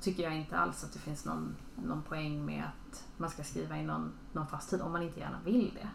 tycker 0.00 0.22
jag 0.22 0.36
inte 0.36 0.56
alls 0.56 0.84
att 0.84 0.92
det 0.92 0.98
finns 0.98 1.24
någon, 1.24 1.56
någon 1.86 2.02
poäng 2.02 2.46
med 2.46 2.64
att 2.64 3.04
man 3.16 3.30
ska 3.30 3.42
skriva 3.42 3.76
in 3.76 3.86
någon, 3.86 4.12
någon 4.32 4.46
fast 4.46 4.70
tid 4.70 4.80
om 4.80 4.92
man 4.92 5.02
inte 5.02 5.20
gärna 5.20 5.38
vill 5.44 5.78
det. 5.80 5.88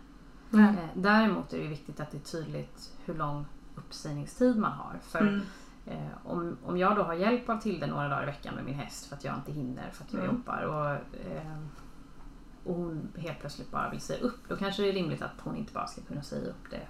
Eh, 0.57 0.75
däremot 0.93 1.53
är 1.53 1.59
det 1.59 1.67
viktigt 1.67 1.99
att 1.99 2.11
det 2.11 2.17
är 2.17 2.43
tydligt 2.43 2.93
hur 3.05 3.13
lång 3.13 3.45
uppsägningstid 3.75 4.57
man 4.57 4.71
har. 4.71 4.99
För 5.01 5.19
Mm. 5.19 5.41
Eh, 5.85 6.07
om, 6.23 6.57
om 6.65 6.77
jag 6.77 6.95
då 6.95 7.03
har 7.03 7.13
hjälp 7.13 7.49
av 7.49 7.57
Tilde 7.59 7.87
några 7.87 8.07
dagar 8.07 8.23
i 8.23 8.25
veckan 8.25 8.55
med 8.55 8.65
min 8.65 8.75
häst 8.75 9.05
för 9.05 9.15
att 9.15 9.23
jag 9.23 9.35
inte 9.35 9.51
hinner 9.51 9.89
för 9.91 10.03
att 10.03 10.13
jag 10.13 10.23
Mm. 10.23 10.35
jobbar 10.35 10.61
och, 10.63 10.89
eh, 11.25 11.57
och 12.63 12.75
hon 12.75 13.07
helt 13.17 13.39
plötsligt 13.39 13.71
bara 13.71 13.89
vill 13.89 14.01
säga 14.01 14.19
upp. 14.23 14.39
Då 14.47 14.55
kanske 14.55 14.81
det 14.81 14.89
är 14.89 14.93
rimligt 14.93 15.21
att 15.21 15.31
hon 15.43 15.55
inte 15.55 15.73
bara 15.73 15.87
ska 15.87 16.01
kunna 16.01 16.21
säga 16.21 16.49
upp 16.49 16.69
det 16.71 16.87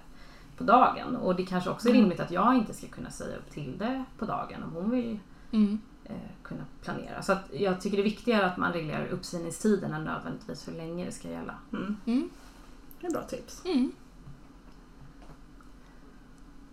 på 0.56 0.64
dagen. 0.64 1.16
Och 1.16 1.36
det 1.36 1.46
kanske 1.46 1.70
också 1.70 1.88
är 1.88 1.90
Mm. 1.92 2.02
rimligt 2.02 2.20
att 2.20 2.30
jag 2.30 2.54
inte 2.54 2.74
ska 2.74 2.86
kunna 2.86 3.10
säga 3.10 3.36
upp 3.36 3.50
Tilde 3.50 4.04
på 4.18 4.24
dagen 4.24 4.62
om 4.62 4.70
hon 4.72 4.90
vill 4.90 5.18
Mm. 5.52 5.78
eh, 6.04 6.14
kunna 6.42 6.64
planera. 6.82 7.22
Så 7.22 7.32
att 7.32 7.44
jag 7.52 7.80
tycker 7.80 7.96
det 7.96 8.02
är 8.02 8.04
viktigare 8.04 8.46
att 8.46 8.56
man 8.56 8.72
reglerar 8.72 9.06
uppsägningstiden 9.06 9.92
än 9.94 10.04
nödvändigtvis 10.04 10.68
hur 10.68 10.72
länge 10.72 11.04
det 11.04 11.12
ska 11.12 11.28
gälla. 11.28 11.54
Mm. 11.72 11.96
Mm. 12.06 12.30
Det 13.00 13.06
är 13.06 13.10
bra 13.10 13.22
tips. 13.22 13.62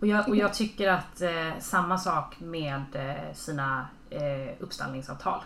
Och 0.00 0.06
jag, 0.06 0.28
och 0.28 0.36
jag 0.36 0.54
tycker 0.54 0.88
att 0.90 1.20
eh, 1.22 1.58
samma 1.60 1.98
sak 1.98 2.40
med 2.40 2.82
eh, 2.92 3.34
sina 3.34 3.86
eh, 4.10 4.54
uppställningsavtal. 4.60 5.40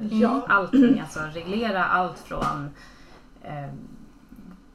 Eh, 0.00 0.06
Ja. 0.20 0.42
Allting, 0.48 1.00
alltså 1.00 1.20
reglera 1.20 1.84
allt 1.84 2.18
från 2.18 2.70
eh, 3.42 3.70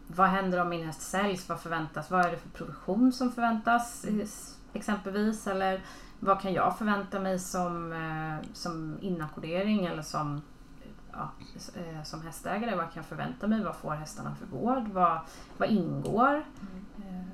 vad 0.08 0.28
händer 0.30 0.62
om 0.62 0.70
min 0.70 0.86
häst 0.86 1.02
säljs? 1.02 1.50
Vad 1.50 1.60
förväntas? 1.60 2.12
Vad 2.12 2.26
är 2.26 2.32
det 2.32 2.38
för 2.38 2.50
produktion 2.50 3.12
som 3.14 3.32
förväntas 3.32 4.06
s- 4.06 4.58
exempelvis? 4.74 5.48
Eller 5.48 5.82
vad 6.20 6.42
kan 6.42 6.54
jag 6.54 6.78
förvänta 6.78 7.20
mig 7.20 7.40
som, 7.40 7.94
eh, 7.94 8.48
som 8.54 8.98
inackordering 9.02 9.86
eller 9.86 10.02
som, 10.02 10.42
ja, 11.12 11.32
eh, 11.76 12.04
som 12.04 12.22
hästägare? 12.22 12.76
Vad 12.76 12.86
kan 12.86 12.94
jag 12.96 13.06
förvänta 13.06 13.48
mig? 13.48 13.64
Vad 13.64 13.76
får 13.76 13.92
hästarna 13.92 14.36
för 14.36 14.46
vård? 14.58 14.88
Vad, 14.88 15.20
vad 15.58 15.70
ingår? 15.70 16.36
Eh, 16.98 17.26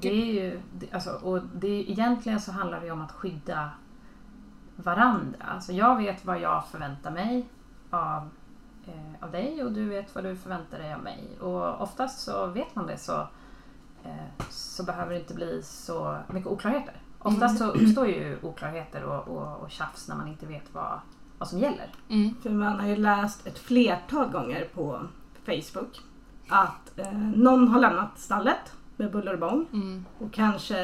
Det 0.00 0.08
är 0.08 0.42
ju, 0.42 0.60
alltså, 0.92 1.10
och 1.10 1.40
det 1.54 1.68
är, 1.68 1.90
egentligen 1.90 2.40
så 2.40 2.52
handlar 2.52 2.80
det 2.80 2.86
ju 2.86 2.92
om 2.92 3.02
att 3.02 3.12
skydda 3.12 3.70
varandra. 4.76 5.38
Alltså 5.54 5.72
jag 5.72 5.96
vet 5.96 6.24
vad 6.24 6.40
jag 6.40 6.66
förväntar 6.66 7.10
mig 7.10 7.48
av, 7.90 8.28
eh, 8.86 9.24
av 9.24 9.30
dig 9.30 9.64
och 9.64 9.72
du 9.72 9.88
vet 9.88 10.14
vad 10.14 10.24
du 10.24 10.36
förväntar 10.36 10.78
dig 10.78 10.94
av 10.94 11.02
mig. 11.02 11.38
Och 11.40 11.80
oftast 11.80 12.20
så 12.20 12.46
vet 12.46 12.74
man 12.74 12.86
det 12.86 12.98
så, 12.98 13.20
eh, 14.04 14.46
så 14.50 14.84
behöver 14.84 15.12
det 15.12 15.20
inte 15.20 15.34
bli 15.34 15.62
så 15.62 16.18
mycket 16.28 16.50
oklarheter. 16.50 16.94
Oftast 17.18 17.58
så 17.58 17.70
uppstår 17.70 18.06
ju 18.06 18.38
oklarheter 18.42 19.04
och, 19.04 19.28
och, 19.28 19.56
och 19.56 19.70
tjafs 19.70 20.08
när 20.08 20.16
man 20.16 20.28
inte 20.28 20.46
vet 20.46 20.74
vad, 20.74 21.00
vad 21.38 21.48
som 21.48 21.58
gäller. 21.58 21.94
Mm. 22.08 22.34
För 22.42 22.50
man 22.50 22.80
har 22.80 22.86
ju 22.86 22.96
läst 22.96 23.46
ett 23.46 23.58
flertal 23.58 24.30
gånger 24.30 24.68
på 24.74 25.00
Facebook 25.46 26.00
att 26.48 26.98
eh, 26.98 27.12
någon 27.18 27.68
har 27.68 27.80
lämnat 27.80 28.18
stallet 28.18 28.72
med 28.98 29.10
buller 29.12 29.32
och 29.32 29.38
bång 29.38 29.66
Mm. 29.72 30.04
och 30.18 30.32
kanske 30.32 30.76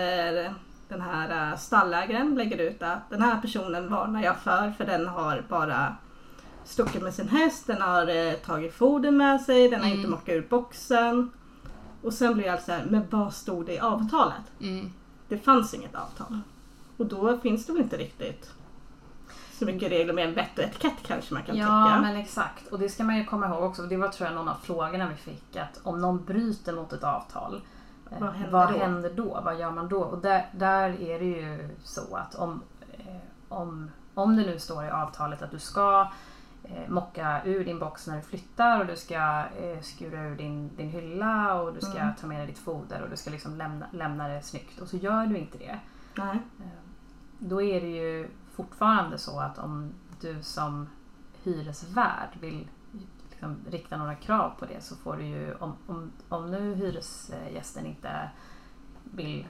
den 0.88 1.00
här 1.00 1.50
eh, 1.52 1.56
stallägaren 1.58 2.34
lägger 2.34 2.58
ut 2.58 2.82
att 2.82 3.10
den 3.10 3.22
här 3.22 3.40
personen 3.40 3.88
varnar 3.90 4.22
jag 4.22 4.36
för 4.36 4.70
för 4.70 4.84
den 4.86 5.08
har 5.08 5.44
bara 5.48 5.96
stuckit 6.64 7.02
med 7.02 7.14
sin 7.14 7.28
häst, 7.28 7.66
den 7.66 7.82
har 7.82 8.08
eh, 8.26 8.32
tagit 8.32 8.74
foder 8.74 9.10
med 9.10 9.40
sig, 9.40 9.68
den 9.68 9.80
har 9.80 9.86
Mm. 9.86 9.98
inte 9.98 10.10
mockat 10.10 10.28
ur 10.34 10.46
boxen. 10.50 11.30
Och 12.02 12.12
sen 12.14 12.34
blir 12.34 12.44
jag 12.46 12.62
så 12.62 12.72
här, 12.72 12.84
men 12.90 13.02
vad 13.10 13.34
stod 13.34 13.66
det 13.66 13.72
i 13.74 13.78
avtalet? 13.78 14.42
Mm. 14.60 14.92
Det 15.28 15.38
fanns 15.38 15.74
inget 15.74 15.94
avtal. 15.94 16.38
Och 16.96 17.06
då 17.06 17.38
finns 17.38 17.66
det 17.66 17.72
väl 17.72 17.82
inte 17.82 17.96
riktigt 17.96 18.50
så 19.58 19.64
mycket 19.64 19.90
regler 19.90 20.12
med 20.14 20.28
en 20.28 20.34
vett 20.34 20.58
och 20.58 20.64
etikett 20.64 21.02
kanske 21.02 21.34
man 21.34 21.42
kan 21.42 21.56
ja, 21.56 21.64
tycka. 21.64 22.00
men 22.00 22.16
exakt. 22.16 22.66
Och 22.68 22.78
det 22.78 22.88
ska 22.88 23.04
man 23.04 23.16
ju 23.18 23.24
komma 23.24 23.46
ihåg 23.48 23.62
också. 23.62 23.82
Det 23.82 23.96
var 23.96 24.08
tror 24.08 24.28
jag 24.28 24.34
någon 24.34 24.48
av 24.48 24.56
frågorna 24.62 25.08
vi 25.08 25.14
fick. 25.32 25.56
Att 25.56 25.80
om 25.82 26.00
någon 26.00 26.24
bryter 26.24 26.72
mot 26.72 26.92
ett 26.92 27.04
avtal. 27.04 27.60
Eh, 28.10 28.18
Vad 28.20 28.30
händer 28.32 28.50
vad 28.52 28.72
då? 28.72 28.78
händer 28.78 29.10
då? 29.14 29.40
Vad 29.44 29.58
gör 29.58 29.70
man 29.70 29.88
då? 29.88 30.00
Och 30.00 30.18
där, 30.18 30.46
där 30.52 31.00
är 31.00 31.18
det 31.18 31.24
ju 31.24 31.68
så 31.82 32.16
att 32.16 32.34
om, 32.34 32.62
eh, 32.98 33.16
om, 33.48 33.90
om 34.14 34.36
det 34.36 34.42
nu 34.42 34.58
står 34.58 34.84
i 34.84 34.90
avtalet 34.90 35.42
att 35.42 35.50
du 35.50 35.58
ska 35.58 36.10
eh, 36.64 36.88
mocka 36.88 37.40
ur 37.44 37.64
din 37.64 37.78
box 37.78 38.06
när 38.06 38.16
du 38.16 38.22
flyttar 38.22 38.80
och 38.80 38.86
du 38.86 38.96
ska 38.96 39.44
eh, 39.60 39.80
skura 39.82 40.22
ur 40.22 40.36
din, 40.36 40.76
din 40.76 40.88
hylla 40.90 41.54
och 41.54 41.74
du 41.74 41.80
ska 41.80 41.98
Mm. 41.98 42.14
ta 42.20 42.26
med 42.26 42.38
dig 42.38 42.46
ditt 42.46 42.58
foder 42.58 43.02
och 43.02 43.10
du 43.10 43.16
ska 43.16 43.30
liksom 43.30 43.54
lämna, 43.56 43.86
lämna 43.92 44.28
det 44.28 44.42
snyggt. 44.42 44.80
Och 44.80 44.88
så 44.88 44.96
gör 44.96 45.26
du 45.26 45.36
inte 45.38 45.58
det. 45.58 45.78
Nej. 46.14 46.38
Då 47.38 47.62
är 47.62 47.80
det 47.80 47.86
ju 47.90 48.28
fortfarande 48.54 49.18
så 49.18 49.40
att 49.40 49.58
om 49.58 49.92
du 50.20 50.42
som 50.42 50.88
hyresvärd 51.42 52.28
vill 52.40 52.68
liksom 53.34 53.56
rikta 53.70 53.96
några 53.96 54.14
krav 54.14 54.50
på 54.58 54.66
det 54.66 54.80
så 54.80 54.96
får 54.96 55.16
du 55.16 55.24
ju, 55.24 55.54
om, 55.54 55.76
om, 55.86 56.12
om 56.28 56.50
nu 56.50 56.74
hyresgästen 56.74 57.86
inte 57.86 58.30
vill 59.04 59.46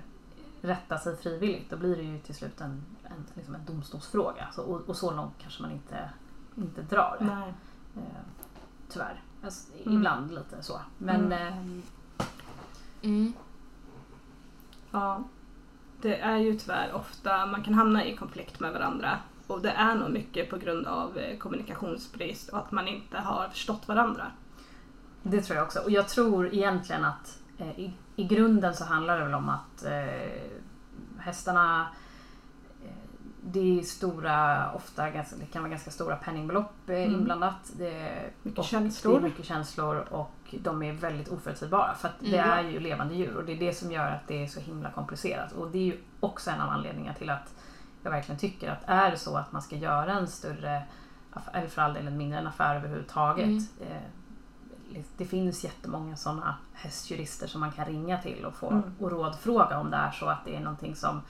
rätta 0.63 0.99
sig 0.99 1.17
frivilligt 1.17 1.71
då 1.71 1.77
blir 1.77 1.97
det 1.97 2.03
ju 2.03 2.19
till 2.19 2.35
slut 2.35 2.61
en, 2.61 2.85
en, 3.05 3.27
liksom 3.35 3.55
en 3.55 3.65
domstolsfråga. 3.65 4.49
Så, 4.53 4.63
och, 4.63 4.81
och 4.89 4.97
så 4.97 5.15
långt 5.15 5.35
kanske 5.39 5.63
man 5.63 5.71
inte, 5.71 6.11
inte 6.57 6.83
drar 6.83 7.17
det. 7.19 7.25
Nej. 7.25 7.55
Eh, 7.97 8.21
tyvärr. 8.89 9.23
Alltså, 9.45 9.73
Mm. 9.85 9.97
Ibland 9.99 10.31
lite 10.35 10.63
så. 10.63 10.81
Men 10.99 11.33
Mm. 11.33 11.33
eh, 11.33 11.83
Mm. 13.03 13.33
Ja. 14.91 15.23
Det 16.03 16.21
är 16.21 16.37
ju 16.37 16.59
tyvärr 16.59 16.93
ofta 16.95 17.47
man 17.47 17.63
kan 17.63 17.75
hamna 17.75 18.05
i 18.05 18.17
konflikt 18.17 18.61
med 18.61 18.73
varandra. 18.73 19.19
Och 19.47 19.63
det 19.63 19.71
är 19.71 19.95
nog 19.95 20.11
mycket 20.11 20.51
på 20.51 20.57
grund 20.57 20.87
av 20.87 21.19
eh, 21.19 21.39
kommunikationsbrist 21.39 22.49
och 22.49 22.59
att 22.59 22.73
man 22.73 22.89
inte 22.89 23.19
har 23.19 23.49
förstått 23.49 23.89
varandra. 23.89 24.27
Det 25.23 25.41
tror 25.43 25.57
jag 25.57 25.65
också. 25.67 25.81
Och 25.81 25.91
jag 25.91 26.09
tror 26.09 26.55
egentligen 26.55 27.05
att 27.05 27.39
eh, 27.59 27.81
i, 27.81 27.93
i 28.17 28.25
grunden 28.25 28.75
så 28.75 28.85
handlar 28.85 29.19
det 29.19 29.25
väl 29.25 29.35
om 29.35 29.49
att 29.49 29.85
eh, 29.85 30.51
hästarna 31.19 31.87
eh, 32.85 32.91
det 33.43 33.79
är 33.79 33.83
stora, 33.83 34.71
ofta 34.73 35.11
ganska, 35.11 35.37
det 35.37 35.47
kan 35.47 35.63
vara 35.63 35.71
ganska 35.71 35.91
stora 35.91 36.17
penningbelopp 36.17 36.89
eh, 36.89 36.95
Mm. 36.97 37.13
inblandat. 37.15 37.73
Det 37.79 37.91
är, 37.99 38.31
Mycket 38.43 38.65
känslor. 38.65 39.13
Det 39.13 39.19
är 39.19 39.23
mycket 39.23 39.45
känslor 39.47 39.97
och 40.11 40.55
de 40.63 40.83
är 40.83 40.93
väldigt 40.93 41.29
oförutsägbara. 41.29 41.95
För 41.95 42.09
att 42.09 42.21
det 42.21 42.39
Mm. 42.39 42.51
är 42.51 42.71
ju 42.71 42.81
levande 42.81 43.15
djur 43.15 43.37
och 43.37 43.45
det 43.45 43.53
är 43.53 43.57
det 43.57 43.75
som 43.75 43.93
gör 43.93 44.11
att 44.11 44.29
det 44.29 44.43
är 44.43 44.47
så 44.47 44.61
himla 44.61 44.91
komplicerat. 44.91 45.53
Och 45.53 45.71
det 45.71 45.79
är 45.79 45.83
ju 45.85 45.97
också 46.21 46.51
en 46.51 46.61
av 46.61 46.71
anledningarna 46.71 47.15
till 47.19 47.31
att 47.31 47.55
jag 48.05 48.11
verkligen 48.11 48.39
tycker 48.39 48.71
att 48.71 48.83
är 48.87 49.11
det 49.11 49.17
så 49.19 49.37
att 49.37 49.53
man 49.53 49.63
ska 49.63 49.77
göra 49.77 50.13
en 50.13 50.27
större, 50.29 50.83
aff- 51.33 51.51
eller 51.53 51.69
för 51.69 51.83
all 51.83 51.95
del 51.95 52.07
en 52.07 52.17
mindre 52.17 52.39
en 52.39 52.47
affär 52.47 52.77
överhuvudtaget. 52.77 53.45
Mm. 53.47 53.67
Eh, 53.81 54.03
det 55.17 55.25
finns 55.25 55.65
jättemånga 55.65 56.17
sådana 56.17 56.57
hästjurister 56.73 57.47
som 57.47 57.61
man 57.61 57.73
kan 57.73 57.85
ringa 57.85 58.19
till 58.23 58.45
och 58.45 58.55
få 58.55 58.71
Mm. 58.71 58.83
och 59.01 59.11
rådfråga 59.11 59.79
om 59.79 59.91
det 59.91 59.97
är 59.97 60.11
så 60.11 60.27
att 60.27 60.45
det 60.45 60.57
är 60.57 60.61
någonting 60.61 60.97
som 60.97 61.21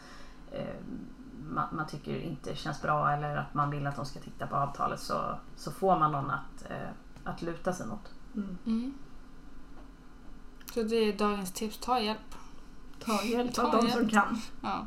eh, 0.53 0.75
man, 1.51 1.69
man 1.73 1.87
tycker 1.87 2.17
inte 2.21 2.57
känns 2.57 2.83
bra 2.83 3.11
eller 3.13 3.37
att 3.37 3.55
man 3.55 3.71
vill 3.71 3.87
att 3.87 3.97
de 3.97 4.05
ska 4.05 4.21
titta 4.21 4.47
på 4.47 4.57
avtalet 4.57 5.01
så, 5.01 5.39
så 5.57 5.71
får 5.73 5.99
man 5.99 6.13
någon 6.13 6.31
att, 6.31 6.71
eh, 6.71 6.89
att 7.25 7.43
luta 7.43 7.73
sig 7.73 7.87
mot. 7.87 8.13
Mm. 8.35 8.59
Mm. 8.67 8.95
Så 10.75 10.83
det 10.83 10.97
är 10.97 11.19
dagens 11.19 11.53
tips. 11.53 11.79
Ta 11.79 12.01
hjälp. 12.01 12.35
Ta 12.99 13.23
hjälp 13.23 13.55
Ta 13.55 13.63
av 13.67 13.73
de 13.85 13.91
som 13.91 14.09
kan. 14.09 14.41
Ja. 14.63 14.87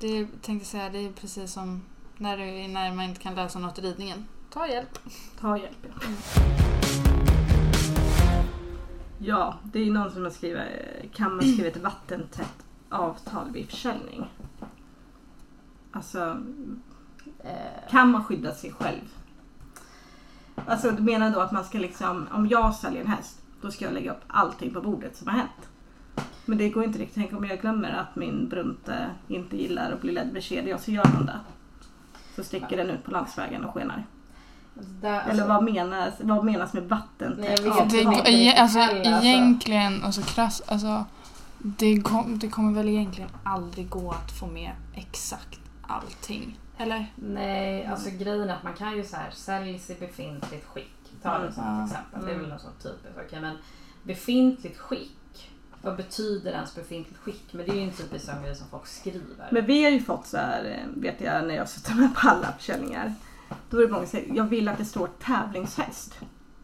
Det 0.00 0.26
tänkte 0.42 0.68
säga, 0.68 0.90
det 0.90 0.98
är 0.98 1.12
precis 1.12 1.52
som 1.52 1.82
när, 2.16 2.36
du, 2.36 2.68
när 2.68 2.94
man 2.94 3.04
inte 3.04 3.20
kan 3.20 3.34
lösa 3.34 3.58
något 3.58 3.78
i 3.78 3.82
ridningen. 3.82 4.26
Ta 4.50 4.68
hjälp. 4.68 4.98
Ta 5.40 5.58
hjälp. 5.58 5.76
Ja. 5.82 6.14
Ja, 9.18 9.58
det 9.62 9.78
är 9.78 9.90
någon 9.90 10.10
som 10.12 10.22
har 10.22 10.30
skrivit, 10.30 10.62
kan 11.14 11.36
man 11.36 11.40
skriva 11.42 11.68
ett 11.68 11.76
vattentätt 11.76 12.66
avtal 12.88 13.50
vid 13.52 13.70
försäljning? 13.70 14.26
Alltså, 15.92 16.42
Eh, 17.44 17.90
kan 17.90 18.10
man 18.10 18.24
skydda 18.24 18.54
sig 18.54 18.72
själv? 18.72 19.14
Alltså 20.66 20.90
du 20.90 21.02
menar 21.02 21.30
då 21.30 21.40
att 21.40 21.52
man 21.52 21.64
ska 21.64 21.78
liksom, 21.78 22.28
om 22.32 22.46
jag 22.46 22.74
säljer 22.74 23.00
en 23.00 23.06
häst, 23.06 23.42
då 23.60 23.70
ska 23.70 23.84
jag 23.84 23.94
lägga 23.94 24.12
upp 24.12 24.22
allting 24.26 24.74
på 24.74 24.80
bordet 24.80 25.16
som 25.16 25.28
har 25.28 25.34
hänt. 25.34 25.69
Men 26.44 26.58
det 26.58 26.68
går 26.68 26.84
inte 26.84 26.98
riktigt. 26.98 27.14
Tänk 27.14 27.32
om 27.32 27.44
jag 27.44 27.60
glömmer 27.60 27.90
att 27.92 28.16
min 28.16 28.48
brunte 28.48 29.10
inte 29.28 29.56
gillar 29.56 29.92
att 29.92 30.00
bli 30.00 30.12
ledd 30.12 30.32
med 30.32 30.42
kedja, 30.42 30.78
så 30.78 30.90
gör 30.90 31.04
hon 31.16 31.26
det. 31.26 31.38
Så 32.36 32.44
sticker 32.44 32.76
den 32.76 32.90
ut 32.90 33.04
på 33.04 33.10
landsvägen 33.10 33.64
och 33.64 33.74
skenar. 33.74 34.04
där, 34.74 35.22
Eller 35.28 35.46
vad 35.46 35.64
menas, 35.64 36.14
vad 36.20 36.44
menas 36.44 36.72
med? 36.72 36.82
Det, 37.18 37.28
riktigt 37.28 38.28
e- 38.28 38.54
alltså, 38.58 38.78
alltså. 38.78 38.96
egentligen, 39.26 40.04
och 40.04 40.14
så 40.14 40.22
krass, 40.22 40.62
alltså, 40.66 41.04
det, 41.58 42.00
kom, 42.00 42.38
det 42.38 42.48
kommer 42.48 42.72
väl 42.72 42.88
egentligen 42.88 43.30
aldrig 43.44 43.88
gå 43.88 44.10
att 44.10 44.32
få 44.32 44.46
med 44.46 44.72
exakt 44.94 45.60
allting. 45.82 46.58
Eller? 46.78 47.06
Nej, 47.14 47.86
alltså 47.86 48.10
grejen 48.10 48.50
är 48.50 48.54
att 48.54 48.62
man 48.62 48.74
kan 48.74 48.96
ju 48.96 49.04
så 49.04 49.16
här 49.16 49.30
säljs 49.30 49.90
i 49.90 49.94
befintligt 49.94 50.66
skick. 50.66 50.92
Ta 51.22 51.38
det 51.38 51.52
som 51.52 51.64
Ja. 51.64 51.84
ett 51.84 51.90
exempel. 51.90 52.20
Det 52.20 52.30
är 52.30 52.34
väl 52.34 52.38
Mm. 52.44 52.50
något 52.50 52.60
sånt 52.60 52.82
typiskt. 52.82 53.18
Okej, 53.26 53.40
men 53.40 53.56
befintligt 54.02 54.78
skick. 54.78 55.16
Vad 55.82 55.96
betyder 55.96 56.52
ens 56.52 56.74
befintligt 56.74 57.20
skick? 57.20 57.52
Men 57.52 57.66
det 57.66 57.72
är 57.72 57.76
ju 57.76 57.82
en 57.82 57.90
typisk 57.92 58.24
sån 58.26 58.42
grej 58.42 58.54
som 58.54 58.66
folk 58.68 58.86
skriver. 58.86 59.48
Men 59.50 59.66
vi 59.66 59.84
har 59.84 59.90
ju 59.90 60.00
fått 60.00 60.26
så 60.26 60.36
här, 60.36 60.64
eh, 60.64 61.00
vet 61.02 61.20
jag 61.20 61.46
när 61.46 61.54
jag 61.54 61.68
suttit 61.68 61.96
med 61.96 62.14
på 62.14 62.28
alla 62.28 62.52
försäljningar. 62.52 63.14
Då 63.70 63.76
är 63.78 63.86
det 63.86 63.92
många 63.92 64.06
som 64.06 64.10
säger, 64.10 64.34
jag 64.34 64.44
vill 64.44 64.68
att 64.68 64.78
det 64.78 64.84
står 64.84 65.06
tävlingshäst. 65.06 66.18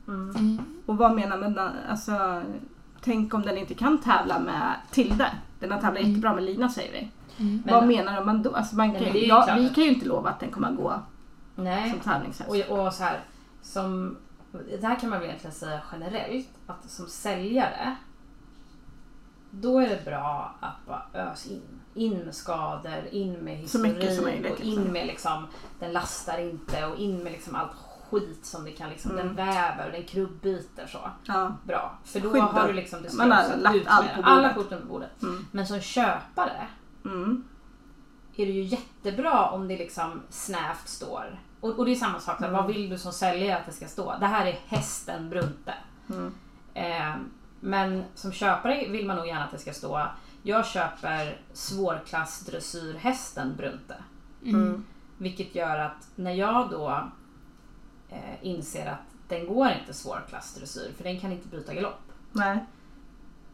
Mm. 0.09 0.59
Och 0.87 0.97
vad 0.97 1.15
menar 1.15 1.37
man 1.37 1.59
alltså, 1.89 2.43
tänk 3.01 3.35
om 3.35 3.43
den 3.43 3.59
inte 3.59 3.75
kan 3.75 3.99
tävla 3.99 4.39
med 4.39 4.75
Tilde. 4.91 5.31
Den 5.61 5.71
har 5.73 5.81
tävlat 5.81 5.99
Mm. 6.01 6.11
jättebra 6.11 6.35
med 6.35 6.45
Lina 6.45 6.69
säger 6.69 6.93
vi. 6.93 7.11
Mm. 7.45 7.63
Men- 7.65 7.75
vad 7.75 7.87
menar 7.87 8.25
man 8.25 8.43
då? 8.43 8.55
Alltså, 8.55 8.77
man 8.77 8.89
Nej, 8.89 8.97
kan, 8.97 9.05
men 9.07 9.17
är 9.17 9.21
ju 9.21 9.27
ja, 9.27 9.55
vi 9.59 9.69
kan 9.69 9.85
ju 9.85 9.91
inte 9.91 10.07
lova 10.07 10.31
att 10.31 10.41
den 10.41 10.51
kommer 10.51 10.69
att 10.69 10.77
gå 10.77 11.03
Nej. 11.57 11.91
som 11.91 12.01
tävlingshäst. 12.01 12.51
Och, 12.71 12.79
och 12.79 12.93
så 12.93 13.05
här, 13.05 13.21
som, 13.63 14.17
det 14.81 14.87
här 14.87 15.01
kan 15.01 15.11
man 15.11 15.19
väl 15.19 15.29
egentligen 15.29 15.55
säga 15.55 15.81
generellt, 15.93 16.49
att 16.67 16.91
som 16.91 17.07
säljare 17.07 17.97
då 19.61 19.79
är 19.79 19.89
det 19.89 20.05
bra 20.05 20.55
att 20.61 20.87
bara 20.87 21.03
ös 21.15 21.47
in. 21.47 21.63
In 21.95 22.19
med 22.19 22.35
skador, 22.35 23.05
in 23.11 23.33
med 23.33 23.57
historik 23.57 24.51
och 24.53 24.61
in 24.61 24.75
liksom. 24.75 24.93
med 24.93 25.07
liksom, 25.07 25.47
den 25.81 25.93
lastar 25.93 26.39
inte 26.39 26.87
och 26.87 26.97
in 26.99 27.23
med 27.23 27.33
liksom 27.33 27.55
allt 27.55 27.71
skit 28.11 28.47
som 28.47 28.65
det 28.65 28.71
kan 28.73 28.91
liksom, 28.91 29.11
Mm. 29.11 29.27
den 29.27 29.37
väver, 29.37 29.93
den 29.93 30.05
krubbiter 30.05 30.87
så. 30.87 30.99
Ja. 31.25 31.53
Bra. 31.65 31.99
För 32.05 32.21
då 32.21 32.31
Skydda. 32.33 32.45
har 32.45 32.67
du 32.69 32.73
liksom, 32.73 33.03
det 33.03 33.15
Man 33.15 33.31
har 33.33 33.57
lagt 33.57 33.77
ut 33.77 33.87
allt 33.87 34.09
på 34.09 34.17
bordet. 34.17 34.31
Alla 34.31 34.55
korten 34.55 34.81
på 34.81 34.87
bordet. 34.87 35.23
Mm. 35.23 35.47
Men 35.53 35.67
som 35.67 35.81
köpare 35.81 36.67
Mm. 37.05 37.45
är 38.37 38.47
det 38.47 38.53
ju 38.53 38.63
jättebra 38.63 39.51
om 39.51 39.69
det 39.69 39.77
liksom 39.77 40.23
snävt 40.31 40.89
står. 40.89 41.41
Och, 41.61 41.79
och 41.79 41.85
det 41.85 41.91
är 41.91 41.95
samma 41.97 42.21
sak, 42.21 42.41
här, 42.41 42.51
vad 42.51 42.67
vill 42.67 42.89
du 42.91 42.99
som 42.99 43.13
säljare 43.13 43.59
att 43.59 43.67
det 43.67 43.73
ska 43.73 43.87
stå? 43.87 44.15
Det 44.21 44.27
här 44.27 44.47
är 44.47 44.59
hästen 44.67 45.31
Brunte. 45.31 45.75
Mm. 46.11 46.35
Eh, 46.75 47.15
men 47.61 48.05
som 48.15 48.33
köpare 48.33 48.89
vill 48.89 49.07
man 49.07 49.17
nog 49.17 49.27
gärna 49.27 49.45
att 49.45 49.51
det 49.51 49.59
ska 49.59 49.73
stå 49.73 50.09
jag 50.47 50.67
köper 50.67 51.41
svårklass 51.53 52.41
dressyrhästen 52.41 53.57
Brunte. 53.57 53.97
Mm. 54.45 54.85
Vilket 55.19 55.55
gör 55.55 55.79
att 55.79 56.09
när 56.15 56.35
jag 56.35 56.71
då 56.71 57.11
eh, 58.09 58.47
inser 58.47 58.87
att 58.87 59.29
den 59.29 59.47
går 59.47 59.71
inte 59.81 59.95
svårklass 59.95 60.55
dressyr 60.55 60.93
för 60.97 61.05
den 61.05 61.21
kan 61.21 61.33
inte 61.33 61.49
byta 61.49 61.75
galopp. 61.75 62.13
Nej. 62.33 62.65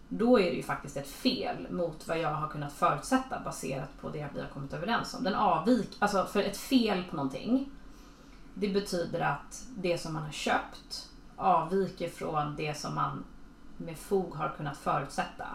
Då 0.08 0.40
är 0.40 0.50
det 0.50 0.56
ju 0.56 0.62
faktiskt 0.62 0.96
ett 0.96 1.08
fel 1.08 1.66
mot 1.70 2.08
vad 2.08 2.18
jag 2.18 2.34
har 2.34 2.48
kunnat 2.48 2.72
förutsätta 2.72 3.40
baserat 3.44 4.00
på 4.00 4.08
det 4.08 4.28
vi 4.34 4.40
har 4.40 4.48
kommit 4.48 4.72
överens 4.72 5.14
om. 5.14 5.24
Den 5.24 5.34
avvik, 5.34 5.96
alltså 5.98 6.26
för 6.26 6.40
ett 6.40 6.56
fel 6.56 7.04
på 7.10 7.16
någonting 7.16 7.70
det 8.54 8.68
betyder 8.68 9.20
att 9.20 9.64
det 9.76 9.98
som 9.98 10.14
man 10.14 10.22
har 10.22 10.32
köpt 10.32 11.10
avviker 11.36 12.08
från 12.08 12.56
det 12.56 12.78
som 12.78 12.94
man 12.94 13.24
med 13.76 13.98
fog 13.98 14.34
har 14.34 14.48
kunnat 14.48 14.76
förutsätta. 14.76 15.46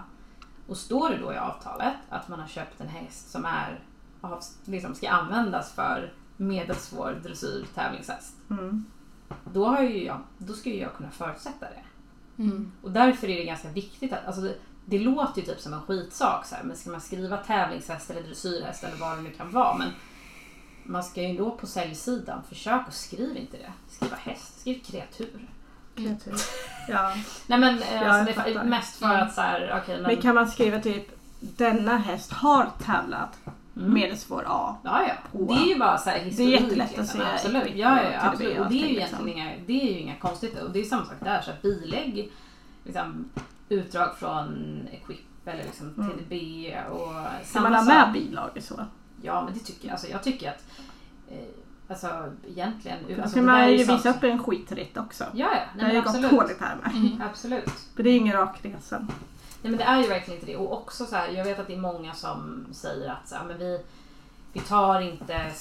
Och 0.67 0.77
står 0.77 1.09
det 1.09 1.17
då 1.17 1.33
i 1.33 1.37
avtalet 1.37 1.95
att 2.09 2.27
man 2.27 2.39
har 2.39 2.47
köpt 2.47 2.81
en 2.81 2.87
häst 2.87 3.31
som 3.31 3.45
är, 3.45 3.79
liksom 4.65 4.95
ska 4.95 5.09
användas 5.09 5.71
för 5.71 6.13
medelsvår 6.37 7.19
dressyr 7.23 7.65
tävlingshäst. 7.75 8.35
Mm. 8.49 8.85
Då, 9.53 9.65
har 9.65 9.81
ju 9.81 10.05
jag, 10.05 10.19
då 10.37 10.53
ska 10.53 10.69
ju 10.69 10.81
jag 10.81 10.93
kunna 10.93 11.11
förutsätta 11.11 11.65
det. 11.65 11.83
Mm. 12.43 12.71
Och 12.81 12.91
därför 12.91 13.29
är 13.29 13.37
det 13.37 13.45
ganska 13.45 13.69
viktigt 13.69 14.13
att, 14.13 14.25
alltså 14.25 14.41
det, 14.41 14.55
det 14.85 14.99
låter 14.99 15.41
ju 15.41 15.47
typ 15.47 15.59
som 15.59 15.73
en 15.73 15.81
skitsak 15.81 16.45
så 16.45 16.55
här, 16.55 16.63
men 16.63 16.77
ska 16.77 16.89
man 16.89 17.01
skriva 17.01 17.37
tävlingshäst 17.37 18.09
eller 18.09 18.23
dressyrhäst 18.23 18.83
eller 18.83 18.97
vad 18.97 19.17
det 19.17 19.21
nu 19.21 19.31
kan 19.31 19.51
vara 19.51 19.77
men 19.77 19.89
man 20.83 21.03
ska 21.03 21.21
ju 21.21 21.37
då 21.37 21.51
på 21.51 21.67
säljsidan, 21.67 22.43
försök 22.43 22.87
och 22.87 22.93
skriv 22.93 23.37
inte 23.37 23.57
det. 23.57 23.73
Skriva 23.87 24.15
häst, 24.15 24.59
skriv 24.59 24.83
kreatur. 24.83 25.49
Kreatur. 25.97 26.33
Ja. 26.89 27.13
Nej 27.47 27.59
men 27.59 27.81
eh, 27.81 27.93
jag 27.95 28.03
alltså, 28.07 28.41
det 28.45 28.53
är 28.53 28.63
mest 28.63 28.95
för 28.99 29.13
att 29.15 29.33
så 29.33 29.41
här, 29.41 29.79
okej 29.83 29.95
men... 29.95 30.03
Men 30.03 30.21
kan 30.21 30.35
man 30.35 30.47
skriva 30.47 30.79
typ 30.79 31.19
denna 31.39 31.97
häst 31.97 32.31
har 32.33 32.69
tävlat 32.85 33.39
Mm. 33.77 33.93
medelsvår 33.93 34.43
A. 34.47 34.75
Ja, 34.83 35.01
ja. 35.07 35.13
på- 35.31 35.53
Det 35.53 35.59
är 35.61 35.65
ju 35.73 35.79
bara 35.79 35.97
så 35.97 36.09
här 36.09 36.19
historik. 36.19 36.61
jättelätt 36.61 36.91
att 36.91 36.97
liksom. 36.97 37.19
se 37.19 37.25
Absolut. 37.33 37.63
Ja, 37.75 37.91
och 37.99 38.05
ja, 38.05 38.11
ja, 38.11 38.19
absolut. 38.21 38.59
och 38.59 38.65
det 38.69 38.75
är 38.75 38.77
ju 38.77 38.79
allting, 38.79 38.79
egentligen 38.79 39.09
liksom. 39.09 39.27
inga, 39.27 39.51
det 39.67 39.81
är 39.81 39.93
ju 39.93 39.99
inga 39.99 40.15
konstigheter. 40.15 40.63
Och 40.63 40.71
det 40.71 40.79
är 40.79 40.83
samma 40.83 41.05
sak 41.05 41.15
där. 41.19 41.41
Så 41.41 41.51
här, 41.51 41.57
bilägg, 41.61 42.31
liksom, 42.83 43.29
utdrag 43.69 44.17
från 44.17 44.47
Equip 44.91 45.19
eller 45.45 45.63
liksom 45.63 45.93
Mm. 45.97 46.09
TDB 46.17 46.33
och 46.91 47.13
Kan 47.13 47.25
samma 47.43 47.69
man 47.69 47.87
ha 47.87 48.05
med 48.05 48.13
bilagor 48.13 48.61
så? 48.61 48.85
Ja, 49.21 49.43
men 49.45 49.53
det 49.53 49.59
tycker 49.59 49.85
jag. 49.87 49.91
Alltså, 49.91 50.07
jag 50.07 50.23
tycker 50.23 50.49
att 50.49 50.63
eh, 51.31 51.37
alltså 51.89 52.33
egentligen... 52.47 53.21
Alltså, 53.21 53.35
där 53.35 53.45
man 53.45 53.55
är 53.59 53.67
ju 53.67 53.85
sånt 53.85 53.99
visa 53.99 54.09
som- 54.13 54.17
upp 54.17 54.23
en 54.23 54.43
skitritt 54.43 54.97
också. 54.97 55.23
Ja, 55.33 55.47
ja. 55.55 55.61
det 55.75 55.81
har 55.81 55.87
Nej, 55.87 55.95
ju 55.95 56.01
gått 56.01 56.31
dåligt 56.31 56.59
här 56.61 56.75
med. 56.83 56.91
Mm. 56.95 57.21
Absolut. 57.29 57.69
För 57.95 58.03
det 58.03 58.09
är 58.09 58.11
ju 58.11 58.17
ingen 58.19 58.33
rak 58.37 58.59
resa. 58.61 58.99
Nej 59.61 59.71
men 59.71 59.77
det 59.77 59.83
är 59.83 60.01
ju 60.01 60.07
verkligen 60.07 60.39
inte 60.39 60.51
det. 60.51 60.57
Och 60.57 60.73
också 60.81 61.05
så 61.05 61.15
här, 61.15 61.27
jag 61.27 61.43
vet 61.43 61.59
att 61.59 61.67
det 61.67 61.73
är 61.73 61.79
många 61.79 62.13
som 62.13 62.65
säger 62.71 63.09
att 63.11 63.27
så 63.29 63.35
här, 63.35 63.45
men 63.45 63.57
vi, 63.57 63.81
vi 64.53 64.59
tar 64.59 65.01
inte 65.01 65.51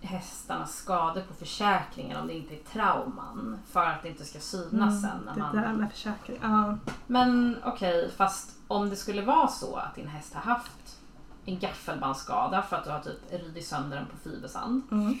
hästarnas 0.00 0.76
skador 0.76 1.20
på 1.20 1.34
försäkringen 1.34 2.16
om 2.20 2.26
det 2.26 2.32
inte 2.34 2.54
är 2.54 2.58
trauman. 2.72 3.58
För 3.70 3.84
att 3.84 4.02
det 4.02 4.08
inte 4.08 4.24
ska 4.24 4.38
synas 4.38 5.02
sen. 5.02 5.10
När 5.26 5.32
Mm, 5.32 5.52
Det 5.52 5.60
där 5.60 5.68
man... 5.68 5.76
med 5.76 5.90
försäkring. 5.92 6.38
Ja. 6.42 6.78
Men 7.06 7.56
okej, 7.64 8.10
fast 8.16 8.50
om 8.68 8.90
det 8.90 8.96
skulle 8.96 9.22
vara 9.22 9.48
så 9.48 9.76
att 9.76 9.94
din 9.94 10.08
häst 10.08 10.34
har 10.34 10.40
haft 10.54 10.98
en 11.44 11.58
gaffelbandsskada 11.58 12.62
för 12.62 12.76
att 12.76 12.84
du 12.84 12.90
har 12.90 13.00
typ 13.00 13.18
ridit 13.30 13.66
sönder 13.66 13.96
den 13.96 14.06
på 14.06 14.16
fibersand. 14.16 14.82
Mm. 14.90 15.14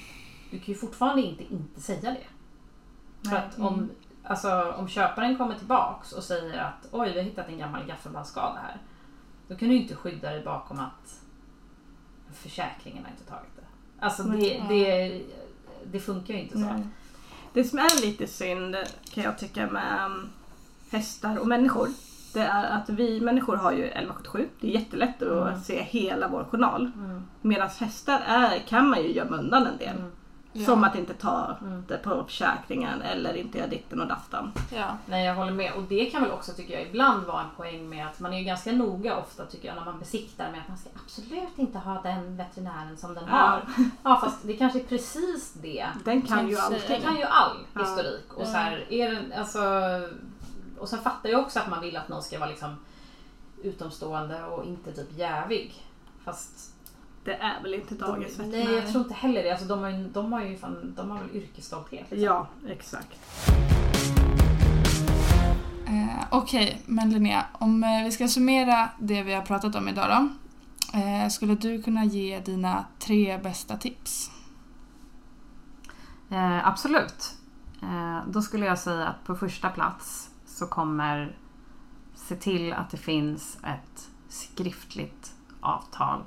Du 0.54 0.60
kan 0.60 0.74
ju 0.74 0.80
fortfarande 0.80 1.22
inte 1.22 1.44
inte 1.54 1.80
säga 1.80 2.10
det. 2.10 2.26
För 3.28 3.30
Nej. 3.36 3.44
att 3.48 3.58
om, 3.58 3.90
alltså, 4.24 4.74
om 4.78 4.88
köparen 4.88 5.36
kommer 5.38 5.54
tillbaks 5.54 6.12
och 6.12 6.22
säger 6.22 6.58
att 6.58 6.88
oj, 6.90 7.10
vi 7.12 7.18
har 7.18 7.24
hittat 7.24 7.48
en 7.48 7.58
gammal 7.58 7.86
gaffelbandsskada 7.86 8.58
här. 8.62 8.76
Då 9.48 9.56
kan 9.56 9.68
du 9.68 9.74
ju 9.74 9.80
inte 9.82 9.96
skydda 9.96 10.30
dig 10.30 10.44
bakom 10.44 10.80
att 10.80 11.20
försäkringen 12.32 13.04
har 13.04 13.10
inte 13.10 13.24
tagit 13.24 13.56
det. 13.56 13.62
Alltså 14.04 14.22
det, 14.22 14.62
det, 14.68 15.22
det 15.92 16.00
funkar 16.00 16.34
ju 16.34 16.40
inte 16.40 16.54
så. 16.54 16.64
Nej. 16.64 16.86
Det 17.52 17.64
som 17.64 17.78
är 17.78 18.00
lite 18.06 18.26
synd 18.26 18.76
kan 19.10 19.24
jag 19.24 19.38
tycka 19.38 19.66
med 19.66 20.06
um, 20.06 20.30
hästar 20.90 21.36
och 21.36 21.46
människor. 21.46 21.88
Det 22.34 22.40
är 22.40 22.64
att 22.64 22.88
vi 22.88 23.20
människor 23.20 23.56
har 23.56 23.72
ju 23.72 23.84
1177. 23.84 24.48
Det 24.60 24.68
är 24.68 24.80
jättelätt 24.80 25.22
att 25.22 25.48
Mm. 25.48 25.60
se 25.60 25.82
hela 25.82 26.28
vår 26.28 26.44
journal. 26.44 26.92
Mm. 26.96 27.22
Medan 27.40 27.68
hästar 27.68 28.20
är, 28.26 28.58
kan 28.58 28.88
man 28.88 29.02
ju 29.02 29.12
gömma 29.12 29.36
undan 29.36 29.66
en 29.66 29.76
del. 29.76 29.96
Mm. 29.96 30.10
Som 30.66 30.84
att 30.84 30.94
inte 30.96 31.14
ta 31.14 31.56
Mm. 31.60 31.84
det 31.88 31.98
på 31.98 32.24
försäkringen 32.24 33.02
eller 33.02 33.34
inte 33.36 33.58
göra 33.58 33.68
ditten 33.68 34.00
och 34.00 34.06
datten. 34.06 34.52
Ja. 34.74 34.96
Nej, 35.06 35.26
jag 35.26 35.34
håller 35.34 35.52
med. 35.52 35.72
Och 35.74 35.82
det 35.82 36.04
kan 36.06 36.22
väl 36.22 36.30
också 36.30 36.52
tycker 36.52 36.74
jag 36.74 36.82
ibland 36.82 37.26
vara 37.26 37.40
en 37.42 37.50
poäng 37.56 37.88
med 37.88 38.06
att 38.06 38.20
man 38.20 38.32
är 38.32 38.38
ju 38.38 38.44
ganska 38.44 38.72
noga 38.72 39.16
ofta 39.16 39.46
tycker 39.46 39.68
jag 39.68 39.76
när 39.76 39.84
man 39.84 39.98
besiktar 39.98 40.50
med 40.50 40.60
att 40.60 40.68
man 40.68 40.78
ska 40.78 40.90
absolut 41.04 41.58
inte 41.58 41.78
ha 41.78 42.02
den 42.02 42.36
veterinären 42.36 42.96
som 42.96 43.14
den 43.14 43.24
Ja. 43.28 43.36
har. 43.36 43.62
Ja 44.02 44.20
fast 44.20 44.38
det 44.42 44.56
kanske 44.56 44.78
är 44.80 44.84
precis 44.84 45.52
det. 45.62 45.86
Den 46.04 46.22
kan 46.22 46.48
ju 46.48 46.56
Kanske. 46.56 46.74
allting. 46.74 46.88
Den 46.88 47.00
kan 47.02 47.16
ju 47.16 47.24
all 47.24 47.56
Ja. 47.74 47.80
historik. 47.80 48.32
Och, 48.34 48.46
så 48.46 48.52
här, 48.52 48.92
är 48.92 49.10
den, 49.10 49.32
alltså, 49.38 49.60
och 50.78 50.88
sen 50.88 50.98
fattar 50.98 51.28
jag 51.28 51.40
också 51.40 51.58
att 51.60 51.70
man 51.70 51.80
vill 51.80 51.96
att 51.96 52.08
någon 52.08 52.22
ska 52.22 52.38
vara 52.38 52.50
liksom 52.50 52.76
utomstående 53.62 54.44
och 54.44 54.64
inte 54.64 54.92
typ 54.92 55.18
jävig. 55.18 55.74
Fast 56.24 56.73
Det 57.24 57.34
är 57.34 57.62
väl 57.62 57.74
inte 57.74 57.94
dagens 57.94 58.38
nej, 58.38 58.48
veterinär? 58.48 58.72
jag 58.72 58.88
tror 58.88 59.02
inte 59.02 59.14
heller 59.14 59.42
det. 59.42 59.50
Alltså, 59.50 59.66
de, 59.66 59.78
har 59.78 59.90
ju, 59.90 60.08
de, 60.08 60.32
har 60.32 60.42
ju 60.42 60.56
fan, 60.56 60.94
de 60.96 61.10
har 61.10 61.18
väl 61.18 61.36
yrkesstolthet. 61.36 62.10
liksom. 62.10 62.24
Ja, 62.24 62.48
exakt. 62.68 63.18
Eh, 65.86 66.24
Okej, 66.30 66.82
men 66.86 67.10
Linnea, 67.10 67.44
om 67.52 67.84
eh, 67.84 68.04
vi 68.04 68.12
ska 68.12 68.28
summera 68.28 68.88
det 68.98 69.22
vi 69.22 69.34
har 69.34 69.42
pratat 69.42 69.74
om 69.74 69.88
idag 69.88 70.06
då. 70.10 70.28
Eh, 70.98 71.28
skulle 71.28 71.54
du 71.54 71.82
kunna 71.82 72.04
ge 72.04 72.40
dina 72.40 72.84
tre 72.98 73.38
bästa 73.38 73.76
tips? 73.76 74.30
Eh, 76.30 76.68
absolut. 76.68 77.34
Eh, 77.82 78.18
då 78.28 78.42
skulle 78.42 78.66
jag 78.66 78.78
säga 78.78 79.08
att 79.08 79.24
på 79.24 79.34
första 79.34 79.70
plats 79.70 80.30
så 80.46 80.66
kommer 80.66 81.36
se 82.14 82.36
till 82.36 82.72
att 82.72 82.90
det 82.90 82.96
finns 82.96 83.58
ett 83.64 84.08
skriftligt 84.28 85.34
avtal 85.60 86.22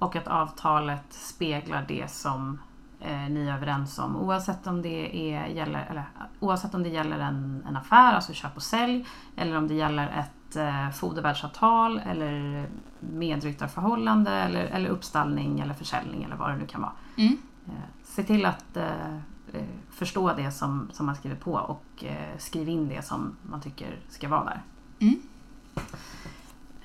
och 0.00 0.16
att 0.16 0.28
avtalet 0.28 1.04
speglar 1.12 1.84
det 1.88 2.10
som 2.10 2.58
eh, 3.00 3.28
ni 3.30 3.46
är 3.48 3.54
överens 3.54 3.98
om 3.98 4.16
oavsett 4.16 4.66
om 4.66 4.82
det, 4.82 5.32
är, 5.34 5.46
gäller, 5.46 5.86
eller, 5.90 6.04
oavsett 6.40 6.74
om 6.74 6.82
det 6.82 6.88
gäller 6.88 7.18
en, 7.18 7.64
en 7.68 7.76
affär, 7.76 8.12
alltså 8.12 8.32
köp 8.32 8.56
och 8.56 8.62
sälj 8.62 9.06
eller 9.36 9.56
om 9.56 9.68
det 9.68 9.74
gäller 9.74 10.08
ett 10.08 10.56
eh, 10.56 10.90
fodervärdsavtal 10.90 11.98
eller 11.98 12.66
medryttarförhållande 13.00 14.30
eller, 14.30 14.64
eller 14.64 14.90
uppstallning 14.90 15.60
eller 15.60 15.74
försäljning 15.74 16.22
eller 16.22 16.36
vad 16.36 16.50
det 16.50 16.56
nu 16.56 16.66
kan 16.66 16.80
vara. 16.82 16.92
Mm. 17.16 17.36
Eh, 17.66 17.72
Se 18.04 18.22
till 18.22 18.46
att 18.46 18.76
eh, 18.76 19.14
eh, 19.52 19.64
förstå 19.90 20.32
det 20.32 20.50
som, 20.52 20.88
som 20.92 21.06
man 21.06 21.16
skriver 21.16 21.36
på 21.36 21.52
och 21.52 22.04
eh, 22.04 22.38
skriv 22.38 22.68
in 22.68 22.88
det 22.88 23.04
som 23.04 23.36
man 23.42 23.60
tycker 23.60 23.98
ska 24.08 24.28
vara 24.28 24.44
där. 24.44 24.62
Mm. 24.98 25.22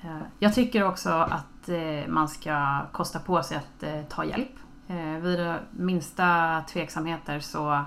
Eh, 0.06 0.22
jag 0.38 0.54
tycker 0.54 0.84
också 0.84 1.10
att 1.10 1.68
eh, 1.68 2.08
man 2.08 2.28
ska 2.28 2.86
kosta 2.92 3.18
på 3.18 3.42
sig 3.42 3.56
att 3.56 3.82
eh, 3.82 4.02
ta 4.08 4.24
hjälp. 4.24 4.52
Vid 5.20 5.54
minsta 5.70 6.60
tveksamheter 6.68 7.40
så 7.40 7.84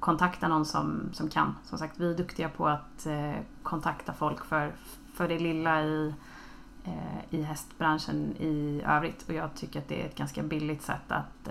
kontakta 0.00 0.48
någon 0.48 0.64
som, 0.64 1.10
som 1.12 1.28
kan. 1.28 1.56
Som 1.64 1.78
sagt, 1.78 1.98
vi 1.98 2.10
är 2.10 2.16
duktiga 2.16 2.48
på 2.48 2.68
att 2.68 3.06
kontakta 3.62 4.12
folk 4.12 4.44
för, 4.44 4.72
för 5.14 5.28
det 5.28 5.38
lilla 5.38 5.82
i, 5.82 6.14
i 7.30 7.42
hästbranschen 7.42 8.36
i 8.36 8.82
övrigt. 8.86 9.28
Och 9.28 9.34
jag 9.34 9.54
tycker 9.54 9.78
att 9.78 9.88
det 9.88 10.02
är 10.02 10.06
ett 10.06 10.16
ganska 10.16 10.42
billigt 10.42 10.82
sätt 10.82 11.12
att 11.12 11.48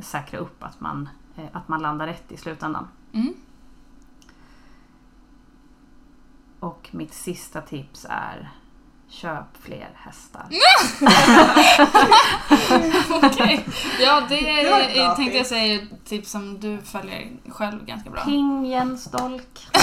säkra 0.00 0.38
upp 0.38 0.64
att 0.64 0.80
man, 0.80 1.08
att 1.52 1.68
man 1.68 1.82
landar 1.82 2.06
rätt 2.06 2.32
i 2.32 2.36
slutändan. 2.36 2.88
Mm. 3.12 3.34
Och 6.60 6.79
mitt 6.92 7.14
sista 7.14 7.60
tips 7.60 8.06
är 8.10 8.50
Köp 9.08 9.56
fler 9.62 9.90
hästar. 9.94 10.46
Okej. 13.22 13.66
Ja, 14.00 14.22
det, 14.28 14.34
Det 14.36 14.68
bra 14.68 14.80
är, 14.80 15.14
tänkte 15.14 15.36
jag 15.38 15.46
säga 15.46 15.82
ett 15.82 16.04
tips 16.04 16.30
som 16.30 16.60
du 16.60 16.78
följer 16.78 17.28
själv 17.48 17.84
ganska 17.84 18.10
bra. 18.10 18.24
King 18.24 18.66
Jens 18.66 19.04
Dolk. 19.04 19.66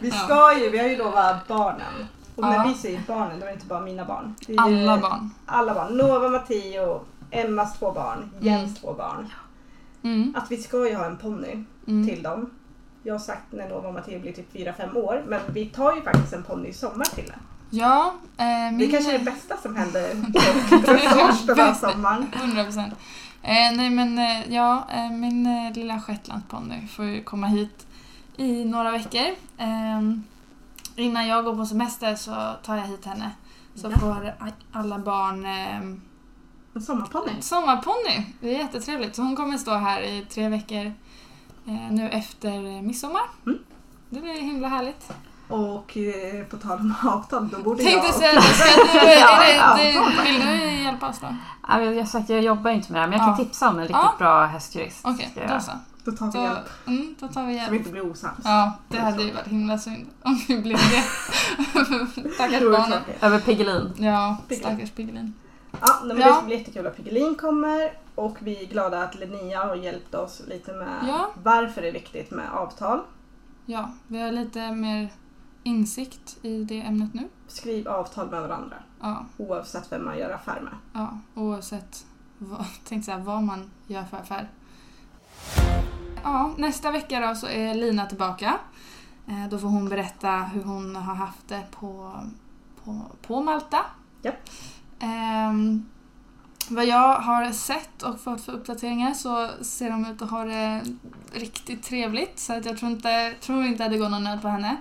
Vi 0.00 0.10
ska 0.10 0.58
ju, 0.58 0.70
vi 0.70 0.78
har 0.78 0.88
ju 0.88 0.96
lovat 0.96 1.48
barnen. 1.48 2.06
Och 2.36 2.44
Ja. 2.44 2.48
när 2.50 2.68
vi 2.68 2.74
säger 2.74 3.00
barnen, 3.06 3.40
då 3.40 3.46
är 3.46 3.50
det 3.50 3.54
inte 3.54 3.66
bara 3.66 3.80
mina 3.80 4.04
barn. 4.04 4.34
Det 4.46 4.52
är 4.52 4.68
ju 4.68 4.82
Alla 4.88 4.98
barn. 5.00 5.30
Alla 5.46 5.74
barn. 5.74 5.96
Nova, 5.96 6.28
Matteo, 6.28 7.00
Emmas 7.30 7.78
två 7.78 7.92
barn, 7.92 8.30
Jens 8.40 8.80
två 8.80 8.94
barn. 8.94 9.32
Mm. 10.02 10.34
Att 10.36 10.50
vi 10.50 10.56
ska 10.56 10.88
ju 10.88 10.94
ha 10.94 11.04
en 11.04 11.16
ponny 11.16 11.64
Mm. 11.88 12.08
till 12.08 12.22
dem. 12.22 12.50
Jag 13.06 13.14
har 13.14 13.18
sagt 13.18 13.52
när 13.52 13.68
Nova 13.68 13.88
och 13.88 13.94
Matteo 13.94 14.20
blir 14.20 14.32
typ 14.32 14.54
4-5 14.54 14.94
år, 14.96 15.24
men 15.28 15.40
vi 15.52 15.66
tar 15.66 15.94
ju 15.96 16.02
faktiskt 16.02 16.32
en 16.32 16.42
ponny 16.42 16.68
i 16.68 16.72
sommar 16.72 17.04
till 17.04 17.24
det. 17.26 17.34
Ja, 17.70 18.14
eh, 18.36 18.46
min... 18.46 18.78
Det 18.78 18.86
kanske 18.86 19.14
är 19.14 19.18
det 19.18 19.24
bästa 19.24 19.56
som 19.56 19.76
händer 19.76 20.08
på 21.46 21.54
den 21.54 21.58
här 21.66 21.74
sommaren. 21.74 22.26
100 22.34 22.64
procent. 22.64 22.94
Eh, 23.42 23.76
nej 23.76 23.90
men 23.90 24.18
eh, 24.18 24.54
ja, 24.54 24.86
eh, 24.94 25.10
min 25.10 25.46
eh, 25.46 25.72
lilla 25.72 26.00
shetlandsponny 26.00 26.86
får 26.86 27.04
ju 27.04 27.22
komma 27.22 27.46
hit 27.46 27.86
i 28.36 28.64
några 28.64 28.90
veckor. 28.90 29.26
Eh, 29.58 30.00
innan 30.96 31.26
jag 31.26 31.44
går 31.44 31.56
på 31.56 31.66
semester 31.66 32.14
så 32.14 32.34
tar 32.64 32.76
jag 32.76 32.84
hit 32.86 33.04
henne. 33.04 33.30
Så 33.74 33.90
Ja. 33.90 33.98
får 33.98 34.34
alla 34.72 34.98
barn 34.98 35.46
En 35.46 36.82
sommarponny. 36.82 37.32
sommarponny. 37.40 38.26
Det 38.40 38.54
är 38.54 38.58
jättetrevligt. 38.58 39.16
Så 39.16 39.22
hon 39.22 39.36
kommer 39.36 39.58
stå 39.58 39.74
här 39.74 40.00
i 40.02 40.26
tre 40.30 40.48
veckor 40.48 40.92
nu 41.90 42.08
efter 42.12 42.76
eh, 42.76 42.82
midsommar. 42.82 43.22
Mm. 43.46 43.58
Det 44.10 44.20
blir 44.20 44.32
himla 44.34 44.68
härligt. 44.68 45.12
Och 45.48 45.96
eh, 45.96 46.44
på 46.44 46.56
tal 46.56 46.78
om 46.78 46.94
avtal, 47.10 47.48
då 47.48 47.58
borde 47.62 47.82
Tänkte 47.84 48.06
jag... 48.06 48.14
säga 48.14 48.32
det, 49.76 50.24
vill 50.24 50.40
du 50.40 50.82
hjälpa 50.84 51.08
oss 51.08 51.18
då? 51.20 51.26
Ja, 51.68 51.80
Jag, 51.82 51.94
jag, 51.94 52.08
sagt, 52.08 52.28
jag 52.28 52.42
jobbar 52.42 52.70
inte 52.70 52.92
med 52.92 52.98
det 52.98 53.02
här 53.02 53.08
men 53.10 53.18
jag 53.18 53.26
kan 53.28 53.38
Ja. 53.38 53.44
tipsa 53.44 53.68
om 53.68 53.74
en 53.74 53.80
riktigt 53.80 53.96
Ja. 53.96 54.14
bra 54.18 54.44
hästjurist. 54.46 55.00
Okej, 55.04 55.32
jag 55.34 55.48
då 55.48 55.60
så. 55.60 55.72
Då 56.04 56.12
tar 56.12 56.26
vi 56.26 56.32
Då, 56.38 56.44
hjälp, 56.44 56.66
mm, 56.86 57.14
då 57.20 57.28
tar 57.28 57.44
vi 57.46 57.52
så 57.54 57.58
hjälp. 57.60 57.72
vi 57.72 57.76
inte 57.76 57.90
blir 57.90 58.10
osams. 58.10 58.40
Ja, 58.44 58.72
det 58.88 58.98
hade 59.00 59.22
ju 59.22 59.32
varit 59.32 59.46
himla 59.46 59.78
synd 59.78 60.06
om 60.22 60.40
vi 60.48 60.58
blev 60.58 60.78
det. 60.78 61.02
Stackars 62.34 62.60
barnen. 62.60 62.98
Över 63.20 63.38
Piggelin. 63.40 63.92
Ja, 63.96 64.36
Piggelin. 64.48 64.70
stackars 64.76 64.90
Piggelin. 64.90 65.34
Ja, 65.80 65.88
men 66.04 66.18
Ja. 66.20 66.26
det 66.26 66.32
ska 66.34 66.42
bli 66.42 66.58
jättekul 66.58 66.86
att 66.86 66.96
Piggelin 66.96 67.34
kommer 67.34 67.90
och 68.16 68.36
vi 68.40 68.62
är 68.64 68.66
glada 68.66 69.02
att 69.02 69.14
Linnea 69.14 69.64
har 69.64 69.74
hjälpt 69.74 70.14
oss 70.14 70.42
lite 70.48 70.72
med 70.72 71.04
Ja. 71.08 71.30
varför 71.42 71.82
det 71.82 71.88
är 71.88 71.92
viktigt 71.92 72.30
med 72.30 72.52
avtal. 72.52 73.00
Ja, 73.66 73.90
vi 74.06 74.20
har 74.20 74.32
lite 74.32 74.70
mer 74.72 75.12
insikt 75.62 76.38
i 76.42 76.64
det 76.64 76.80
ämnet 76.80 77.14
nu. 77.14 77.28
Skriv 77.46 77.88
avtal 77.88 78.30
med 78.30 78.42
varandra 78.42 78.76
Ja, 79.00 79.24
oavsett 79.36 79.92
vem 79.92 80.04
man 80.04 80.18
gör 80.18 80.30
affär 80.30 80.60
med. 80.60 80.72
ja 80.92 81.18
oavsett 81.34 82.06
vad, 82.38 82.64
tänkte 82.84 83.06
säga, 83.06 83.18
vad 83.18 83.42
man 83.42 83.70
gör 83.86 84.04
för 84.04 84.16
affär. 84.16 84.48
Ja, 86.22 86.54
nästa 86.58 86.90
vecka 86.90 87.20
då 87.20 87.34
så 87.34 87.46
är 87.46 87.74
Lina 87.74 88.06
tillbaka. 88.06 88.58
Eh, 89.28 89.48
Då 89.50 89.58
får 89.58 89.68
hon 89.68 89.88
berätta 89.88 90.30
hur 90.30 90.62
hon 90.62 90.96
har 90.96 91.14
haft 91.14 91.48
det 91.48 91.62
på, 91.70 92.12
på, 92.84 93.00
på 93.26 93.40
Malta. 93.42 93.78
Japp. 94.22 94.34
Ehm, 94.98 95.86
vad 96.70 96.86
jag 96.86 97.14
har 97.18 97.52
sett 97.52 98.02
och 98.02 98.20
fått 98.20 98.40
för 98.40 98.52
uppdateringar 98.52 99.14
så 99.14 99.48
ser 99.64 99.90
de 99.90 100.06
ut 100.06 100.22
att 100.22 100.30
ha 100.30 100.44
det 100.44 100.82
riktigt 101.32 101.82
trevligt. 101.82 102.38
Så 102.38 102.52
att 102.52 102.64
jag 102.64 102.78
tror 102.78 102.90
inte, 102.90 103.34
tror 103.40 103.64
inte 103.64 103.84
att 103.84 103.90
det 103.90 103.98
går 103.98 104.08
någon 104.08 104.24
nöd 104.24 104.42
på 104.42 104.48
henne. 104.48 104.76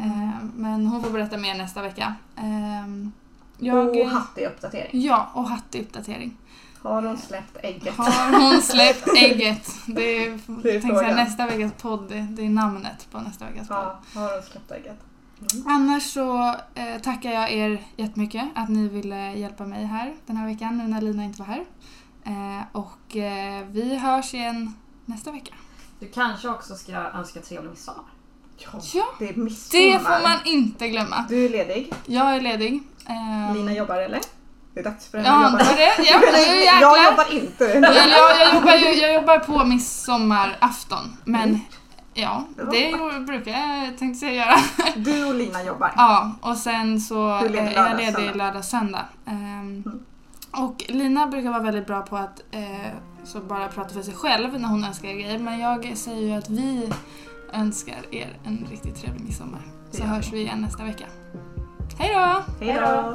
Ehm, 0.00 0.52
men 0.56 0.86
hon 0.86 1.02
får 1.02 1.10
berätta 1.10 1.36
mer 1.36 1.54
nästa 1.54 1.82
vecka. 1.82 2.14
Ehm, 2.36 3.12
jag, 3.58 3.88
Och 3.88 4.06
hattig 4.06 4.46
uppdatering. 4.46 5.02
Ja, 5.02 5.30
och 5.34 5.48
hattig 5.48 5.80
uppdatering. 5.80 6.36
Har 6.82 7.02
hon 7.02 7.18
släppt 7.18 7.56
ägget? 7.62 7.96
Har 7.96 8.40
hon 8.40 8.62
släppt 8.62 9.08
ägget? 9.16 9.70
Det 9.86 10.26
är, 10.26 10.40
Det 10.62 10.76
är 10.76 11.14
nästa 11.14 11.46
veckas 11.46 11.72
podd, 11.82 12.08
det 12.08 12.42
är 12.42 12.48
namnet 12.48 13.08
på 13.10 13.20
nästa 13.20 13.44
veckas 13.44 13.68
podd. 13.68 13.76
Ja, 13.76 14.00
har 14.14 14.34
hon 14.34 14.42
släppt 14.42 14.70
ägget? 14.70 14.98
Annars 15.66 16.02
så 16.02 16.54
eh, 16.74 17.00
tackar 17.02 17.30
jag 17.30 17.52
er 17.52 17.82
jättemycket 17.96 18.44
att 18.54 18.68
ni 18.68 18.88
ville 18.88 19.32
hjälpa 19.34 19.64
mig 19.64 19.84
här 19.84 20.14
den 20.26 20.36
här 20.36 20.46
veckan 20.46 20.78
nu 20.78 20.84
när 20.86 21.00
Lina 21.00 21.24
inte 21.24 21.38
var 21.42 21.46
här. 21.46 21.64
Eh, 22.24 22.64
och 22.72 23.16
eh, 23.16 23.64
vi 23.70 23.96
hörs 23.98 24.34
igen 24.34 24.74
nästa 25.04 25.30
vecka. 25.32 25.54
Du 26.00 26.06
kanske 26.08 26.48
också 26.48 26.74
ska 26.74 26.92
önska 26.92 27.40
trevlig 27.40 27.70
midsommar. 27.70 28.04
Ja, 28.58 28.68
Ja, 28.94 29.04
det 29.18 29.28
är 29.28 29.34
midsommar. 29.34 29.92
det 29.92 29.98
får 30.00 30.28
man 30.28 30.38
inte 30.44 30.88
glömma. 30.88 31.24
Du 31.28 31.44
är 31.44 31.48
ledig. 31.48 31.92
Jag 32.06 32.36
är 32.36 32.40
ledig. 32.40 32.82
Eh, 33.08 33.56
Lina 33.56 33.72
jobbar 33.72 33.96
eller? 33.96 34.20
Det 34.74 34.80
är 34.80 34.84
dags 34.84 35.06
för 35.08 35.18
henne 35.18 35.28
Jag 35.30 35.44
att 35.44 35.52
jobba. 35.52 35.76
det. 35.76 36.04
Ja, 36.10 36.20
nu 36.20 36.64
jag 36.80 37.04
jobbar 37.10 37.32
inte. 37.34 37.72
Eller 37.72 37.92
jag, 37.94 38.40
jag, 38.40 38.54
jobbar 38.54 38.72
jag 39.02 39.14
jobbar 39.14 39.38
på 39.38 39.64
midsommarafton. 39.64 41.16
Men 41.24 41.60
ja, 42.14 42.44
det 42.56 42.94
brukar 43.26 43.50
jag 43.52 43.98
tänkte 43.98 44.18
säga 44.18 44.32
göra. 44.32 44.56
Du 44.96 45.24
och 45.24 45.34
Lina 45.34 45.62
jobbar. 45.62 45.92
Ja, 45.96 46.32
och 46.40 46.56
sen 46.56 47.00
så 47.00 47.28
är 47.28 47.72
jag 47.74 47.96
ledig 47.96 48.36
lördag 48.36 48.64
söndag. 48.64 49.04
Ehm, 49.26 49.84
Och 50.50 50.84
Lina 50.88 51.26
brukar 51.26 51.50
vara 51.50 51.62
väldigt 51.62 51.86
bra 51.86 52.02
på 52.02 52.16
att 52.16 52.42
eh, 52.50 52.92
så 53.24 53.40
bara 53.40 53.68
prata 53.68 53.94
för 53.94 54.02
sig 54.02 54.14
själv 54.14 54.60
när 54.60 54.68
hon 54.68 54.84
önskar 54.84 55.08
grejer. 55.08 55.38
Men 55.38 55.58
jag 55.60 55.96
säger 55.96 56.28
ju 56.28 56.32
att 56.32 56.50
vi 56.50 56.92
önskar 57.52 57.96
er 58.10 58.38
en 58.44 58.66
riktigt 58.70 58.96
trevlig 59.00 59.20
midsommar. 59.24 59.60
Så 59.90 60.02
hörs 60.04 60.32
vi 60.32 60.40
igen 60.40 60.60
nästa 60.60 60.84
vecka. 60.84 61.04
Hej 61.98 62.14
då! 62.14 62.42
Hej 62.64 62.74
då! 62.80 63.14